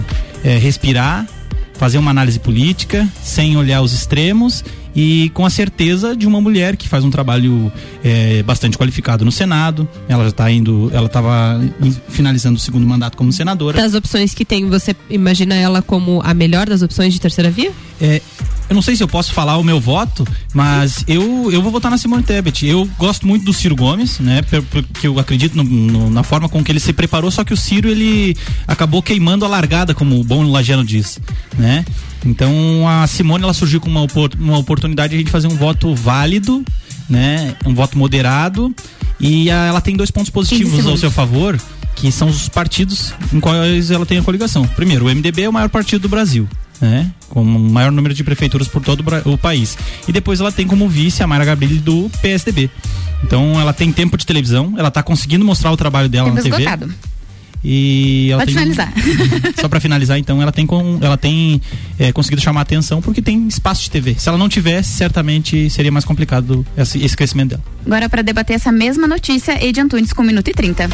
é, 0.44 0.56
respirar, 0.56 1.26
fazer 1.74 1.98
uma 1.98 2.10
análise 2.10 2.38
política 2.38 3.08
sem 3.22 3.56
olhar 3.56 3.82
os 3.82 3.92
extremos 3.92 4.64
e 4.94 5.30
com 5.30 5.44
a 5.44 5.50
certeza 5.50 6.14
de 6.16 6.26
uma 6.26 6.40
mulher 6.40 6.76
que 6.76 6.88
faz 6.88 7.04
um 7.04 7.10
trabalho 7.10 7.72
é, 8.04 8.42
bastante 8.42 8.76
qualificado 8.76 9.24
no 9.24 9.32
Senado. 9.32 9.88
Ela 10.08 10.24
já 10.24 10.30
está 10.30 10.50
indo, 10.50 10.90
ela 10.92 11.06
estava 11.06 11.60
finalizando 12.08 12.56
o 12.56 12.60
segundo 12.60 12.86
mandato 12.86 13.16
como 13.16 13.32
senadora. 13.32 13.80
Das 13.80 13.94
opções 13.94 14.34
que 14.34 14.44
tem, 14.44 14.68
você 14.68 14.94
imagina 15.08 15.54
ela 15.54 15.82
como 15.82 16.20
a 16.24 16.34
melhor 16.34 16.68
das 16.68 16.82
opções 16.82 17.12
de 17.12 17.20
terceira 17.20 17.50
via? 17.50 17.72
É, 18.00 18.20
eu 18.68 18.74
não 18.74 18.82
sei 18.82 18.96
se 18.96 19.02
eu 19.02 19.08
posso 19.08 19.32
falar 19.32 19.58
o 19.58 19.64
meu 19.64 19.78
voto, 19.78 20.26
mas 20.54 21.04
eu, 21.06 21.50
eu 21.52 21.62
vou 21.62 21.70
votar 21.70 21.90
na 21.90 21.98
Simone 21.98 22.22
Tebet. 22.22 22.66
Eu 22.66 22.88
gosto 22.98 23.26
muito 23.26 23.44
do 23.44 23.52
Ciro 23.52 23.76
Gomes, 23.76 24.18
né? 24.18 24.42
Porque 24.42 25.06
eu 25.06 25.18
acredito 25.18 25.56
no, 25.56 25.62
no, 25.62 26.10
na 26.10 26.22
forma 26.22 26.48
com 26.48 26.64
que 26.64 26.72
ele 26.72 26.80
se 26.80 26.92
preparou, 26.92 27.30
só 27.30 27.44
que 27.44 27.52
o 27.52 27.56
Ciro 27.56 27.88
ele 27.88 28.36
acabou 28.66 29.02
queimando 29.02 29.44
a 29.44 29.48
largada, 29.48 29.94
como 29.94 30.18
o 30.18 30.24
bom 30.24 30.42
Lajano 30.42 30.84
diz, 30.84 31.20
né? 31.58 31.84
Então 32.24 32.88
a 32.88 33.06
Simone 33.06 33.44
ela 33.44 33.54
surgiu 33.54 33.80
com 33.80 33.90
uma, 33.90 34.06
uma 34.38 34.58
oportunidade 34.58 35.10
de 35.10 35.16
a 35.16 35.18
gente 35.18 35.30
fazer 35.30 35.48
um 35.48 35.56
voto 35.56 35.94
válido, 35.94 36.64
né? 37.08 37.54
Um 37.66 37.74
voto 37.74 37.98
moderado 37.98 38.74
e 39.18 39.50
a, 39.50 39.66
ela 39.66 39.80
tem 39.80 39.96
dois 39.96 40.10
pontos 40.10 40.30
positivos 40.30 40.86
ao 40.86 40.96
seu 40.96 41.10
favor, 41.10 41.58
que 41.94 42.10
são 42.10 42.28
os 42.28 42.48
partidos 42.48 43.12
em 43.32 43.40
quais 43.40 43.90
ela 43.90 44.06
tem 44.06 44.18
a 44.18 44.22
coligação. 44.22 44.66
Primeiro, 44.66 45.06
o 45.06 45.14
MDB 45.14 45.42
é 45.42 45.48
o 45.48 45.52
maior 45.52 45.68
partido 45.68 46.02
do 46.02 46.08
Brasil. 46.08 46.48
Né? 46.80 47.12
Com 47.28 47.42
o 47.42 47.44
maior 47.46 47.92
número 47.92 48.12
de 48.12 48.24
prefeituras 48.24 48.66
por 48.66 48.82
todo 48.82 49.04
o 49.26 49.38
país. 49.38 49.78
E 50.08 50.12
depois 50.12 50.40
ela 50.40 50.50
tem 50.50 50.66
como 50.66 50.88
vice 50.88 51.22
a 51.22 51.26
Mara 51.28 51.44
Gabrilli 51.44 51.78
do 51.78 52.10
PSDB. 52.20 52.68
Então 53.22 53.60
ela 53.60 53.72
tem 53.72 53.92
tempo 53.92 54.16
de 54.16 54.26
televisão, 54.26 54.74
ela 54.76 54.88
está 54.88 55.00
conseguindo 55.00 55.44
mostrar 55.44 55.70
o 55.70 55.76
trabalho 55.76 56.08
dela 56.08 56.26
Tempo 56.26 56.36
na 56.38 56.42
TV. 56.42 56.56
esgotado. 56.56 56.92
E 57.64 58.28
ela 58.30 58.42
Pode 58.42 58.54
tem, 58.54 58.62
finalizar. 58.62 58.92
Só 59.60 59.68
para 59.68 59.80
finalizar, 59.80 60.18
então, 60.18 60.42
ela 60.42 60.52
tem, 60.52 60.66
com, 60.66 60.98
ela 61.00 61.16
tem 61.16 61.60
é, 61.98 62.12
conseguido 62.12 62.42
chamar 62.42 62.60
a 62.60 62.62
atenção 62.62 63.00
porque 63.00 63.22
tem 63.22 63.46
espaço 63.46 63.82
de 63.82 63.90
TV. 63.90 64.16
Se 64.18 64.28
ela 64.28 64.38
não 64.38 64.48
tivesse, 64.48 64.90
certamente 64.90 65.70
seria 65.70 65.92
mais 65.92 66.04
complicado 66.04 66.66
esse, 66.76 67.02
esse 67.02 67.16
crescimento 67.16 67.50
dela. 67.50 67.62
Agora, 67.86 68.08
para 68.08 68.22
debater 68.22 68.56
essa 68.56 68.72
mesma 68.72 69.06
notícia, 69.06 69.64
Edi 69.64 69.80
Antunes 69.80 70.12
com 70.12 70.22
1 70.22 70.26
minuto 70.26 70.48
e 70.48 70.54
30. 70.54 70.88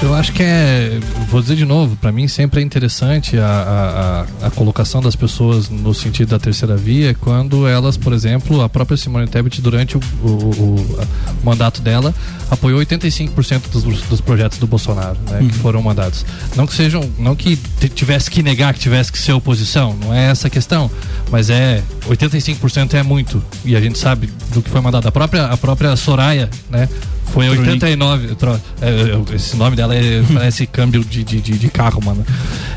Eu 0.00 0.14
acho 0.14 0.32
que 0.32 0.44
é, 0.44 1.00
vou 1.28 1.42
dizer 1.42 1.56
de 1.56 1.64
novo, 1.64 1.96
para 1.96 2.12
mim 2.12 2.28
sempre 2.28 2.60
é 2.60 2.64
interessante 2.64 3.36
a, 3.36 4.26
a, 4.42 4.46
a, 4.46 4.50
colocação 4.50 5.00
das 5.02 5.16
pessoas 5.16 5.68
no 5.68 5.92
sentido 5.92 6.28
da 6.28 6.38
terceira 6.38 6.76
via, 6.76 7.14
quando 7.14 7.66
elas, 7.66 7.96
por 7.96 8.12
exemplo, 8.12 8.62
a 8.62 8.68
própria 8.68 8.96
Simone 8.96 9.26
Tebet, 9.26 9.60
durante 9.60 9.96
o, 9.96 10.00
o, 10.22 10.26
o, 10.28 10.74
o 10.76 11.44
mandato 11.44 11.82
dela, 11.82 12.14
apoiou 12.48 12.80
85% 12.80 13.70
dos, 13.72 13.82
dos 14.02 14.20
projetos 14.20 14.58
do 14.58 14.68
Bolsonaro, 14.68 15.18
né, 15.28 15.40
Uhum. 15.40 15.48
que 15.48 15.54
foram 15.54 15.82
mandados. 15.82 16.24
Não 16.54 16.64
que 16.64 16.74
sejam, 16.74 17.02
não 17.18 17.34
que 17.34 17.56
tivesse 17.56 18.30
que 18.30 18.40
negar, 18.40 18.74
que 18.74 18.80
tivesse 18.80 19.10
que 19.10 19.18
ser 19.18 19.32
oposição, 19.32 19.96
não 20.00 20.14
é 20.14 20.30
essa 20.30 20.46
a 20.46 20.50
questão, 20.50 20.88
mas 21.30 21.50
é 21.50 21.82
85% 22.08 22.94
é 22.94 23.02
muito 23.02 23.42
e 23.64 23.74
a 23.74 23.80
gente 23.80 23.98
sabe 23.98 24.28
do 24.52 24.62
que 24.62 24.70
foi 24.70 24.80
mandado. 24.80 25.08
A 25.08 25.12
própria, 25.12 25.46
a 25.46 25.56
própria 25.56 25.96
Soraya, 25.96 26.48
né, 26.70 26.88
foi 27.32 27.46
Bruninho. 27.48 27.72
89. 27.72 28.34
tro- 28.36 28.60
é, 28.80 28.88
é, 29.32 29.34
esse 29.34 29.56
nome 29.56 29.76
dela 29.76 29.94
é, 29.94 30.22
parece 30.32 30.66
câmbio 30.66 31.04
de, 31.04 31.22
de, 31.24 31.40
de, 31.40 31.58
de 31.58 31.68
carro, 31.68 32.00
mano. 32.04 32.24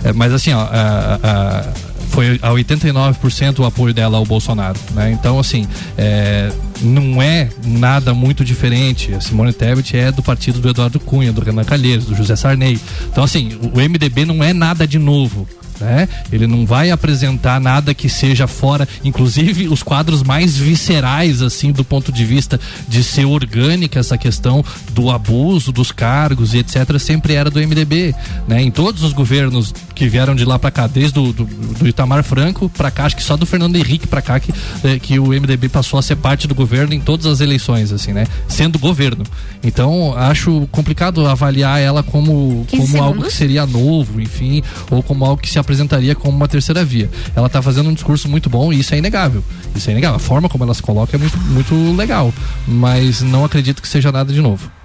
É, 0.03 0.11
mas 0.13 0.33
assim, 0.33 0.53
ó, 0.53 0.61
a- 0.61 1.19
a- 1.23 1.91
foi 2.09 2.37
a 2.41 2.49
89% 2.51 3.59
o 3.59 3.65
apoio 3.65 3.93
dela 3.93 4.17
ao 4.17 4.25
Bolsonaro, 4.25 4.77
né? 4.93 5.11
Então, 5.13 5.39
assim, 5.39 5.65
é, 5.97 6.51
não 6.81 7.21
é 7.21 7.47
nada 7.65 8.13
muito 8.13 8.43
diferente. 8.43 9.13
A 9.13 9.21
Simone 9.21 9.53
Tebet 9.53 9.95
é 9.95 10.11
do 10.11 10.21
partido 10.21 10.59
do 10.59 10.67
Eduardo 10.69 10.99
Cunha, 10.99 11.31
do 11.31 11.39
Renan 11.41 11.63
Calheiros, 11.63 12.05
do 12.05 12.13
José 12.13 12.35
Sarney. 12.35 12.77
Então, 13.09 13.23
assim, 13.23 13.57
o 13.73 13.79
MDB 13.79 14.25
não 14.25 14.43
é 14.43 14.51
nada 14.51 14.85
de 14.85 14.99
novo. 14.99 15.47
Né? 15.81 16.07
Ele 16.31 16.45
não 16.45 16.63
vai 16.63 16.91
apresentar 16.91 17.59
nada 17.59 17.93
que 17.93 18.07
seja 18.07 18.45
fora, 18.45 18.87
inclusive 19.03 19.67
os 19.67 19.81
quadros 19.81 20.21
mais 20.21 20.55
viscerais, 20.55 21.41
assim, 21.41 21.71
do 21.71 21.83
ponto 21.83 22.11
de 22.11 22.23
vista 22.23 22.59
de 22.87 23.03
ser 23.03 23.25
orgânica 23.25 23.99
essa 23.99 24.15
questão 24.15 24.63
do 24.91 25.09
abuso 25.09 25.71
dos 25.71 25.91
cargos 25.91 26.53
e 26.53 26.59
etc., 26.59 26.99
sempre 26.99 27.33
era 27.33 27.49
do 27.49 27.59
MDB. 27.59 28.13
Né? 28.47 28.61
Em 28.61 28.69
todos 28.69 29.01
os 29.01 29.11
governos 29.11 29.73
que 30.01 30.09
vieram 30.09 30.33
de 30.33 30.43
lá 30.43 30.57
para 30.57 30.71
cá, 30.71 30.87
desde 30.87 31.13
do, 31.13 31.31
do, 31.31 31.45
do 31.45 31.87
Itamar 31.87 32.23
Franco 32.23 32.67
para 32.67 32.89
cá, 32.89 33.05
acho 33.05 33.15
que 33.15 33.21
só 33.21 33.37
do 33.37 33.45
Fernando 33.45 33.75
Henrique 33.75 34.07
para 34.07 34.19
cá 34.19 34.39
que, 34.39 34.51
eh, 34.83 34.97
que 34.97 35.19
o 35.19 35.27
MDB 35.27 35.69
passou 35.69 35.99
a 35.99 36.01
ser 36.01 36.15
parte 36.15 36.47
do 36.47 36.55
governo 36.55 36.95
em 36.95 36.99
todas 36.99 37.27
as 37.27 37.39
eleições, 37.39 37.91
assim, 37.91 38.11
né? 38.11 38.25
Sendo 38.47 38.79
governo. 38.79 39.23
Então, 39.63 40.15
acho 40.17 40.67
complicado 40.71 41.27
avaliar 41.27 41.79
ela 41.79 42.01
como, 42.01 42.65
15 42.67 42.91
como 42.93 43.03
algo 43.03 43.21
que 43.21 43.31
seria 43.31 43.63
novo, 43.67 44.19
enfim, 44.19 44.63
ou 44.89 45.03
como 45.03 45.23
algo 45.23 45.39
que 45.39 45.51
se 45.51 45.59
apresentaria 45.59 46.15
como 46.15 46.35
uma 46.35 46.47
terceira 46.47 46.83
via. 46.83 47.07
Ela 47.35 47.47
tá 47.47 47.61
fazendo 47.61 47.87
um 47.87 47.93
discurso 47.93 48.27
muito 48.27 48.49
bom 48.49 48.73
e 48.73 48.79
isso 48.79 48.95
é 48.95 48.97
inegável. 48.97 49.43
Isso 49.75 49.87
é 49.87 49.91
inegável. 49.91 50.15
A 50.15 50.19
forma 50.19 50.49
como 50.49 50.63
ela 50.63 50.73
se 50.73 50.81
coloca 50.81 51.15
é 51.15 51.19
muito, 51.19 51.37
muito 51.37 51.95
legal, 51.95 52.33
mas 52.67 53.21
não 53.21 53.45
acredito 53.45 53.83
que 53.83 53.87
seja 53.87 54.11
nada 54.11 54.33
de 54.33 54.41
novo. 54.41 54.80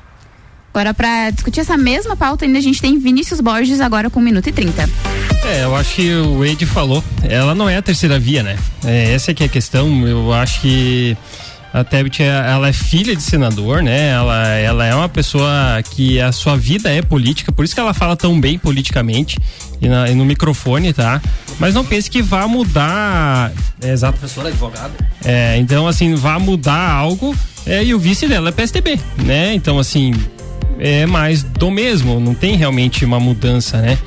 Agora, 0.77 0.93
pra 0.93 1.31
discutir 1.31 1.61
essa 1.61 1.75
mesma 1.75 2.15
pauta, 2.15 2.45
ainda 2.45 2.59
a 2.59 2.61
gente 2.61 2.83
tem 2.83 2.99
Vinícius 2.99 3.41
Borges 3.41 3.81
agora 3.81 4.11
com 4.11 4.21
1 4.21 4.23
minuto 4.23 4.47
e 4.51 4.53
30. 4.53 4.87
É, 5.47 5.65
eu 5.65 5.75
acho 5.75 5.95
que 5.95 6.15
o 6.17 6.41
Wade 6.47 6.67
falou. 6.67 7.03
Ela 7.23 7.55
não 7.55 7.67
é 7.67 7.79
a 7.79 7.81
terceira 7.81 8.19
via, 8.19 8.43
né? 8.43 8.59
É, 8.85 9.15
essa 9.15 9.31
é 9.31 9.35
que 9.35 9.43
é 9.43 9.47
a 9.47 9.49
questão. 9.49 10.07
Eu 10.07 10.35
acho 10.35 10.61
que 10.61 11.17
a 11.73 11.83
Tebet, 11.83 12.23
é- 12.23 12.27
ela 12.27 12.69
é 12.69 12.75
filha 12.75 13.17
de 13.17 13.23
senador, 13.23 13.83
né? 13.83 14.09
Ela, 14.11 14.49
ela 14.49 14.85
é 14.85 14.95
uma 14.95 15.09
pessoa 15.09 15.49
que 15.93 16.21
a 16.21 16.31
sua 16.31 16.59
vida 16.59 16.91
é 16.93 17.01
política, 17.01 17.51
por 17.51 17.65
isso 17.65 17.75
que 17.75 17.81
ela 17.81 17.95
fala 17.95 18.15
tão 18.15 18.39
bem 18.39 18.59
politicamente 18.59 19.39
e, 19.81 19.89
na- 19.89 20.11
e 20.11 20.15
no 20.15 20.27
microfone, 20.27 20.93
tá? 20.93 21.23
Mas 21.59 21.73
não 21.73 21.87
pense 21.87 22.11
que 22.11 22.21
vá 22.21 22.47
mudar. 22.47 23.51
É, 23.81 23.93
exato. 23.93 24.19
Professora 24.19 24.49
advogada. 24.49 24.93
É, 25.25 25.57
então, 25.57 25.89
assim, 25.89 26.15
vá 26.17 26.39
mudar 26.39 26.91
algo. 26.91 27.35
É, 27.65 27.83
e 27.83 27.95
o 27.95 27.99
vice 27.99 28.29
dela 28.29 28.51
é 28.51 28.53
PSDB, 28.53 29.01
né? 29.25 29.55
Então, 29.55 29.79
assim, 29.79 30.13
é 30.79 31.07
mais 31.07 31.43
do 31.43 31.71
mesmo, 31.71 32.21
não 32.21 32.35
tem 32.35 32.57
realmente 32.57 33.05
uma 33.05 33.19
mudança, 33.21 33.81
né? 33.81 33.99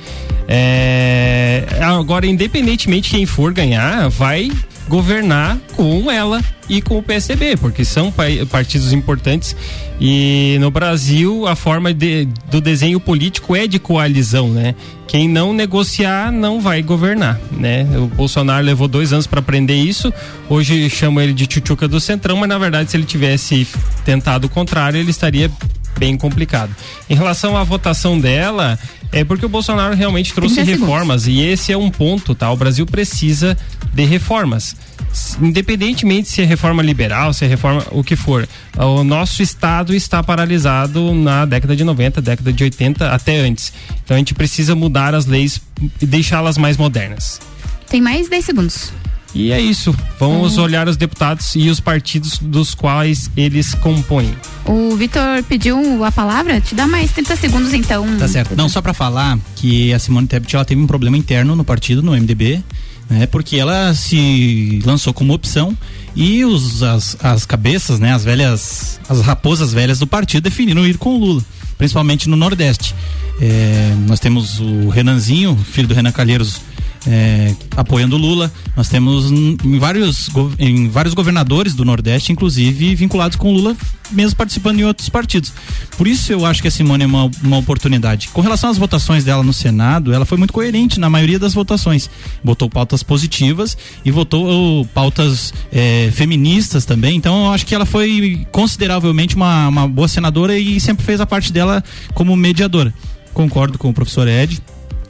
É, 0.47 1.63
agora, 1.81 2.25
independentemente 2.25 3.09
de 3.09 3.15
quem 3.17 3.25
for 3.25 3.53
ganhar, 3.53 4.09
vai 4.09 4.51
governar 4.87 5.57
com 5.75 6.09
ela 6.09 6.43
e 6.67 6.81
com 6.81 6.97
o 6.97 7.03
PSDB, 7.03 7.55
porque 7.57 7.85
são 7.85 8.11
pa- 8.11 8.23
partidos 8.49 8.91
importantes 8.91 9.55
e 10.01 10.57
no 10.59 10.71
Brasil 10.71 11.45
a 11.47 11.55
forma 11.55 11.93
de- 11.93 12.27
do 12.49 12.59
desenho 12.59 12.99
político 12.99 13.55
é 13.55 13.67
de 13.67 13.77
coalizão, 13.77 14.49
né? 14.49 14.73
Quem 15.07 15.27
não 15.29 15.53
negociar 15.53 16.31
não 16.31 16.59
vai 16.59 16.81
governar, 16.81 17.39
né? 17.51 17.85
O 17.97 18.07
Bolsonaro 18.07 18.65
levou 18.65 18.87
dois 18.87 19.13
anos 19.13 19.27
para 19.27 19.39
aprender 19.39 19.75
isso, 19.75 20.11
hoje 20.49 20.89
chama 20.89 21.23
ele 21.23 21.33
de 21.33 21.45
tchutchuca 21.45 21.87
do 21.87 21.99
centrão, 21.99 22.37
mas 22.37 22.49
na 22.49 22.57
verdade 22.57 22.89
se 22.89 22.97
ele 22.97 23.05
tivesse 23.05 23.67
tentado 24.03 24.47
o 24.47 24.49
contrário 24.49 24.99
ele 24.99 25.11
estaria 25.11 25.51
bem 25.99 26.17
complicado. 26.17 26.73
Em 27.09 27.15
relação 27.15 27.57
à 27.57 27.63
votação 27.63 28.19
dela, 28.19 28.79
é 29.11 29.23
porque 29.23 29.45
o 29.45 29.49
Bolsonaro 29.49 29.95
realmente 29.95 30.33
trouxe 30.33 30.55
30 30.55 30.71
segundos. 30.71 30.89
reformas 30.89 31.27
e 31.27 31.41
esse 31.41 31.71
é 31.71 31.77
um 31.77 31.91
ponto, 31.91 32.33
tá? 32.33 32.51
O 32.51 32.55
Brasil 32.55 32.85
precisa 32.85 33.57
de 33.93 34.05
reformas. 34.05 34.75
Independentemente 35.41 36.29
se 36.29 36.41
é 36.41 36.45
reforma 36.45 36.83
liberal, 36.83 37.33
se 37.33 37.43
é 37.43 37.47
reforma 37.47 37.83
o 37.91 38.03
que 38.03 38.15
for, 38.15 38.47
o 38.77 39.03
nosso 39.03 39.41
estado 39.41 39.93
está 39.95 40.21
paralisado 40.21 41.13
na 41.13 41.45
década 41.45 41.75
de 41.75 41.83
90, 41.83 42.21
década 42.21 42.53
de 42.53 42.63
80 42.63 43.09
até 43.11 43.37
antes. 43.37 43.73
Então 44.03 44.15
a 44.15 44.19
gente 44.19 44.33
precisa 44.33 44.75
mudar 44.75 45.15
as 45.15 45.25
leis 45.25 45.61
e 45.99 46.05
deixá-las 46.05 46.57
mais 46.57 46.77
modernas. 46.77 47.39
Tem 47.89 48.01
mais 48.01 48.29
10 48.29 48.45
segundos. 48.45 48.93
E 49.33 49.51
é 49.51 49.61
isso. 49.61 49.95
Vamos 50.19 50.57
olhar 50.57 50.87
os 50.87 50.97
deputados 50.97 51.55
e 51.55 51.69
os 51.69 51.79
partidos 51.79 52.39
dos 52.39 52.73
quais 52.73 53.29
eles 53.37 53.73
compõem. 53.75 54.33
O 54.65 54.95
Vitor 54.95 55.43
pediu 55.47 56.03
a 56.03 56.11
palavra? 56.11 56.59
Te 56.59 56.75
dá 56.75 56.87
mais 56.87 57.11
30 57.11 57.35
segundos 57.35 57.73
então. 57.73 58.05
Tá 58.17 58.27
certo. 58.27 58.55
Não, 58.55 58.67
só 58.67 58.81
pra 58.81 58.93
falar 58.93 59.37
que 59.55 59.93
a 59.93 59.99
Simone 59.99 60.27
Tebet 60.27 60.55
ela 60.55 60.65
teve 60.65 60.81
um 60.81 60.87
problema 60.87 61.17
interno 61.17 61.55
no 61.55 61.63
partido, 61.63 62.01
no 62.01 62.11
MDB, 62.11 62.63
né? 63.09 63.27
Porque 63.27 63.57
ela 63.57 63.93
se 63.93 64.81
lançou 64.85 65.13
como 65.13 65.33
opção 65.33 65.77
e 66.15 66.43
os, 66.43 66.83
as, 66.83 67.17
as 67.23 67.45
cabeças, 67.45 67.99
né? 67.99 68.13
As 68.13 68.23
velhas, 68.23 68.99
as 69.07 69.21
raposas 69.21 69.73
velhas 69.73 69.99
do 69.99 70.07
partido 70.07 70.43
definiram 70.43 70.85
ir 70.85 70.97
com 70.97 71.15
o 71.15 71.17
Lula, 71.17 71.45
principalmente 71.77 72.27
no 72.27 72.35
Nordeste. 72.35 72.95
É, 73.41 73.93
nós 74.05 74.19
temos 74.19 74.59
o 74.59 74.89
Renanzinho, 74.89 75.57
filho 75.71 75.87
do 75.87 75.93
Renan 75.93 76.11
Calheiros, 76.11 76.59
é, 77.07 77.55
apoiando 77.75 78.17
Lula. 78.17 78.51
Nós 78.75 78.89
temos 78.89 79.31
em 79.31 79.79
vários, 79.79 80.29
em 80.57 80.89
vários 80.89 81.13
governadores 81.13 81.73
do 81.73 81.85
Nordeste, 81.85 82.31
inclusive 82.31 82.95
vinculados 82.95 83.37
com 83.37 83.53
Lula, 83.53 83.75
mesmo 84.11 84.35
participando 84.35 84.79
em 84.79 84.83
outros 84.83 85.09
partidos. 85.09 85.53
Por 85.97 86.07
isso 86.07 86.31
eu 86.31 86.45
acho 86.45 86.61
que 86.61 86.67
a 86.67 86.71
Simone 86.71 87.03
é 87.03 87.07
uma, 87.07 87.29
uma 87.43 87.57
oportunidade. 87.57 88.29
Com 88.29 88.41
relação 88.41 88.69
às 88.69 88.77
votações 88.77 89.23
dela 89.23 89.43
no 89.43 89.53
Senado, 89.53 90.13
ela 90.13 90.25
foi 90.25 90.37
muito 90.37 90.53
coerente 90.53 90.99
na 90.99 91.09
maioria 91.09 91.39
das 91.39 91.53
votações. 91.53 92.09
Votou 92.43 92.69
pautas 92.69 93.03
positivas 93.03 93.77
e 94.03 94.11
votou 94.11 94.85
pautas 94.93 95.53
eh, 95.71 96.09
feministas 96.13 96.85
também. 96.85 97.15
Então 97.15 97.45
eu 97.45 97.53
acho 97.53 97.65
que 97.65 97.75
ela 97.75 97.85
foi 97.85 98.47
consideravelmente 98.51 99.35
uma, 99.35 99.67
uma 99.67 99.87
boa 99.87 100.07
senadora 100.07 100.57
e 100.57 100.79
sempre 100.79 101.05
fez 101.05 101.21
a 101.21 101.25
parte 101.25 101.51
dela 101.51 101.83
como 102.13 102.35
mediadora. 102.35 102.93
Concordo 103.33 103.77
com 103.77 103.89
o 103.89 103.93
professor 103.93 104.27
Ed 104.27 104.61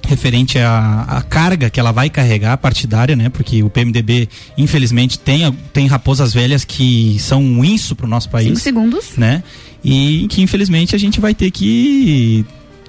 referente 0.09 0.57
à, 0.57 1.01
à 1.07 1.21
carga 1.21 1.69
que 1.69 1.79
ela 1.79 1.91
vai 1.91 2.09
carregar 2.09 2.57
partidária, 2.57 3.15
né? 3.15 3.29
Porque 3.29 3.61
o 3.61 3.69
PMDB, 3.69 4.27
infelizmente, 4.57 5.19
tem, 5.19 5.51
tem 5.71 5.85
raposas 5.87 6.33
velhas 6.33 6.65
que 6.65 7.17
são 7.19 7.43
um 7.43 7.63
inso 7.63 7.95
para 7.95 8.07
o 8.07 8.09
nosso 8.09 8.27
país. 8.29 8.47
Cinco 8.47 8.59
segundos. 8.59 9.11
Né? 9.15 9.43
E 9.83 10.25
que, 10.29 10.41
infelizmente, 10.41 10.95
a 10.95 10.99
gente 10.99 11.19
vai 11.19 11.35
ter 11.35 11.51
que 11.51 12.43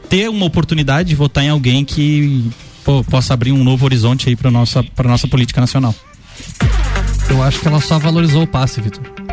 ter 0.08 0.30
uma 0.30 0.46
oportunidade 0.46 1.10
de 1.10 1.14
votar 1.14 1.44
em 1.44 1.50
alguém 1.50 1.84
que 1.84 2.50
pô, 2.82 3.04
possa 3.04 3.34
abrir 3.34 3.52
um 3.52 3.62
novo 3.62 3.84
horizonte 3.84 4.28
aí 4.28 4.34
para 4.34 4.50
nossa 4.50 4.82
para 4.82 5.08
nossa 5.08 5.28
política 5.28 5.60
nacional. 5.60 5.94
Eu 7.28 7.42
acho 7.42 7.60
que 7.60 7.68
ela 7.68 7.80
só 7.80 7.98
valorizou 7.98 8.42
o 8.42 8.46
passe, 8.46 8.80
Vitor. 8.80 9.29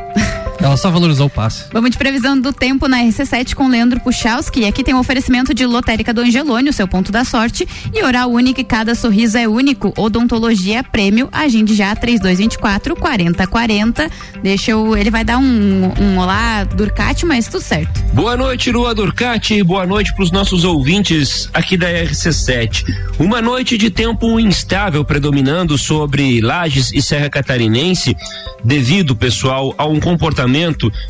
Ela 0.59 0.75
só 0.75 0.89
valorizou 0.89 1.27
o 1.27 1.29
passe. 1.29 1.65
Vamos 1.71 1.91
de 1.91 1.97
previsão 1.97 2.39
do 2.39 2.51
tempo 2.51 2.87
na 2.87 2.97
RC7 3.03 3.53
com 3.53 3.67
Leandro 3.67 3.99
Puchalski. 3.99 4.65
Aqui 4.65 4.83
tem 4.83 4.93
um 4.93 4.99
oferecimento 4.99 5.53
de 5.53 5.65
lotérica 5.65 6.13
do 6.13 6.21
Angelone, 6.21 6.69
o 6.69 6.73
seu 6.73 6.87
ponto 6.87 7.11
da 7.11 7.23
sorte. 7.23 7.67
E 7.93 8.03
oral 8.03 8.31
único 8.31 8.59
e 8.59 8.63
cada 8.63 8.95
sorriso 8.95 9.37
é 9.37 9.47
único. 9.47 9.93
Odontologia 9.95 10.83
prêmio. 10.83 11.29
Agende 11.31 11.75
já 11.75 11.95
3224 11.95 12.95
4040. 12.95 14.09
Deixa 14.41 14.71
eu. 14.71 14.97
Ele 14.97 15.11
vai 15.11 15.23
dar 15.23 15.37
um, 15.37 15.91
um 16.01 16.17
olá 16.17 16.63
Durcati, 16.63 17.25
mas 17.25 17.47
tudo 17.47 17.61
certo. 17.61 18.01
Boa 18.13 18.35
noite, 18.35 18.71
Lua 18.71 18.95
Durcati. 18.95 19.61
Boa 19.61 19.85
noite 19.85 20.13
para 20.15 20.23
os 20.23 20.31
nossos 20.31 20.63
ouvintes 20.63 21.49
aqui 21.53 21.77
da 21.77 21.87
RC7. 21.87 22.83
Uma 23.19 23.41
noite 23.41 23.77
de 23.77 23.91
tempo 23.91 24.39
instável 24.39 25.05
predominando 25.05 25.77
sobre 25.77 26.41
Lages 26.41 26.91
e 26.91 27.01
Serra 27.01 27.29
Catarinense, 27.29 28.15
devido, 28.63 29.15
pessoal, 29.15 29.73
a 29.77 29.85
um 29.85 29.99
comportamento 29.99 30.46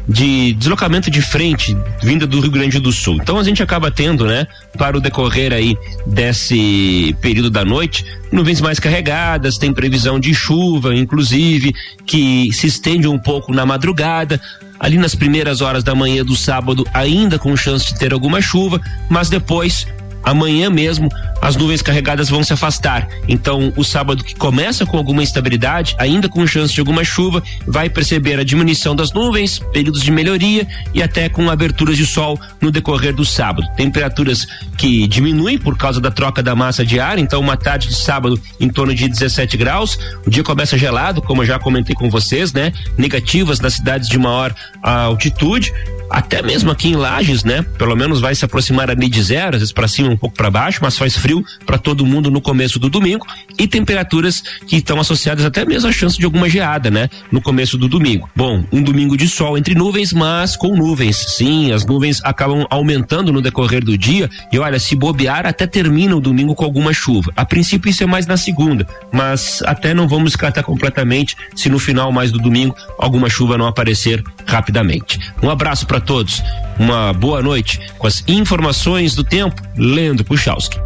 de 0.07 0.53
deslocamento 0.53 1.09
de 1.09 1.21
frente 1.21 1.75
vinda 2.01 2.25
do 2.25 2.39
Rio 2.39 2.51
Grande 2.51 2.79
do 2.79 2.91
Sul. 2.91 3.17
Então 3.21 3.37
a 3.37 3.43
gente 3.43 3.61
acaba 3.61 3.91
tendo, 3.91 4.25
né, 4.25 4.47
para 4.77 4.97
o 4.97 5.01
decorrer 5.01 5.53
aí 5.53 5.77
desse 6.05 7.15
período 7.21 7.49
da 7.49 7.63
noite, 7.63 8.05
nuvens 8.31 8.61
mais 8.61 8.79
carregadas, 8.79 9.57
tem 9.57 9.73
previsão 9.73 10.19
de 10.19 10.33
chuva, 10.33 10.95
inclusive, 10.95 11.73
que 12.05 12.49
se 12.53 12.67
estende 12.67 13.07
um 13.07 13.19
pouco 13.19 13.53
na 13.53 13.65
madrugada 13.65 14.39
ali 14.79 14.97
nas 14.97 15.15
primeiras 15.15 15.61
horas 15.61 15.83
da 15.83 15.95
manhã 15.95 16.23
do 16.23 16.35
sábado, 16.35 16.85
ainda 16.93 17.39
com 17.39 17.55
chance 17.57 17.85
de 17.85 17.97
ter 17.97 18.13
alguma 18.13 18.41
chuva, 18.41 18.79
mas 19.09 19.29
depois, 19.29 19.87
amanhã 20.27 20.69
mesmo, 20.69 21.09
as 21.41 21.55
nuvens 21.55 21.81
carregadas 21.81 22.29
vão 22.29 22.43
se 22.43 22.51
afastar. 22.51 23.07
Então, 23.27 23.71
o 23.77 23.83
sábado 23.83 24.23
que 24.23 24.35
começa 24.35 24.85
com 24.85 24.97
alguma 24.97 25.23
instabilidade, 25.23 25.95
ainda 25.97 26.27
com 26.27 26.45
chance 26.45 26.73
de 26.73 26.79
alguma 26.81 27.03
chuva, 27.03 27.41
vai 27.65 27.89
perceber 27.89 28.37
a 28.37 28.43
diminuição 28.43 28.93
das 28.93 29.13
nuvens, 29.13 29.59
períodos 29.71 30.03
de 30.03 30.11
melhoria 30.11 30.67
e 30.93 31.01
até 31.01 31.29
com 31.29 31.49
aberturas 31.49 31.95
de 31.95 32.05
sol 32.05 32.37
no 32.59 32.69
decorrer 32.69 33.15
do 33.15 33.23
sábado. 33.23 33.65
Temperaturas 33.77 34.45
que 34.77 35.07
diminuem 35.07 35.57
por 35.57 35.77
causa 35.77 36.01
da 36.01 36.11
troca 36.11 36.43
da 36.43 36.53
massa 36.53 36.85
de 36.85 36.99
ar, 36.99 37.17
então 37.17 37.39
uma 37.39 37.55
tarde 37.55 37.87
de 37.87 37.95
sábado 37.95 38.39
em 38.59 38.67
torno 38.67 38.93
de 38.93 39.07
17 39.07 39.55
graus. 39.55 39.97
O 40.25 40.29
dia 40.29 40.43
começa 40.43 40.77
gelado, 40.77 41.21
como 41.21 41.41
eu 41.41 41.45
já 41.45 41.57
comentei 41.57 41.95
com 41.95 42.09
vocês, 42.09 42.51
né? 42.51 42.73
Negativas 42.97 43.61
nas 43.61 43.75
cidades 43.75 44.09
de 44.09 44.17
maior 44.17 44.53
altitude 44.83 45.71
até 46.09 46.41
mesmo 46.41 46.71
aqui 46.71 46.89
em 46.89 46.95
Lages, 46.95 47.43
né? 47.43 47.65
Pelo 47.77 47.95
menos 47.95 48.19
vai 48.19 48.33
se 48.33 48.45
aproximar 48.45 48.89
ali 48.89 49.09
de 49.09 49.21
zero, 49.21 49.55
às 49.55 49.61
vezes 49.61 49.73
para 49.73 49.87
cima, 49.87 50.09
um 50.09 50.16
pouco 50.17 50.35
para 50.35 50.49
baixo, 50.49 50.79
mas 50.81 50.97
faz 50.97 51.15
frio 51.15 51.43
para 51.65 51.77
todo 51.77 52.05
mundo 52.05 52.29
no 52.29 52.41
começo 52.41 52.79
do 52.79 52.89
domingo 52.89 53.25
e 53.57 53.67
temperaturas 53.67 54.41
que 54.67 54.77
estão 54.77 54.99
associadas 54.99 55.45
até 55.45 55.65
mesmo 55.65 55.89
à 55.89 55.91
chance 55.91 56.17
de 56.17 56.25
alguma 56.25 56.49
geada, 56.49 56.89
né? 56.89 57.09
No 57.31 57.41
começo 57.41 57.77
do 57.77 57.87
domingo. 57.87 58.29
Bom, 58.35 58.63
um 58.71 58.81
domingo 58.81 59.17
de 59.17 59.27
sol 59.27 59.57
entre 59.57 59.75
nuvens, 59.75 60.13
mas 60.13 60.55
com 60.55 60.75
nuvens. 60.75 61.15
Sim, 61.15 61.71
as 61.71 61.85
nuvens 61.85 62.21
acabam 62.23 62.65
aumentando 62.69 63.31
no 63.31 63.41
decorrer 63.41 63.83
do 63.83 63.97
dia 63.97 64.29
e 64.51 64.59
olha, 64.59 64.79
se 64.79 64.95
bobear 64.95 65.45
até 65.45 65.67
termina 65.67 66.15
o 66.15 66.19
domingo 66.19 66.55
com 66.55 66.65
alguma 66.65 66.93
chuva. 66.93 67.31
A 67.35 67.45
princípio 67.45 67.89
isso 67.89 68.03
é 68.03 68.05
mais 68.05 68.25
na 68.25 68.37
segunda, 68.37 68.87
mas 69.11 69.61
até 69.65 69.93
não 69.93 70.07
vamos 70.07 70.31
descartar 70.31 70.63
completamente 70.63 71.35
se 71.55 71.69
no 71.69 71.79
final 71.79 72.11
mais 72.11 72.31
do 72.31 72.39
domingo 72.39 72.75
alguma 72.97 73.29
chuva 73.29 73.57
não 73.57 73.67
aparecer 73.67 74.23
rapidamente. 74.45 75.19
Um 75.41 75.49
abraço 75.49 75.85
para 75.85 75.99
todos, 75.99 76.41
uma 76.79 77.13
boa 77.13 77.41
noite 77.41 77.79
com 77.97 78.07
as 78.07 78.23
informações 78.27 79.15
do 79.15 79.23
tempo, 79.23 79.61
Leandro 79.97 80.23
Puchalski. 80.23 80.79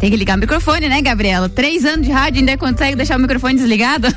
Tem 0.00 0.10
que 0.10 0.16
ligar 0.16 0.36
o 0.36 0.40
microfone, 0.40 0.88
né, 0.88 1.00
Gabriela? 1.00 1.48
Três 1.48 1.84
anos 1.84 2.04
de 2.04 2.12
rádio 2.12 2.40
ainda 2.40 2.58
consegue 2.58 2.96
deixar 2.96 3.16
o 3.16 3.20
microfone 3.20 3.54
desligado? 3.54 4.08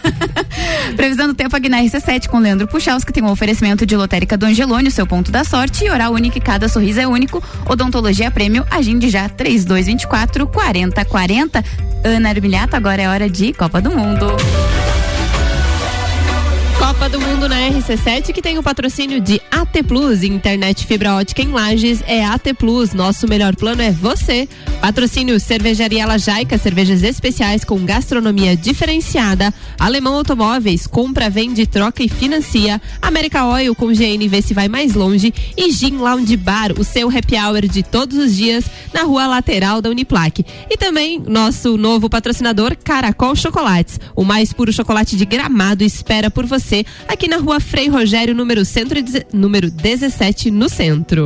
Previsão 0.98 1.28
do 1.28 1.36
tempo 1.36 1.56
aqui 1.56 1.70
na 1.70 1.80
RC7 1.80 2.30
com 2.30 2.40
Leandro 2.40 2.68
Puxaus, 2.68 3.04
que 3.04 3.14
tem 3.14 3.24
um 3.24 3.30
oferecimento 3.30 3.86
de 3.86 3.96
lotérica 3.96 4.36
do 4.36 4.48
Angelone, 4.48 4.88
o 4.88 4.92
seu 4.92 5.06
ponto 5.06 5.32
da 5.32 5.44
sorte, 5.44 5.86
e 5.86 5.90
oral 5.92 6.14
único, 6.14 6.42
cada 6.42 6.68
sorriso 6.68 7.00
é 7.00 7.08
único. 7.08 7.42
Odontologia 7.70 8.32
Prêmio, 8.32 8.66
agende 8.72 9.08
já 9.08 9.30
3224 9.30 10.48
4040. 10.48 11.64
Ana 12.04 12.30
Armilhato, 12.30 12.76
agora 12.76 13.04
é 13.04 13.08
hora 13.08 13.30
de 13.30 13.54
Copa 13.54 13.80
do 13.80 13.92
Mundo. 13.92 14.26
Copa 16.98 17.10
do 17.10 17.22
Mundo 17.22 17.48
na 17.48 17.58
RC7, 17.58 18.34
que 18.34 18.42
tem 18.42 18.58
o 18.58 18.64
patrocínio 18.64 19.22
de 19.22 19.40
AT 19.52 19.84
Plus, 19.84 20.24
internet 20.24 20.84
fibra 20.84 21.14
ótica 21.14 21.44
em 21.44 21.52
Lages, 21.52 22.02
é 22.08 22.26
AT 22.26 22.56
Plus. 22.58 22.92
Nosso 22.92 23.28
melhor 23.28 23.56
plano 23.56 23.84
é 23.84 23.92
você. 23.92 24.50
Patrocínio 24.82 25.40
Cervejaria 25.40 26.08
Lajaica, 26.08 26.58
cervejas 26.58 27.04
especiais 27.04 27.64
com 27.64 27.86
gastronomia 27.86 28.58
diferenciada. 28.58 29.54
Alemão 29.78 30.16
Automóveis, 30.16 30.88
compra, 30.88 31.30
vende, 31.30 31.68
troca 31.68 32.02
e 32.02 32.10
financia. 32.10 32.82
América 33.00 33.46
Oil 33.46 33.76
com 33.76 33.94
GNV 33.94 34.42
se 34.42 34.56
vai 34.56 34.68
mais 34.68 34.96
longe. 34.96 35.32
E 35.56 35.72
Gin 35.72 35.98
Lounge 35.98 36.36
Bar, 36.36 36.72
o 36.80 36.84
seu 36.84 37.10
happy 37.10 37.36
hour 37.36 37.68
de 37.68 37.84
todos 37.84 38.18
os 38.18 38.36
dias 38.36 38.66
na 38.92 39.04
rua 39.04 39.28
lateral 39.28 39.84
da 39.84 39.90
Uniplaque. 39.92 40.44
E 40.68 40.76
também 40.76 41.20
nosso 41.20 41.78
novo 41.78 42.10
patrocinador, 42.10 42.76
Caracol 42.84 43.36
Chocolates. 43.36 44.00
O 44.16 44.24
mais 44.24 44.52
puro 44.52 44.74
chocolate 44.74 45.16
de 45.16 45.26
gramado 45.26 45.84
espera 45.84 46.32
por 46.32 46.46
você 46.48 46.87
aqui 47.08 47.28
na 47.28 47.38
rua 47.38 47.60
Frei 47.60 47.88
Rogério, 47.88 48.36
número, 48.36 48.64
centro, 48.66 49.00
número 49.34 49.70
17, 49.72 50.52
no 50.52 50.70
centro. 50.70 51.26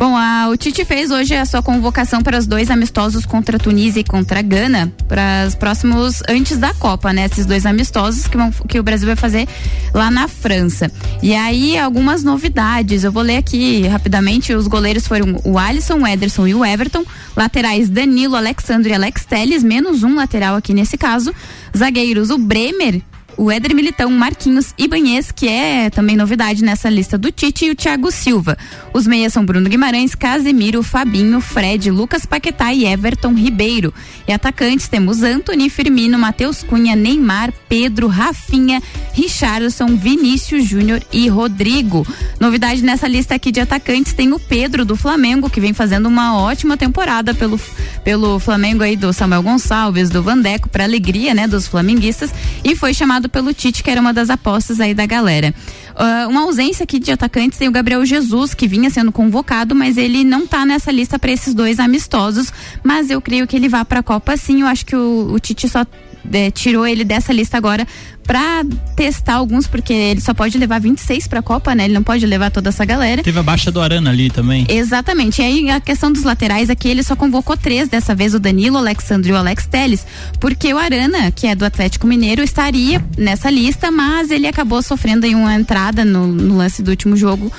Bom, 0.00 0.16
a, 0.16 0.48
o 0.48 0.56
Tite 0.56 0.82
fez 0.84 1.10
hoje 1.10 1.34
a 1.34 1.44
sua 1.44 1.62
convocação 1.62 2.22
para 2.22 2.38
os 2.38 2.46
dois 2.46 2.70
amistosos 2.70 3.26
contra 3.26 3.56
a 3.56 3.60
Tunísia 3.60 4.00
e 4.00 4.04
contra 4.04 4.38
a 4.38 4.42
Gana, 4.42 4.90
para 5.06 5.44
os 5.46 5.54
próximos, 5.54 6.22
antes 6.26 6.56
da 6.56 6.72
Copa, 6.72 7.12
né? 7.12 7.26
Esses 7.26 7.44
dois 7.44 7.66
amistosos 7.66 8.26
que, 8.26 8.34
vão, 8.34 8.50
que 8.50 8.80
o 8.80 8.82
Brasil 8.82 9.06
vai 9.06 9.16
fazer 9.16 9.46
lá 9.92 10.10
na 10.10 10.26
França. 10.26 10.90
E 11.22 11.34
aí, 11.34 11.76
algumas 11.76 12.24
novidades. 12.24 13.04
Eu 13.04 13.12
vou 13.12 13.22
ler 13.22 13.36
aqui 13.36 13.86
rapidamente. 13.88 14.54
Os 14.54 14.66
goleiros 14.66 15.06
foram 15.06 15.38
o 15.44 15.58
Alisson, 15.58 15.98
o 15.98 16.06
Ederson 16.06 16.46
e 16.46 16.54
o 16.54 16.64
Everton. 16.64 17.04
Laterais 17.36 17.90
Danilo, 17.90 18.36
Alexandre 18.36 18.92
e 18.92 18.94
Alex 18.94 19.26
Teles, 19.26 19.62
menos 19.62 20.02
um 20.02 20.14
lateral 20.14 20.56
aqui 20.56 20.72
nesse 20.72 20.96
caso. 20.96 21.34
Zagueiros, 21.76 22.30
o 22.30 22.38
Bremer, 22.38 23.02
o 23.40 23.50
Éder 23.50 23.74
Militão, 23.74 24.10
Marquinhos 24.10 24.74
Ibanhez, 24.76 25.32
que 25.32 25.48
é 25.48 25.88
também 25.88 26.14
novidade 26.14 26.62
nessa 26.62 26.90
lista 26.90 27.16
do 27.16 27.32
Tite, 27.32 27.64
e 27.64 27.70
o 27.70 27.74
Thiago 27.74 28.12
Silva. 28.12 28.54
Os 28.92 29.06
meias 29.06 29.32
são 29.32 29.46
Bruno 29.46 29.66
Guimarães, 29.66 30.14
Casemiro, 30.14 30.82
Fabinho, 30.82 31.40
Fred, 31.40 31.90
Lucas 31.90 32.26
Paquetá 32.26 32.74
e 32.74 32.84
Everton 32.84 33.32
Ribeiro. 33.32 33.94
E 34.28 34.32
atacantes 34.32 34.88
temos 34.88 35.22
Anthony 35.22 35.70
Firmino, 35.70 36.18
Matheus 36.18 36.62
Cunha, 36.62 36.94
Neymar, 36.94 37.50
Pedro, 37.66 38.08
Rafinha, 38.08 38.82
Richardson, 39.14 39.96
Vinícius 39.96 40.68
Júnior 40.68 41.02
e 41.10 41.26
Rodrigo. 41.26 42.06
Novidade 42.38 42.82
nessa 42.82 43.08
lista 43.08 43.36
aqui 43.36 43.50
de 43.50 43.60
atacantes 43.60 44.12
tem 44.12 44.34
o 44.34 44.38
Pedro 44.38 44.84
do 44.84 44.96
Flamengo, 44.96 45.48
que 45.48 45.62
vem 45.62 45.72
fazendo 45.72 46.10
uma 46.10 46.36
ótima 46.36 46.76
temporada 46.76 47.32
pelo, 47.32 47.58
pelo 48.04 48.38
Flamengo 48.38 48.82
aí 48.82 48.96
do 48.96 49.14
Samuel 49.14 49.42
Gonçalves, 49.42 50.10
do 50.10 50.22
Vandeco, 50.22 50.68
para 50.68 50.84
alegria, 50.84 51.32
né, 51.32 51.48
dos 51.48 51.66
flamenguistas, 51.66 52.30
e 52.62 52.76
foi 52.76 52.92
chamado 52.92 53.29
pelo 53.30 53.54
Tite, 53.54 53.82
que 53.82 53.90
era 53.90 54.00
uma 54.00 54.12
das 54.12 54.28
apostas 54.28 54.80
aí 54.80 54.92
da 54.92 55.06
galera. 55.06 55.54
Uh, 55.90 56.28
uma 56.28 56.42
ausência 56.42 56.84
aqui 56.84 56.98
de 56.98 57.12
atacantes 57.12 57.58
tem 57.58 57.68
o 57.68 57.72
Gabriel 57.72 58.04
Jesus, 58.04 58.54
que 58.54 58.66
vinha 58.66 58.90
sendo 58.90 59.12
convocado, 59.12 59.74
mas 59.74 59.96
ele 59.96 60.24
não 60.24 60.46
tá 60.46 60.66
nessa 60.66 60.90
lista 60.90 61.18
para 61.18 61.30
esses 61.30 61.54
dois 61.54 61.78
amistosos. 61.78 62.52
Mas 62.82 63.10
eu 63.10 63.20
creio 63.20 63.46
que 63.46 63.56
ele 63.56 63.68
vá 63.68 63.84
para 63.84 64.00
a 64.00 64.02
Copa 64.02 64.36
sim. 64.36 64.62
Eu 64.62 64.66
acho 64.66 64.84
que 64.84 64.96
o, 64.96 65.32
o 65.32 65.38
Tite 65.38 65.68
só 65.68 65.86
é, 66.32 66.50
tirou 66.50 66.86
ele 66.86 67.04
dessa 67.04 67.32
lista 67.32 67.56
agora 67.56 67.86
para 68.30 68.62
testar 68.94 69.34
alguns, 69.34 69.66
porque 69.66 69.92
ele 69.92 70.20
só 70.20 70.32
pode 70.32 70.56
levar 70.56 70.80
26 70.80 71.26
para 71.26 71.40
a 71.40 71.42
Copa, 71.42 71.74
né? 71.74 71.86
Ele 71.86 71.94
não 71.94 72.04
pode 72.04 72.24
levar 72.24 72.48
toda 72.48 72.68
essa 72.68 72.84
galera. 72.84 73.24
Teve 73.24 73.40
a 73.40 73.42
baixa 73.42 73.72
do 73.72 73.80
Arana 73.80 74.10
ali 74.10 74.30
também. 74.30 74.64
Exatamente. 74.68 75.42
E 75.42 75.44
aí 75.44 75.68
a 75.68 75.80
questão 75.80 76.12
dos 76.12 76.22
laterais 76.22 76.70
aqui, 76.70 76.88
ele 76.88 77.02
só 77.02 77.16
convocou 77.16 77.56
três 77.56 77.88
dessa 77.88 78.14
vez, 78.14 78.32
o 78.32 78.38
Danilo, 78.38 78.76
o 78.76 78.78
Alexandre 78.78 79.30
e 79.30 79.32
o 79.32 79.36
Alex 79.36 79.66
Teles, 79.66 80.06
porque 80.38 80.72
o 80.72 80.78
Arana, 80.78 81.32
que 81.32 81.48
é 81.48 81.56
do 81.56 81.64
Atlético 81.64 82.06
Mineiro, 82.06 82.40
estaria 82.40 83.04
nessa 83.18 83.50
lista, 83.50 83.90
mas 83.90 84.30
ele 84.30 84.46
acabou 84.46 84.80
sofrendo 84.80 85.26
aí 85.26 85.34
uma 85.34 85.52
entrada 85.52 86.04
no, 86.04 86.28
no 86.28 86.56
lance 86.56 86.84
do 86.84 86.90
último 86.92 87.16
jogo. 87.16 87.50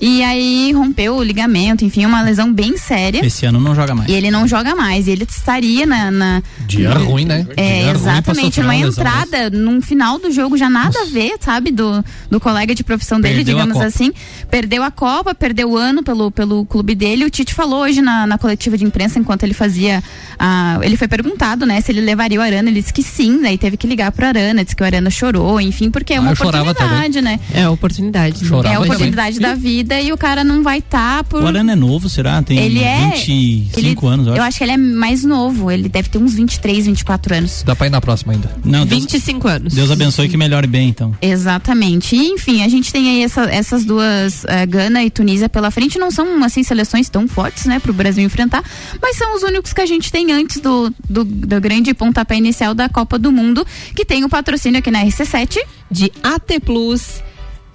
E 0.00 0.22
aí 0.22 0.72
rompeu 0.72 1.14
o 1.16 1.22
ligamento, 1.22 1.84
enfim, 1.84 2.06
uma 2.06 2.22
lesão 2.22 2.52
bem 2.52 2.76
séria. 2.78 3.24
Esse 3.24 3.44
ano 3.44 3.60
não 3.60 3.74
joga 3.74 3.94
mais. 3.94 4.08
E 4.10 4.14
ele 4.14 4.30
não 4.30 4.48
joga 4.48 4.74
mais. 4.74 5.06
E 5.06 5.10
ele 5.10 5.24
estaria 5.28 5.84
na. 5.84 6.10
na 6.10 6.42
Dia 6.66 6.94
ruim, 6.94 7.24
né? 7.26 7.46
É, 7.56 7.82
Dia 7.82 7.90
exatamente. 7.92 8.60
Uma 8.60 8.70
uma 8.70 8.74
lesão 8.86 8.88
entrada 8.90 9.50
num 9.50 9.82
final 9.82 10.18
do 10.18 10.30
jogo 10.30 10.56
já 10.56 10.70
nada 10.70 10.98
a 11.02 11.04
ver, 11.04 11.34
sabe? 11.40 11.70
Do, 11.70 12.02
do 12.30 12.40
colega 12.40 12.74
de 12.74 12.82
profissão 12.82 13.20
dele, 13.20 13.36
Perdeu 13.36 13.56
digamos 13.56 13.80
assim. 13.80 14.12
Perdeu 14.50 14.82
a 14.82 14.90
Copa, 14.90 15.34
perdeu 15.34 15.70
o 15.72 15.76
ano 15.76 16.02
pelo, 16.02 16.30
pelo 16.30 16.64
clube 16.64 16.94
dele. 16.94 17.24
O 17.24 17.30
Tite 17.30 17.52
falou 17.52 17.80
hoje 17.82 18.00
na, 18.00 18.26
na 18.26 18.38
coletiva 18.38 18.78
de 18.78 18.84
imprensa, 18.84 19.18
enquanto 19.18 19.42
ele 19.42 19.54
fazia. 19.54 20.02
a 20.38 20.78
ele 20.82 20.96
foi 20.96 21.08
perguntado, 21.08 21.66
né, 21.66 21.80
se 21.80 21.92
ele 21.92 22.00
levaria 22.00 22.38
o 22.38 22.42
Arana. 22.42 22.70
Ele 22.70 22.80
disse 22.80 22.92
que 22.92 23.02
sim, 23.02 23.40
daí 23.42 23.58
teve 23.58 23.76
que 23.76 23.86
ligar 23.86 24.12
pro 24.12 24.24
Arana, 24.26 24.62
disse 24.64 24.74
que 24.74 24.82
o 24.82 24.86
Arana 24.86 25.10
chorou, 25.10 25.60
enfim, 25.60 25.90
porque 25.90 26.14
é 26.14 26.20
uma 26.20 26.30
Ah, 26.30 26.32
oportunidade, 26.32 27.20
né? 27.20 27.38
É 27.52 27.64
a 27.64 27.70
oportunidade. 27.70 28.46
Chorava 28.46 28.68
é 28.68 28.70
a 28.70 28.74
também. 28.78 28.88
oportunidade 28.92 29.40
da 29.40 29.54
vida 29.54 29.89
e 30.02 30.12
o 30.12 30.16
cara 30.18 30.44
não 30.44 30.62
vai 30.62 30.78
estar 30.78 31.24
por. 31.24 31.42
O 31.42 31.46
Arana 31.46 31.72
é 31.72 31.76
novo, 31.76 32.08
será? 32.08 32.42
Tem 32.42 32.58
Ele 32.58 32.80
é- 32.80 33.10
25 33.16 33.78
ele- 34.06 34.12
anos, 34.14 34.26
eu 34.26 34.32
Eu 34.34 34.38
acho. 34.42 34.48
acho 34.48 34.58
que 34.58 34.64
ele 34.64 34.72
é 34.72 34.76
mais 34.76 35.24
novo, 35.24 35.70
ele 35.70 35.88
deve 35.88 36.08
ter 36.08 36.18
uns 36.18 36.34
23, 36.34 36.86
24 36.86 37.34
anos. 37.34 37.62
Dá 37.64 37.74
pra 37.74 37.86
ir 37.86 37.90
na 37.90 38.00
próxima 38.00 38.32
ainda. 38.32 38.50
Não, 38.64 38.84
Deus, 38.86 39.02
25 39.02 39.48
anos. 39.48 39.74
Deus 39.74 39.90
abençoe 39.90 40.28
que 40.28 40.36
melhore 40.36 40.66
bem, 40.66 40.88
então. 40.88 41.14
Exatamente. 41.22 42.14
E, 42.14 42.28
enfim, 42.28 42.62
a 42.62 42.68
gente 42.68 42.92
tem 42.92 43.08
aí 43.10 43.22
essa- 43.22 43.44
essas 43.50 43.84
duas, 43.84 44.44
eh, 44.46 44.66
Gana 44.66 45.02
e 45.02 45.10
Tunísia 45.10 45.48
pela 45.48 45.70
frente. 45.70 45.98
Não 45.98 46.10
são, 46.10 46.42
assim, 46.44 46.62
seleções 46.62 47.08
tão 47.08 47.26
fortes, 47.26 47.64
né, 47.66 47.78
pro 47.78 47.92
Brasil 47.92 48.22
enfrentar, 48.24 48.62
mas 49.00 49.16
são 49.16 49.34
os 49.36 49.42
únicos 49.42 49.72
que 49.72 49.80
a 49.80 49.86
gente 49.86 50.10
tem 50.12 50.30
antes 50.32 50.60
do, 50.60 50.92
do, 51.08 51.24
do 51.24 51.60
grande 51.60 51.92
pontapé 51.94 52.36
inicial 52.36 52.74
da 52.74 52.88
Copa 52.88 53.18
do 53.18 53.30
Mundo, 53.32 53.66
que 53.94 54.04
tem 54.04 54.24
o 54.24 54.28
patrocínio 54.28 54.78
aqui 54.78 54.90
na 54.90 55.00
RC7. 55.04 55.58
de 55.92 56.12
AT 56.22 56.60
Plus. 56.60 57.20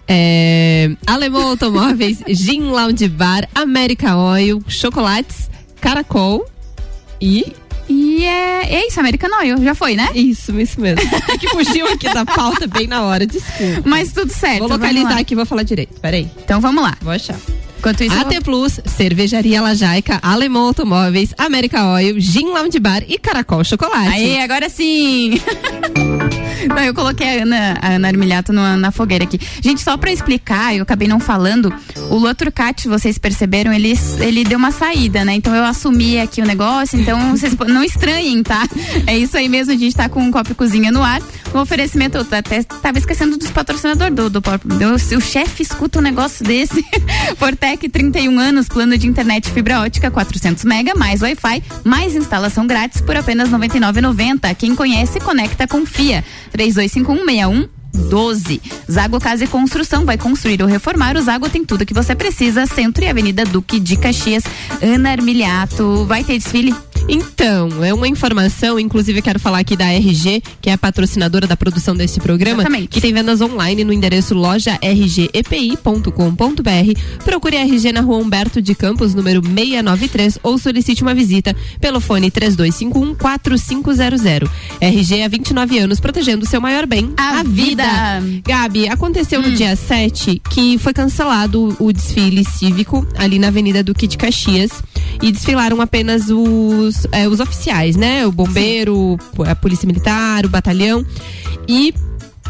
É, 0.08 0.92
Alemão 1.06 1.48
Automóveis, 1.50 2.20
Gin 2.30 2.62
Lounge 2.62 3.08
Bar, 3.08 3.48
América 3.54 4.16
Oil, 4.16 4.64
Chocolates, 4.68 5.50
Caracol 5.82 6.46
e. 7.22 7.54
E 7.88 8.26
é, 8.26 8.76
é 8.76 8.88
isso, 8.88 9.00
American 9.00 9.30
Oil, 9.40 9.64
já 9.64 9.76
foi, 9.76 9.96
né? 9.96 10.10
Isso, 10.16 10.60
isso 10.60 10.82
mesmo. 10.82 11.02
É 11.32 11.38
que 11.38 11.48
fugiu 11.50 11.88
aqui 11.88 12.12
da 12.12 12.26
pauta 12.26 12.66
bem 12.66 12.88
na 12.88 13.04
hora, 13.04 13.28
desculpa. 13.28 13.84
Mas 13.86 14.12
tudo 14.12 14.32
certo. 14.32 14.60
Vou 14.60 14.70
localizar 14.70 15.20
aqui 15.20 15.34
e 15.34 15.36
vou 15.36 15.46
falar 15.46 15.62
direito. 15.62 16.00
Peraí. 16.02 16.28
Então 16.44 16.60
vamos 16.60 16.84
lá. 16.84 16.98
Vou 17.02 17.14
achar. 17.14 17.38
Enquanto 17.78 18.02
isso, 18.04 18.18
AT 18.18 18.42
Plus, 18.44 18.80
Cervejaria 18.86 19.62
Lajaica, 19.62 20.18
Alemão 20.24 20.64
Automóveis, 20.64 21.36
América 21.38 21.86
Oil, 21.94 22.20
Gin 22.20 22.48
Lounge 22.48 22.80
Bar 22.80 23.04
e 23.08 23.20
Caracol 23.20 23.64
Chocolate. 23.64 24.10
Aí, 24.10 24.40
agora 24.40 24.68
sim! 24.70 25.40
Não, 26.68 26.84
eu 26.84 26.94
coloquei 26.94 27.40
a 27.40 27.44
Ana, 27.44 27.78
a 27.82 27.88
Ana 27.94 28.08
Armilhato 28.08 28.52
na, 28.54 28.78
na 28.78 28.92
fogueira 28.92 29.24
aqui. 29.24 29.40
Gente, 29.62 29.82
só 29.82 29.98
pra 29.98 30.12
explicar, 30.12 30.76
eu 30.76 30.84
acabei 30.84 31.08
não 31.08 31.20
falando, 31.20 31.74
o 32.10 32.16
Lua 32.16 32.34
Turcati, 32.34 32.88
vocês 32.88 33.18
perceberam, 33.18 33.74
ele, 33.74 33.94
ele 34.20 34.44
deu 34.44 34.58
uma 34.58 34.72
saída, 34.72 35.24
né? 35.24 35.34
Então 35.34 35.56
eu 35.56 35.64
assumi 35.64 36.20
aqui 36.20 36.42
o 36.42 36.46
negócio, 36.46 37.00
então 37.00 37.32
vocês 37.36 37.56
não 37.68 37.84
estranhem, 37.84 38.42
tá? 38.44 38.68
É 39.08 39.18
isso 39.18 39.38
aí 39.38 39.50
mesmo, 39.50 39.74
a 39.74 39.78
gente 39.78 39.96
tá 39.96 40.10
com 40.10 40.22
um 40.22 40.32
copo 40.32 40.52
e 40.52 40.56
cozinha 40.56 40.92
no 40.92 41.04
ar. 41.04 41.22
O 41.54 41.60
oferecimento, 41.60 42.18
eu 42.18 42.26
até 42.30 42.64
tava 42.64 42.98
esquecendo 42.98 43.38
dos 43.38 43.50
patrocinadores 43.50 44.14
do, 44.14 44.30
do, 44.30 44.42
do, 44.42 45.16
o 45.16 45.22
chefe 45.22 45.64
escuta 45.64 46.00
um 46.00 46.02
negócio 46.02 46.46
desse. 46.46 46.84
Fortec, 47.38 47.88
31 47.88 48.38
anos, 48.40 48.68
plano 48.68 48.98
de 48.98 49.08
internet 49.08 49.50
fibra 49.52 49.82
ótica, 49.82 50.12
400 50.12 50.66
mega, 50.66 50.94
mais 50.96 51.22
Wi-Fi, 51.22 51.64
mais 51.84 52.16
instalação 52.16 52.68
grátis 52.68 53.00
por 53.02 53.16
apenas 53.16 53.50
R$ 53.50 53.58
99,90. 53.58 54.54
Quem 54.56 54.76
conhece, 54.76 55.20
conecta, 55.20 55.68
confia. 55.68 56.24
325161 56.58 57.70
12. 57.96 58.62
Zago 58.92 59.20
Casa 59.20 59.46
e 59.46 59.48
Construção 59.48 60.06
vai 60.06 60.18
construir 60.18 60.62
ou 60.62 60.68
reformar. 60.68 61.16
O 61.16 61.22
Zago 61.22 61.50
tem 61.50 61.64
tudo 61.64 61.86
que 61.86 61.94
você 61.94 62.14
precisa. 62.14 62.66
Centro 62.66 63.04
e 63.04 63.08
Avenida 63.08 63.46
Duque 63.46 63.80
de 63.80 63.96
Caxias. 63.96 64.44
Ana 64.82 65.12
Armiliato. 65.12 66.06
Vai 66.06 66.24
ter 66.24 66.38
desfile? 66.38 66.76
Então, 67.08 67.84
é 67.84 67.94
uma 67.94 68.08
informação, 68.08 68.80
inclusive 68.80 69.20
eu 69.20 69.24
quero 69.24 69.40
falar 69.40 69.60
aqui 69.60 69.76
da 69.78 69.86
RG, 69.94 70.42
que 70.60 70.72
é 70.72 70.74
a 70.74 70.78
patrocinadora 70.78 71.46
da 71.46 71.56
produção 71.56 71.96
desse 71.96 72.20
programa, 72.20 72.64
Exatamente. 72.64 72.88
que 72.88 73.00
tem 73.00 73.14
vendas 73.14 73.42
online 73.42 73.84
no 73.84 73.94
endereço 73.94 74.34
loja 74.34 74.80
rgepi.com.br. 74.82 76.10
Procure 77.24 77.58
a 77.58 77.62
RG 77.62 77.92
na 77.92 78.02
rua 78.02 78.18
Humberto 78.18 78.60
de 78.62 78.74
Campos, 78.74 79.14
número 79.14 79.40
693, 79.44 80.40
ou 80.42 80.58
solicite 80.58 81.04
uma 81.04 81.14
visita 81.14 81.56
pelo 81.80 82.00
fone 82.00 82.32
3251-4500. 82.32 84.50
RG 84.82 85.22
há 85.22 85.28
29 85.28 85.78
anos, 85.80 86.00
protegendo 86.00 86.44
o 86.46 86.50
seu 86.50 86.60
maior 86.60 86.88
bem, 86.88 87.14
A 87.18 87.44
vida. 87.44 87.84
Gabi, 88.46 88.88
aconteceu 88.88 89.42
Hum. 89.42 89.50
no 89.50 89.52
dia 89.52 89.76
7 89.76 90.42
que 90.50 90.78
foi 90.78 90.94
cancelado 90.94 91.76
o 91.80 91.92
desfile 91.94 92.44
cívico 92.46 93.06
ali 93.18 93.38
na 93.38 93.48
Avenida 93.48 93.84
Duque 93.84 94.08
de 94.08 94.18
Caxias 94.18 94.72
e 95.22 95.30
desfilaram 95.32 95.82
apenas 95.82 96.30
os 96.30 96.95
os, 96.96 97.08
é, 97.12 97.28
os 97.28 97.40
oficiais, 97.40 97.96
né? 97.96 98.26
O 98.26 98.32
bombeiro, 98.32 99.18
a 99.46 99.56
polícia 99.56 99.86
militar, 99.86 100.46
o 100.46 100.50
batalhão. 100.50 101.06
E 101.68 101.94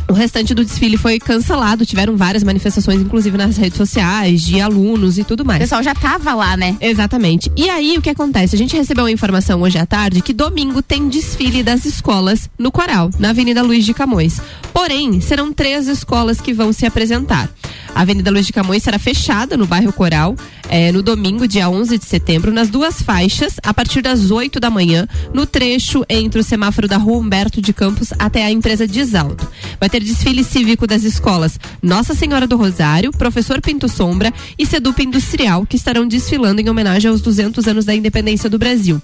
o 0.07 0.13
restante 0.13 0.53
do 0.53 0.63
desfile 0.63 0.97
foi 0.97 1.19
cancelado, 1.19 1.85
tiveram 1.85 2.15
várias 2.15 2.43
manifestações, 2.43 3.01
inclusive 3.01 3.37
nas 3.37 3.57
redes 3.57 3.77
sociais, 3.77 4.41
de 4.41 4.61
alunos 4.61 5.17
e 5.17 5.23
tudo 5.23 5.43
mais. 5.43 5.59
O 5.59 5.63
pessoal 5.63 5.81
já 5.81 5.95
tava 5.95 6.33
lá, 6.33 6.55
né? 6.55 6.77
Exatamente. 6.79 7.51
E 7.55 7.69
aí 7.69 7.97
o 7.97 8.01
que 8.01 8.09
acontece? 8.09 8.55
A 8.55 8.57
gente 8.57 8.75
recebeu 8.75 9.05
a 9.05 9.11
informação 9.11 9.61
hoje 9.61 9.77
à 9.77 9.85
tarde 9.85 10.21
que 10.21 10.33
domingo 10.33 10.81
tem 10.81 11.09
desfile 11.09 11.63
das 11.63 11.85
escolas 11.85 12.49
no 12.57 12.71
Coral, 12.71 13.09
na 13.17 13.31
Avenida 13.31 13.63
Luiz 13.63 13.83
de 13.83 13.93
Camões. 13.93 14.39
Porém, 14.71 15.19
serão 15.21 15.51
três 15.51 15.87
escolas 15.87 16.39
que 16.39 16.53
vão 16.53 16.71
se 16.71 16.85
apresentar. 16.85 17.49
A 17.95 18.01
Avenida 18.01 18.29
Luiz 18.29 18.45
de 18.45 18.51
Camões 18.51 18.83
será 18.83 18.99
fechada 18.99 19.55
no 19.55 19.65
bairro 19.65 19.93
Coral 19.93 20.35
eh, 20.69 20.91
no 20.91 21.01
domingo, 21.01 21.47
dia 21.47 21.69
11 21.69 21.97
de 21.97 22.05
setembro, 22.05 22.51
nas 22.51 22.69
duas 22.69 23.01
faixas, 23.01 23.55
a 23.63 23.73
partir 23.73 24.01
das 24.01 24.31
8 24.31 24.59
da 24.59 24.69
manhã, 24.69 25.07
no 25.33 25.45
trecho 25.45 26.03
entre 26.09 26.39
o 26.39 26.43
semáforo 26.43 26.87
da 26.87 26.97
Rua 26.97 27.19
Humberto 27.19 27.61
de 27.61 27.71
Campos 27.71 28.11
até 28.17 28.43
a 28.43 28.51
empresa 28.51 28.87
Desalto. 28.87 29.47
Vai 29.79 29.89
ter 29.89 30.03
desfile 30.03 30.43
cívico 30.43 30.87
das 30.87 31.03
escolas 31.03 31.59
Nossa 31.81 32.13
Senhora 32.13 32.47
do 32.47 32.57
Rosário, 32.57 33.11
Professor 33.11 33.61
Pinto 33.61 33.87
Sombra 33.87 34.33
e 34.57 34.65
Sedupa 34.65 35.03
Industrial, 35.03 35.65
que 35.65 35.75
estarão 35.75 36.07
desfilando 36.07 36.61
em 36.61 36.69
homenagem 36.69 37.09
aos 37.09 37.21
200 37.21 37.67
anos 37.67 37.85
da 37.85 37.95
independência 37.95 38.49
do 38.49 38.57
Brasil. 38.57 39.01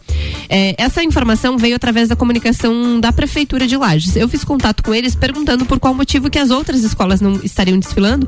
Eh, 0.50 0.76
essa 0.78 1.04
informação 1.04 1.58
veio 1.58 1.76
através 1.76 2.10
da 2.10 2.16
comunicação 2.16 3.00
da 3.00 3.14
Prefeitura 3.14 3.68
de 3.68 3.78
Lages. 3.78 4.16
Eu 4.16 4.28
fiz 4.28 4.44
contato 4.44 4.84
com 4.84 4.94
eles 4.94 5.16
perguntando 5.16 5.66
por 5.66 5.80
qual 5.80 5.94
motivo 5.94 6.30
que 6.30 6.40
as 6.40 6.50
outras 6.50 6.84
escolas 6.84 7.22
não 7.22 7.40
estariam 7.44 7.78
desfilando, 7.78 8.28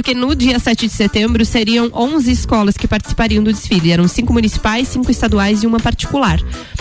porque 0.00 0.14
no 0.14 0.34
dia 0.34 0.58
7 0.58 0.86
de 0.86 0.94
setembro 0.94 1.44
seriam 1.44 1.90
11 1.92 2.32
escolas 2.32 2.74
que 2.74 2.88
participariam 2.88 3.44
do 3.44 3.52
desfile. 3.52 3.92
Eram 3.92 4.08
cinco 4.08 4.32
municipais, 4.32 4.88
cinco 4.88 5.10
estaduais 5.10 5.62
e 5.62 5.66
uma 5.66 5.78
particular. 5.78 6.40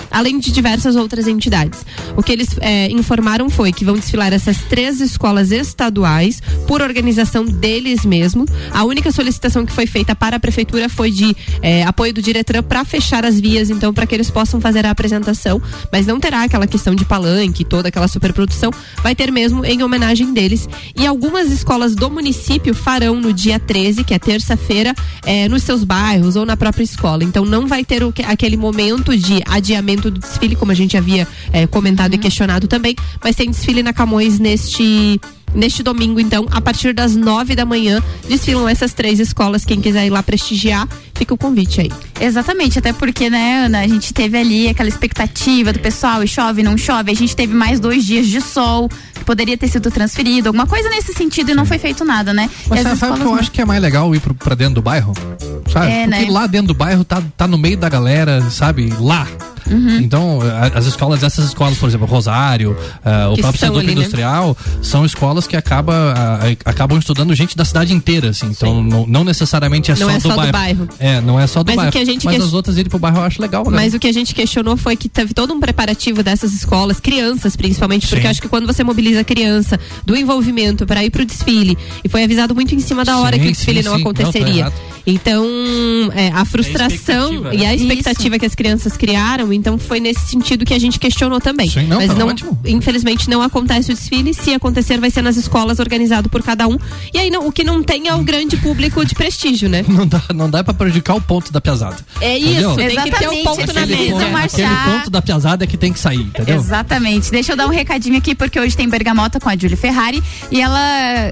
Além 0.09 0.39
de 0.39 0.49
diversas 0.53 0.95
outras 0.95 1.27
entidades. 1.27 1.85
O 2.15 2.23
que 2.23 2.31
eles 2.31 2.47
eh, 2.61 2.89
informaram 2.89 3.49
foi 3.49 3.73
que 3.73 3.83
vão 3.83 3.95
desfilar 3.95 4.31
essas 4.31 4.59
três 4.69 5.01
escolas 5.01 5.51
estaduais 5.51 6.41
por 6.65 6.81
organização 6.81 7.43
deles 7.43 8.05
mesmos. 8.05 8.49
A 8.71 8.85
única 8.85 9.11
solicitação 9.11 9.65
que 9.65 9.73
foi 9.73 9.85
feita 9.85 10.15
para 10.15 10.37
a 10.37 10.39
prefeitura 10.39 10.87
foi 10.87 11.11
de 11.11 11.35
eh, 11.61 11.83
apoio 11.83 12.13
do 12.13 12.21
Diretran 12.21 12.63
para 12.63 12.85
fechar 12.85 13.25
as 13.25 13.37
vias, 13.37 13.69
então, 13.69 13.93
para 13.93 14.07
que 14.07 14.15
eles 14.15 14.31
possam 14.31 14.61
fazer 14.61 14.85
a 14.85 14.91
apresentação. 14.91 15.61
Mas 15.91 16.07
não 16.07 16.21
terá 16.21 16.43
aquela 16.43 16.65
questão 16.65 16.95
de 16.95 17.03
palanque, 17.03 17.65
toda 17.65 17.89
aquela 17.89 18.07
superprodução. 18.07 18.71
Vai 19.03 19.13
ter 19.13 19.29
mesmo 19.29 19.65
em 19.65 19.83
homenagem 19.83 20.33
deles. 20.33 20.69
E 20.95 21.05
algumas 21.05 21.51
escolas 21.51 21.95
do 21.95 22.09
município 22.09 22.73
farão 22.73 23.08
no 23.15 23.31
dia 23.33 23.59
13, 23.59 24.03
que 24.03 24.13
é 24.13 24.19
terça-feira, 24.19 24.93
eh, 25.25 25.47
nos 25.47 25.63
seus 25.63 25.83
bairros 25.83 26.35
ou 26.35 26.45
na 26.45 26.57
própria 26.57 26.83
escola. 26.83 27.23
Então 27.23 27.45
não 27.45 27.67
vai 27.67 27.83
ter 27.85 28.03
o 28.03 28.11
que- 28.11 28.23
aquele 28.23 28.57
momento 28.57 29.15
de 29.17 29.41
adiamento 29.47 30.09
do 30.11 30.19
desfile, 30.19 30.55
como 30.55 30.71
a 30.71 30.75
gente 30.75 30.97
havia 30.97 31.27
eh, 31.53 31.67
comentado 31.67 32.13
e 32.13 32.17
questionado 32.17 32.67
também, 32.67 32.95
mas 33.23 33.35
tem 33.35 33.49
desfile 33.49 33.81
na 33.83 33.93
Camões 33.93 34.39
neste. 34.39 35.19
Neste 35.51 35.81
domingo, 35.81 36.19
então, 36.19 36.45
a 36.51 36.61
partir 36.61 36.93
das 36.93 37.15
nove 37.15 37.55
da 37.55 37.65
manhã, 37.65 38.03
desfilam 38.27 38.69
essas 38.69 38.93
três 38.93 39.19
escolas. 39.19 39.65
Quem 39.65 39.81
quiser 39.81 40.05
ir 40.05 40.11
lá 40.11 40.21
prestigiar, 40.21 40.87
fica 41.15 41.33
o 41.33 41.37
convite 41.37 41.81
aí. 41.81 41.91
Exatamente, 42.21 42.77
até 42.77 42.93
porque, 42.93 43.31
né, 43.31 43.65
Ana, 43.65 43.79
a 43.79 43.87
gente 43.87 44.13
teve 44.13 44.37
ali 44.37 44.67
aquela 44.67 44.87
expectativa 44.87 45.73
do 45.73 45.79
pessoal, 45.79 46.21
e 46.23 46.27
chove, 46.27 46.61
não 46.61 46.77
chove, 46.77 47.09
a 47.11 47.15
gente 47.15 47.35
teve 47.35 47.51
mais 47.51 47.79
dois 47.79 48.05
dias 48.05 48.27
de 48.27 48.39
sol, 48.41 48.87
poderia 49.29 49.55
ter 49.55 49.67
sido 49.67 49.91
transferido, 49.91 50.49
alguma 50.49 50.65
coisa 50.65 50.89
nesse 50.89 51.13
sentido 51.13 51.51
e 51.51 51.53
não 51.53 51.63
foi 51.63 51.77
feito 51.77 52.03
nada, 52.03 52.33
né? 52.33 52.49
Mas 52.67 52.79
as 52.79 52.97
sabe, 52.97 52.97
sabe 52.97 53.13
o 53.13 53.15
que 53.17 53.31
eu 53.31 53.35
acho 53.35 53.51
que 53.51 53.61
é 53.61 53.65
mais 53.65 53.79
legal 53.79 54.15
ir 54.15 54.19
pro, 54.19 54.33
pra 54.33 54.55
dentro 54.55 54.73
do 54.73 54.81
bairro? 54.81 55.13
Sabe? 55.71 55.91
É, 55.91 56.07
Porque 56.07 56.25
né? 56.25 56.31
lá 56.31 56.47
dentro 56.47 56.69
do 56.69 56.73
bairro 56.73 57.03
tá, 57.03 57.21
tá 57.37 57.47
no 57.47 57.55
meio 57.55 57.77
da 57.77 57.87
galera, 57.87 58.41
sabe? 58.49 58.91
Lá. 58.99 59.27
Uhum. 59.69 59.99
Então, 59.99 60.39
as 60.73 60.85
escolas, 60.85 61.23
essas 61.23 61.45
escolas, 61.45 61.77
por 61.77 61.87
exemplo, 61.87 62.07
Rosário, 62.07 62.75
ah, 63.05 63.29
o 63.29 63.37
próprio 63.37 63.59
Seduc 63.59 63.79
ali, 63.79 63.87
né? 63.87 63.93
Industrial, 63.93 64.57
são 64.81 65.05
escolas 65.05 65.45
que 65.45 65.55
acaba, 65.55 66.13
acabam 66.65 66.97
estudando 66.97 67.33
gente 67.35 67.55
da 67.55 67.63
cidade 67.63 67.93
inteira, 67.93 68.29
assim. 68.29 68.47
Então, 68.47 68.83
não, 68.83 69.05
não 69.05 69.23
necessariamente 69.23 69.91
é, 69.91 69.95
Não 69.95 70.07
só, 70.07 70.11
é 70.11 70.15
do, 70.15 70.21
só 70.21 70.29
do 70.29 70.35
bairro. 70.35 70.51
bairro. 70.51 70.89
É, 70.99 71.21
não 71.21 71.39
é 71.39 71.45
só 71.47 71.63
do 71.63 71.67
Mas 71.67 71.75
o 71.75 71.77
bairro. 71.77 71.91
que 71.91 71.97
a 71.97 72.05
gente 72.05 72.25
Mas 72.25 72.41
as 72.41 72.53
outras 72.53 72.77
irem 72.77 72.89
pro 72.89 72.99
bairro 72.99 73.17
eu 73.19 73.23
acho 73.23 73.41
legal, 73.41 73.63
né? 73.65 73.71
Mas 73.71 73.93
o 73.93 73.99
que 73.99 74.07
a 74.07 74.13
gente 74.13 74.33
questionou 74.33 74.75
foi 74.75 74.95
que 74.95 75.07
teve 75.07 75.33
todo 75.33 75.53
um 75.53 75.59
preparativo 75.59 76.23
dessas 76.23 76.53
escolas, 76.53 76.99
crianças 76.99 77.55
principalmente, 77.55 78.07
porque 78.07 78.27
acho 78.27 78.41
que 78.41 78.49
quando 78.49 78.65
você 78.65 78.83
mobiliza 78.83 79.18
a 79.19 79.23
criança 79.23 79.79
do 80.05 80.15
envolvimento 80.15 80.85
para 80.85 81.03
ir 81.03 81.09
pro 81.09 81.25
desfile, 81.25 81.77
e 82.03 82.09
foi 82.09 82.23
avisado 82.23 82.53
muito 82.55 82.73
em 82.75 82.79
cima 82.79 83.03
da 83.03 83.17
hora 83.19 83.35
Sim, 83.35 83.41
que 83.43 83.47
o 83.47 83.51
desfile 83.51 83.83
sim, 83.83 83.89
não 83.89 83.97
sim. 83.97 84.03
Não, 84.03 84.13
tá 84.13 84.21
aconteceria. 84.23 84.73
então, 85.05 85.45
é, 86.15 86.29
a 86.33 86.45
frustração 86.45 87.51
e 87.53 87.65
a 87.65 87.69
né? 87.69 87.75
expectativa 87.75 88.37
que 88.39 88.45
as 88.45 88.55
crianças 88.55 88.95
criaram, 88.97 89.51
então 89.51 89.77
foi 89.77 89.99
nesse 89.99 90.21
sentido 90.27 90.65
que 90.65 90.73
a 90.73 90.79
gente 90.79 90.99
questionou 90.99 91.39
também. 91.39 91.69
Sim, 91.69 91.83
não, 91.87 91.97
Mas 91.97 92.07
tá 92.07 92.15
não, 92.15 92.27
ótimo. 92.27 92.59
infelizmente 92.65 93.29
não 93.29 93.41
acontece 93.41 93.91
o 93.91 93.95
desfile, 93.95 94.33
se 94.33 94.53
acontecer 94.53 94.99
vai 94.99 95.09
ser 95.09 95.21
nas 95.21 95.35
escolas 95.37 95.79
organizado 95.79 96.29
por 96.29 96.43
cada 96.43 96.67
um. 96.67 96.77
E 97.13 97.17
aí 97.17 97.29
não- 97.29 97.47
o 97.47 97.51
que 97.51 97.63
não 97.63 97.81
tem 97.83 98.07
é 98.07 98.13
o 98.13 98.19
grande 98.23 98.57
público 98.57 99.03
de 99.05 99.15
prestígio, 99.15 99.67
né? 99.69 99.83
Não 99.89 100.07
dá, 100.07 100.21
não 100.33 100.49
dá 100.49 100.63
pra 100.63 100.73
prejudicar 100.73 101.15
o 101.15 101.21
ponto 101.21 101.51
da 101.51 101.59
piazada. 101.59 101.97
É 102.21 102.37
Entendeu? 102.37 102.69
isso, 102.69 102.75
tem 102.77 102.89
que 102.89 102.95
ter 102.95 103.27
o 103.27 103.33
Exatamente, 103.33 103.43
ponto 103.43 103.73
na 103.73 103.81
aquele 103.81 103.95
mesa. 103.97 104.25
ponto- 104.25 104.35
Aquele 104.45 104.75
ponto 104.97 105.09
da 105.09 105.21
piazada 105.21 105.63
é 105.63 105.67
que 105.67 105.75
tem 105.77 105.91
que 105.91 105.99
sair, 105.99 106.21
entendeu? 106.21 106.55
Exatamente. 106.55 107.31
Deixa 107.31 107.51
eu 107.51 107.57
dar 107.57 107.67
um 107.67 107.69
recadinho 107.71 108.17
aqui, 108.17 108.33
porque 108.33 108.57
hoje 108.59 108.77
tem 108.77 108.87
Bergamota 108.87 109.08
com 109.39 109.49
a 109.49 109.57
Julie 109.57 109.75
Ferrari 109.75 110.23
e 110.51 110.61
ela 110.61 110.79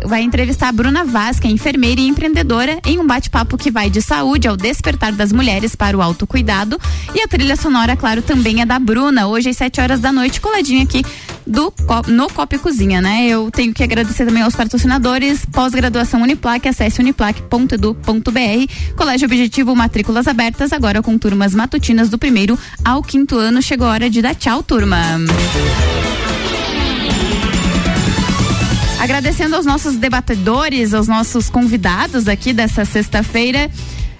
vai 0.05 0.21
entrevistar 0.21 0.69
a 0.69 0.71
Bruna 0.71 1.05
que 1.39 1.47
é 1.47 1.51
enfermeira 1.51 1.99
e 1.99 2.07
empreendedora, 2.07 2.80
em 2.86 2.99
um 2.99 3.07
bate-papo 3.07 3.57
que 3.57 3.71
vai 3.71 3.89
de 3.89 4.01
saúde 4.01 4.47
ao 4.47 4.55
despertar 4.55 5.11
das 5.11 5.32
mulheres 5.32 5.75
para 5.75 5.97
o 5.97 6.01
autocuidado. 6.01 6.80
E 7.13 7.21
a 7.21 7.28
trilha 7.28 7.55
sonora, 7.55 7.95
claro, 7.95 8.21
também 8.21 8.61
é 8.61 8.65
da 8.65 8.78
Bruna, 8.78 9.28
hoje 9.28 9.49
às 9.49 9.57
7 9.57 9.82
horas 9.82 9.99
da 9.99 10.11
noite, 10.11 10.39
coladinho 10.39 10.84
aqui 10.84 11.03
do, 11.47 11.73
no 12.07 12.30
Copa 12.30 12.59
Cozinha, 12.59 13.01
né? 13.01 13.25
Eu 13.28 13.49
tenho 13.49 13.73
que 13.73 13.84
agradecer 13.84 14.25
também 14.25 14.43
aos 14.43 14.55
patrocinadores, 14.55 15.45
pós-graduação 15.45 16.21
Uniplac, 16.21 16.67
acesse 16.67 16.99
uniplac.edu.br, 16.99 18.95
Colégio 18.95 19.25
Objetivo 19.25 19.75
Matrículas 19.75 20.28
Abertas, 20.28 20.73
agora 20.73 21.01
com 21.01 21.17
turmas 21.17 21.55
matutinas 21.55 22.09
do 22.09 22.17
primeiro 22.17 22.59
ao 22.84 23.01
quinto 23.01 23.38
ano. 23.38 23.61
Chegou 23.61 23.88
a 23.88 23.91
hora 23.91 24.09
de 24.09 24.21
dar 24.21 24.36
tchau, 24.36 24.61
turma. 24.61 24.97
Agradecendo 29.08 29.55
aos 29.55 29.66
nossos 29.66 29.95
debatedores, 29.95 30.93
aos 30.93 31.08
nossos 31.08 31.49
convidados 31.49 32.28
aqui 32.28 32.51
dessa 32.51 32.84
sexta-feira. 32.84 33.72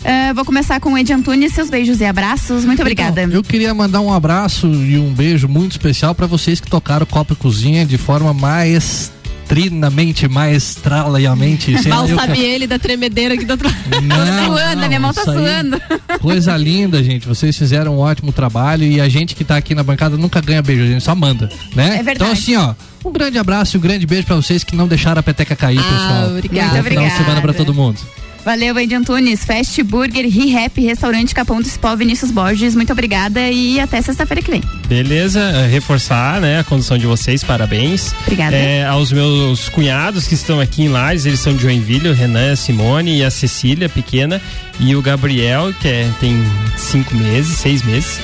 Eh, 0.02 0.34
vou 0.34 0.46
começar 0.46 0.80
com 0.80 0.94
o 0.94 0.98
Edi 0.98 1.12
Antunes, 1.12 1.52
seus 1.52 1.70
beijos 1.70 2.00
e 2.00 2.06
abraços. 2.06 2.64
Muito 2.64 2.80
obrigada. 2.80 3.24
Então, 3.24 3.36
eu 3.36 3.44
queria 3.44 3.74
mandar 3.74 4.00
um 4.00 4.14
abraço 4.14 4.66
e 4.66 4.98
um 4.98 5.14
beijo 5.14 5.50
muito 5.50 5.74
especial 5.74 6.16
para 6.16 6.26
vocês 6.26 6.62
que 6.62 6.70
tocaram 6.70 7.06
Copa 7.06 7.34
e 7.34 7.36
Cozinha 7.36 7.86
de 7.86 7.98
forma 7.98 8.34
maestrinamente, 8.34 10.26
maestralamente. 10.30 11.78
sei 11.84 11.92
lá, 11.92 11.98
Mal 11.98 12.08
sabe 12.08 12.40
ele 12.40 12.66
da 12.66 12.80
tremedeira 12.80 13.34
aqui 13.34 13.44
do 13.44 13.52
outro 13.52 13.68
lado. 13.68 14.02
Não, 14.02 14.46
suando, 14.46 14.86
a 14.86 14.88
minha 14.88 15.02
mão 15.02 15.14
tá 15.14 15.26
suando. 15.26 15.82
Coisa 16.22 16.56
linda, 16.56 17.04
gente. 17.04 17.28
Vocês 17.28 17.58
fizeram 17.58 17.98
um 17.98 18.00
ótimo 18.00 18.32
trabalho 18.32 18.86
e 18.86 19.02
a 19.02 19.10
gente 19.10 19.36
que 19.36 19.44
tá 19.44 19.58
aqui 19.58 19.76
na 19.76 19.84
bancada 19.84 20.16
nunca 20.16 20.40
ganha 20.40 20.62
beijo, 20.62 20.84
a 20.84 20.88
gente 20.88 21.04
só 21.04 21.14
manda, 21.14 21.50
né? 21.76 21.98
É 22.00 22.04
verdade. 22.04 22.16
Então 22.16 22.32
assim, 22.32 22.56
ó, 22.56 22.74
um 23.08 23.12
grande 23.12 23.38
abraço 23.38 23.76
e 23.76 23.78
um 23.78 23.82
grande 23.82 24.06
beijo 24.06 24.26
para 24.28 24.36
vocês 24.36 24.64
que 24.64 24.76
não 24.76 24.88
deixaram 24.88 25.20
a 25.20 25.24
peteca 25.24 25.56
cair, 25.56 25.80
Ah, 25.80 25.84
pessoal. 25.84 26.30
obrigada. 26.32 26.74
Muito 26.74 26.88
final 26.90 27.04
de 27.06 27.10
semana 27.12 27.24
obrigada. 27.40 27.42
para 27.42 27.54
todo 27.54 27.74
mundo. 27.74 28.00
Valeu, 28.46 28.80
Edi 28.80 28.96
Antunes. 28.96 29.44
Fast 29.44 29.84
Burger, 29.84 30.26
Re-Rap, 30.30 30.80
Restaurante 30.80 31.36
Capão 31.36 31.62
do 31.62 31.68
Spó, 31.68 31.94
Vinícius 31.98 32.32
Borges. 32.32 32.76
Muito 32.76 32.94
obrigada 32.94 33.42
e 33.50 33.78
até 33.78 34.02
sexta-feira 34.02 34.42
que 34.42 34.50
vem. 34.50 34.64
Beleza, 34.88 35.42
é, 35.42 35.68
reforçar 35.68 36.40
né, 36.40 36.58
a 36.60 36.64
condição 36.64 36.98
de 36.98 37.06
vocês, 37.06 37.44
parabéns. 37.44 38.14
Obrigada. 38.22 38.56
É, 38.56 38.86
aos 38.86 39.12
meus 39.12 39.68
cunhados 39.68 40.28
que 40.30 40.34
estão 40.34 40.62
aqui 40.62 40.84
em 40.84 40.88
Lages, 40.88 41.26
eles 41.26 41.42
são 41.42 41.54
de 41.54 41.62
Joinville, 41.64 42.08
o 42.08 42.14
Renan, 42.14 42.54
a 42.54 42.56
Simone 42.56 43.18
e 43.18 43.24
a 43.26 43.30
Cecília, 43.30 43.90
pequena, 43.90 44.42
e 44.80 44.96
o 44.96 45.02
Gabriel, 45.02 45.74
que 45.82 45.88
é- 45.90 46.10
tem 46.22 46.42
cinco 46.78 47.16
meses, 47.18 47.58
seis 47.58 47.84
meses. 47.84 48.18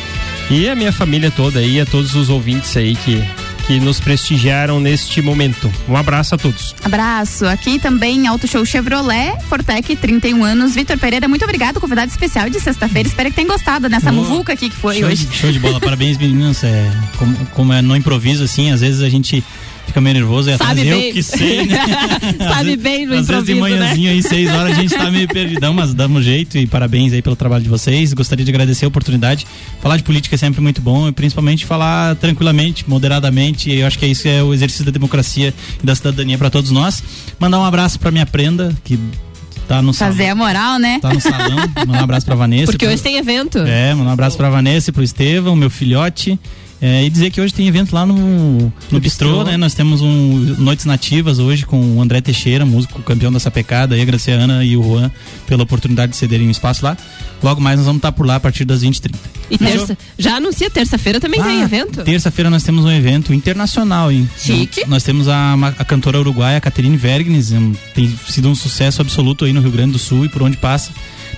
E 0.50 0.70
a 0.70 0.76
minha 0.76 0.94
família 0.94 1.32
toda 1.32 1.60
aí, 1.60 1.82
a 1.82 1.86
todos 1.86 2.16
os 2.16 2.30
ouvintes 2.30 2.78
aí 2.78 2.96
que, 2.96 3.22
que 3.66 3.80
nos 3.80 4.00
prestigiaram 4.00 4.80
neste 4.80 5.22
momento. 5.22 5.72
Um 5.88 5.96
abraço 5.96 6.36
a 6.36 6.38
todos. 6.38 6.76
Abraço. 6.84 7.46
Aqui 7.46 7.80
também 7.80 8.28
Auto 8.28 8.48
Show 8.48 8.66
Chevrolet, 8.66 9.38
Fortec, 9.48 9.96
31 9.96 10.44
anos. 10.44 10.76
Vitor 10.76 10.98
Pereira, 10.98 11.28
muito 11.28 11.44
obrigado. 11.44 11.80
Convidado 11.80 12.12
especial 12.12 12.50
de 12.50 12.60
sexta-feira. 12.60 13.08
Espero 13.08 13.30
que 13.30 13.36
tenham 13.36 13.50
gostado 13.50 13.88
dessa 13.88 14.12
Boa. 14.12 14.28
muvuca 14.28 14.54
aqui 14.54 14.70
que 14.70 14.76
foi 14.76 15.00
show, 15.00 15.08
hoje. 15.08 15.26
de, 15.26 15.36
show 15.36 15.52
de 15.52 15.60
bola, 15.60 15.80
parabéns 15.82 16.18
meninas. 16.18 16.64
É, 16.64 16.92
como, 17.18 17.36
como 17.48 17.74
é 17.74 17.82
no 17.82 17.96
improviso, 17.96 18.44
assim, 18.44 18.72
às 18.72 18.82
vezes 18.82 19.02
a 19.02 19.10
gente 19.10 19.44
fica 19.94 20.02
meio 20.02 20.16
nervoso 20.16 20.50
e 20.50 20.58
Sabe 20.58 20.88
eu 20.88 20.98
bem. 20.98 21.14
que 21.14 21.22
sei, 21.22 21.66
né? 21.68 21.78
Sabe 22.54 22.76
bem 22.76 23.06
no 23.06 23.14
Às 23.16 23.28
vezes 23.28 23.46
de 23.46 23.54
né? 23.54 23.60
manhãzinha 23.60 24.12
aí, 24.12 24.24
seis 24.24 24.50
horas, 24.52 24.78
a 24.78 24.82
gente 24.82 24.96
tá 24.96 25.10
meio 25.12 25.28
perdidão, 25.28 25.74
mas 25.74 25.94
damos 25.94 26.26
jeito 26.26 26.58
e 26.58 26.66
parabéns 26.66 27.14
aí 27.14 27.22
pelo 27.22 27.36
trabalho 27.36 27.64
de 27.64 27.70
vocês. 27.70 28.12
Gostaria 28.14 28.44
de 28.44 28.50
agradecer 28.52 28.86
a 28.86 28.88
oportunidade. 28.88 29.46
Falar 29.82 29.98
de 29.98 30.04
política 30.04 30.36
é 30.36 30.38
sempre 30.38 30.62
muito 30.62 30.82
bom 30.82 31.08
e 31.08 31.12
principalmente 31.12 31.66
falar 31.66 32.16
tranquilamente, 32.16 32.84
moderadamente. 32.88 33.70
E 33.70 33.80
eu 33.80 33.88
acho 33.88 34.00
que 34.00 34.06
é 34.06 34.08
isso 34.08 34.28
é 34.28 34.42
o 34.44 34.54
exercício 34.54 34.84
da 34.86 34.92
democracia 34.92 35.54
e 35.82 35.86
da 35.86 35.94
cidadania 35.96 36.38
para 36.38 36.50
todos 36.50 36.72
nós. 36.72 37.04
Mandar 37.40 37.60
um 37.60 37.66
abraço 37.66 38.00
para 38.00 38.10
minha 38.10 38.26
prenda, 38.26 38.76
que 38.84 38.98
tá 39.68 39.82
no 39.82 39.94
salão. 39.94 40.14
Fazer 40.14 40.30
a 40.30 40.36
moral, 40.36 40.80
né? 40.80 41.00
Tá 41.02 41.14
no 41.14 41.22
salão. 41.22 41.58
Mandar 41.86 42.02
um 42.02 42.04
abraço 42.04 42.26
pra 42.26 42.34
Vanessa. 42.36 42.72
Porque 42.72 42.86
pro- 42.86 42.94
hoje 42.94 43.04
tem 43.04 43.18
evento. 43.18 43.60
É, 43.60 43.94
mandar 43.94 44.10
um 44.10 44.14
abraço 44.14 44.38
pra 44.38 44.50
Vanessa 44.50 44.90
e 44.90 44.94
pro 44.94 45.04
Estevão, 45.04 45.56
meu 45.56 45.70
filhote. 45.70 46.40
É, 46.86 47.06
e 47.06 47.10
dizer 47.10 47.32
que 47.32 47.40
hoje 47.40 47.54
tem 47.54 47.66
evento 47.66 47.96
lá 47.96 48.06
no, 48.06 48.70
no 48.92 49.00
Bistrô, 49.00 49.46
né? 49.46 49.56
Nós 49.56 49.74
temos 49.74 50.02
um 50.02 50.56
Noites 50.58 50.84
Nativas 50.84 51.40
hoje 51.40 51.66
com 51.66 51.80
o 51.96 52.02
André 52.02 52.20
Teixeira, 52.20 52.66
músico 52.66 53.02
campeão 53.04 53.32
da 53.32 53.40
sapecada, 53.40 53.98
e 53.98 54.02
a 54.02 54.06
Graciana 54.06 54.66
e 54.66 54.76
o 54.76 54.84
Juan, 54.84 55.10
pela 55.48 55.64
oportunidade 55.64 56.12
de 56.12 56.18
cederem 56.18 56.46
um 56.46 56.52
espaço 56.52 56.84
lá. 56.84 56.98
Logo 57.42 57.62
mais 57.62 57.78
nós 57.78 57.86
vamos 57.86 58.00
estar 58.00 58.12
por 58.12 58.26
lá 58.26 58.36
a 58.36 58.40
partir 58.42 58.66
das 58.66 58.84
20h30. 58.84 59.16
E 59.50 59.58
terça, 59.58 59.98
já 60.18 60.36
anuncia, 60.36 60.70
terça-feira 60.70 61.22
também 61.22 61.42
tem 61.42 61.62
evento. 61.62 62.04
Terça-feira 62.04 62.50
nós 62.50 62.64
temos 62.64 62.84
um 62.84 62.92
evento 62.92 63.34
internacional, 63.34 64.12
hein? 64.12 64.30
Chique. 64.38 64.86
Nós 64.86 65.04
temos 65.04 65.30
a, 65.30 65.54
a 65.80 65.86
cantora 65.86 66.20
uruguaia 66.20 66.60
Caterine 66.60 66.98
Vergnes, 66.98 67.54
um, 67.54 67.72
tem 67.96 68.14
sido 68.28 68.50
um 68.50 68.56
sucesso 68.56 69.02
absoluto 69.02 69.46
aí 69.46 69.54
no 69.54 69.62
Rio 69.62 69.72
Grande 69.72 69.94
do 69.94 70.00
Sul 70.00 70.26
e 70.26 70.28
por 70.28 70.44
onde 70.44 70.58
passa. 70.58 70.92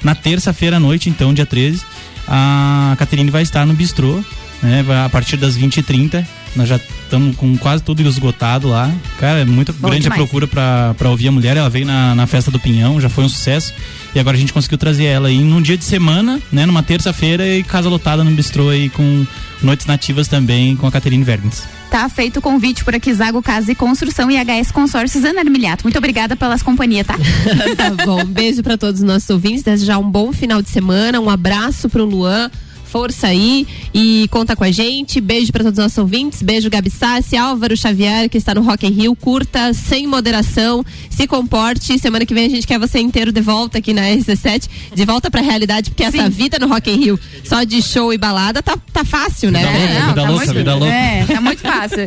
Na 0.04 0.16
terça-feira 0.16 0.78
à 0.78 0.80
noite, 0.80 1.08
então, 1.08 1.36
dia 1.36 1.46
13, 1.46 1.84
a 2.28 2.96
Caterine 2.98 3.30
vai 3.30 3.44
estar 3.44 3.64
no 3.68 3.76
Bistrô, 3.76 4.24
né? 4.62 4.86
A 5.06 5.10
partir 5.10 5.38
das 5.38 5.58
20h30. 5.58 6.26
Nós 6.56 6.70
já 6.70 6.78
estamos 6.78 7.36
com 7.36 7.58
quase 7.58 7.84
tudo 7.84 8.02
esgotado 8.02 8.70
lá. 8.70 8.90
Cara, 9.20 9.40
é 9.40 9.46
muito 9.46 9.74
Bom 9.74 9.90
grande 9.90 10.08
a 10.08 10.12
demais. 10.12 10.22
procura 10.22 10.48
pra, 10.48 10.96
pra 10.98 11.10
ouvir 11.10 11.28
a 11.28 11.32
mulher. 11.32 11.58
Ela 11.58 11.70
veio 11.70 11.86
na, 11.86 12.16
na 12.16 12.26
festa 12.26 12.50
do 12.50 12.58
Pinhão, 12.58 13.00
já 13.02 13.10
foi 13.10 13.26
um 13.26 13.30
sucesso. 13.30 13.74
E 14.14 14.20
agora 14.20 14.38
a 14.38 14.40
gente 14.40 14.54
conseguiu 14.54 14.78
trazer 14.78 15.04
ela 15.04 15.28
aí 15.28 15.40
num 15.40 15.62
dia 15.62 15.78
de 15.78 15.84
semana, 15.84 16.40
né? 16.52 16.66
Numa 16.66 16.82
terça-feira 16.82 17.46
e 17.46 17.62
casa 17.62 17.90
lotada 17.90 18.24
no 18.24 18.32
bistrô 18.32 18.70
aí 18.70 18.90
com 18.90 19.28
noites 19.62 19.86
nativas 19.86 20.30
também 20.30 20.78
com 20.78 20.88
a 20.88 20.92
Caterine 20.92 21.24
Vergnes. 21.26 21.64
Tá 21.92 22.08
feito 22.08 22.38
o 22.38 22.42
convite 22.42 22.84
por 22.86 22.96
aqui, 22.96 23.14
Zago 23.14 23.42
Casa 23.42 23.72
e 23.72 23.76
Construção 23.76 24.32
e 24.32 24.38
HS 24.38 24.72
Consórcios 24.72 25.26
Ana 25.26 25.42
Armiliato. 25.42 25.84
Muito 25.84 25.98
obrigada 25.98 26.36
pelas 26.38 26.64
companhias, 26.64 27.06
tá? 27.06 27.16
tá 27.76 28.06
bom, 28.06 28.22
um 28.22 28.26
beijo 28.26 28.64
pra 28.64 28.78
todos 28.78 29.02
os 29.02 29.06
nossos 29.06 29.30
ouvintes. 29.30 29.62
Desejar 29.64 29.98
um 29.98 30.10
bom 30.10 30.32
final 30.32 30.62
de 30.62 30.70
semana. 30.70 31.20
Um 31.20 31.30
abraço 31.30 31.90
pro 31.90 32.06
Luan. 32.06 32.50
Força 32.96 33.28
aí 33.28 33.68
e 33.94 34.26
conta 34.32 34.56
com 34.56 34.64
a 34.64 34.72
gente. 34.72 35.20
Beijo 35.20 35.52
pra 35.52 35.66
todos 35.66 35.78
os 35.78 35.84
nossos 35.84 35.98
ouvintes. 35.98 36.42
Beijo, 36.42 36.70
Gabi 36.70 36.90
Sassi, 36.90 37.36
Álvaro 37.36 37.76
Xavier, 37.76 38.30
que 38.30 38.38
está 38.38 38.56
no 38.56 38.62
Rock 38.62 38.88
in 38.88 38.92
Rio. 38.92 39.14
Curta, 39.18 39.74
sem 39.74 40.08
moderação, 40.08 40.82
se 41.10 41.28
comporte. 41.28 42.00
Semana 42.00 42.26
que 42.26 42.34
vem 42.34 42.46
a 42.46 42.50
gente 42.50 42.66
quer 42.66 42.80
você 42.80 43.00
inteiro 43.00 43.34
de 43.34 43.42
volta 43.42 43.80
aqui 43.80 43.92
na 43.94 44.04
RC7. 44.04 44.70
De 44.96 45.04
volta 45.04 45.30
pra 45.30 45.42
realidade, 45.42 45.90
porque 45.90 46.06
essa 46.06 46.30
vida 46.30 46.58
no 46.58 46.70
Rock 46.70 46.90
in 46.90 46.96
Rio, 46.96 47.20
só 47.44 47.64
de 47.66 47.82
show 47.82 48.14
e 48.14 48.18
balada, 48.18 48.64
tá, 48.64 48.78
tá 48.94 49.04
fácil, 49.04 49.52
né? 49.52 49.60
Vida 49.60 49.76
louca, 49.82 50.06
vida 50.06 50.14
tá 50.16 50.22
louca, 50.30 50.36
muito, 50.46 50.54
vida 50.54 50.76
louca. 50.76 50.94
É, 50.94 51.26
tá 51.26 51.42
muito 51.42 51.60
fácil. 51.62 51.98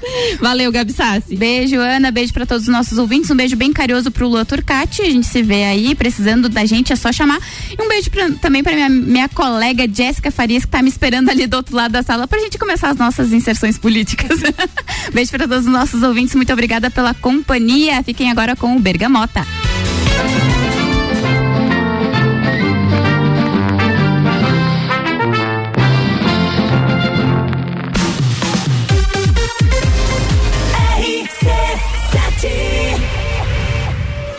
Valeu, 0.40 0.72
Gabi 0.72 0.94
Sassi. 0.94 1.36
Beijo, 1.36 1.76
Ana. 1.76 2.10
Beijo 2.10 2.32
pra 2.32 2.46
todos 2.46 2.62
os 2.62 2.72
nossos 2.72 2.96
ouvintes. 2.96 3.30
Um 3.30 3.36
beijo 3.36 3.54
bem 3.54 3.70
carinhoso 3.70 4.10
pro 4.10 4.26
Lua 4.26 4.46
Turcati. 4.46 5.02
A 5.02 5.10
gente 5.10 5.26
se 5.26 5.42
vê 5.42 5.64
aí, 5.64 5.94
precisando 5.94 6.48
da 6.48 6.64
gente, 6.64 6.90
é 6.90 6.96
só 6.96 7.12
chamar. 7.12 7.38
E 7.78 7.82
um 7.82 7.86
beijo 7.86 8.10
pra- 8.10 8.30
também 8.40 8.62
pra 8.62 8.72
minha, 8.74 8.88
minha 8.88 9.28
colega 9.28 9.86
Jéssica 9.86 10.37
Farias, 10.38 10.64
que 10.64 10.70
tá 10.70 10.80
me 10.80 10.88
esperando 10.88 11.30
ali 11.30 11.48
do 11.48 11.56
outro 11.56 11.74
lado 11.74 11.90
da 11.90 12.00
sala 12.00 12.28
pra 12.28 12.38
gente 12.38 12.56
começar 12.58 12.90
as 12.90 12.96
nossas 12.96 13.32
inserções 13.32 13.76
políticas. 13.76 14.38
beijo 15.12 15.32
pra 15.32 15.48
todos 15.48 15.66
os 15.66 15.72
nossos 15.72 16.00
ouvintes. 16.04 16.32
Muito 16.36 16.52
obrigada 16.52 16.92
pela 16.92 17.12
companhia. 17.12 18.00
Fiquem 18.04 18.30
agora 18.30 18.54
com 18.54 18.76
o 18.76 18.78
Bergamota. 18.78 19.44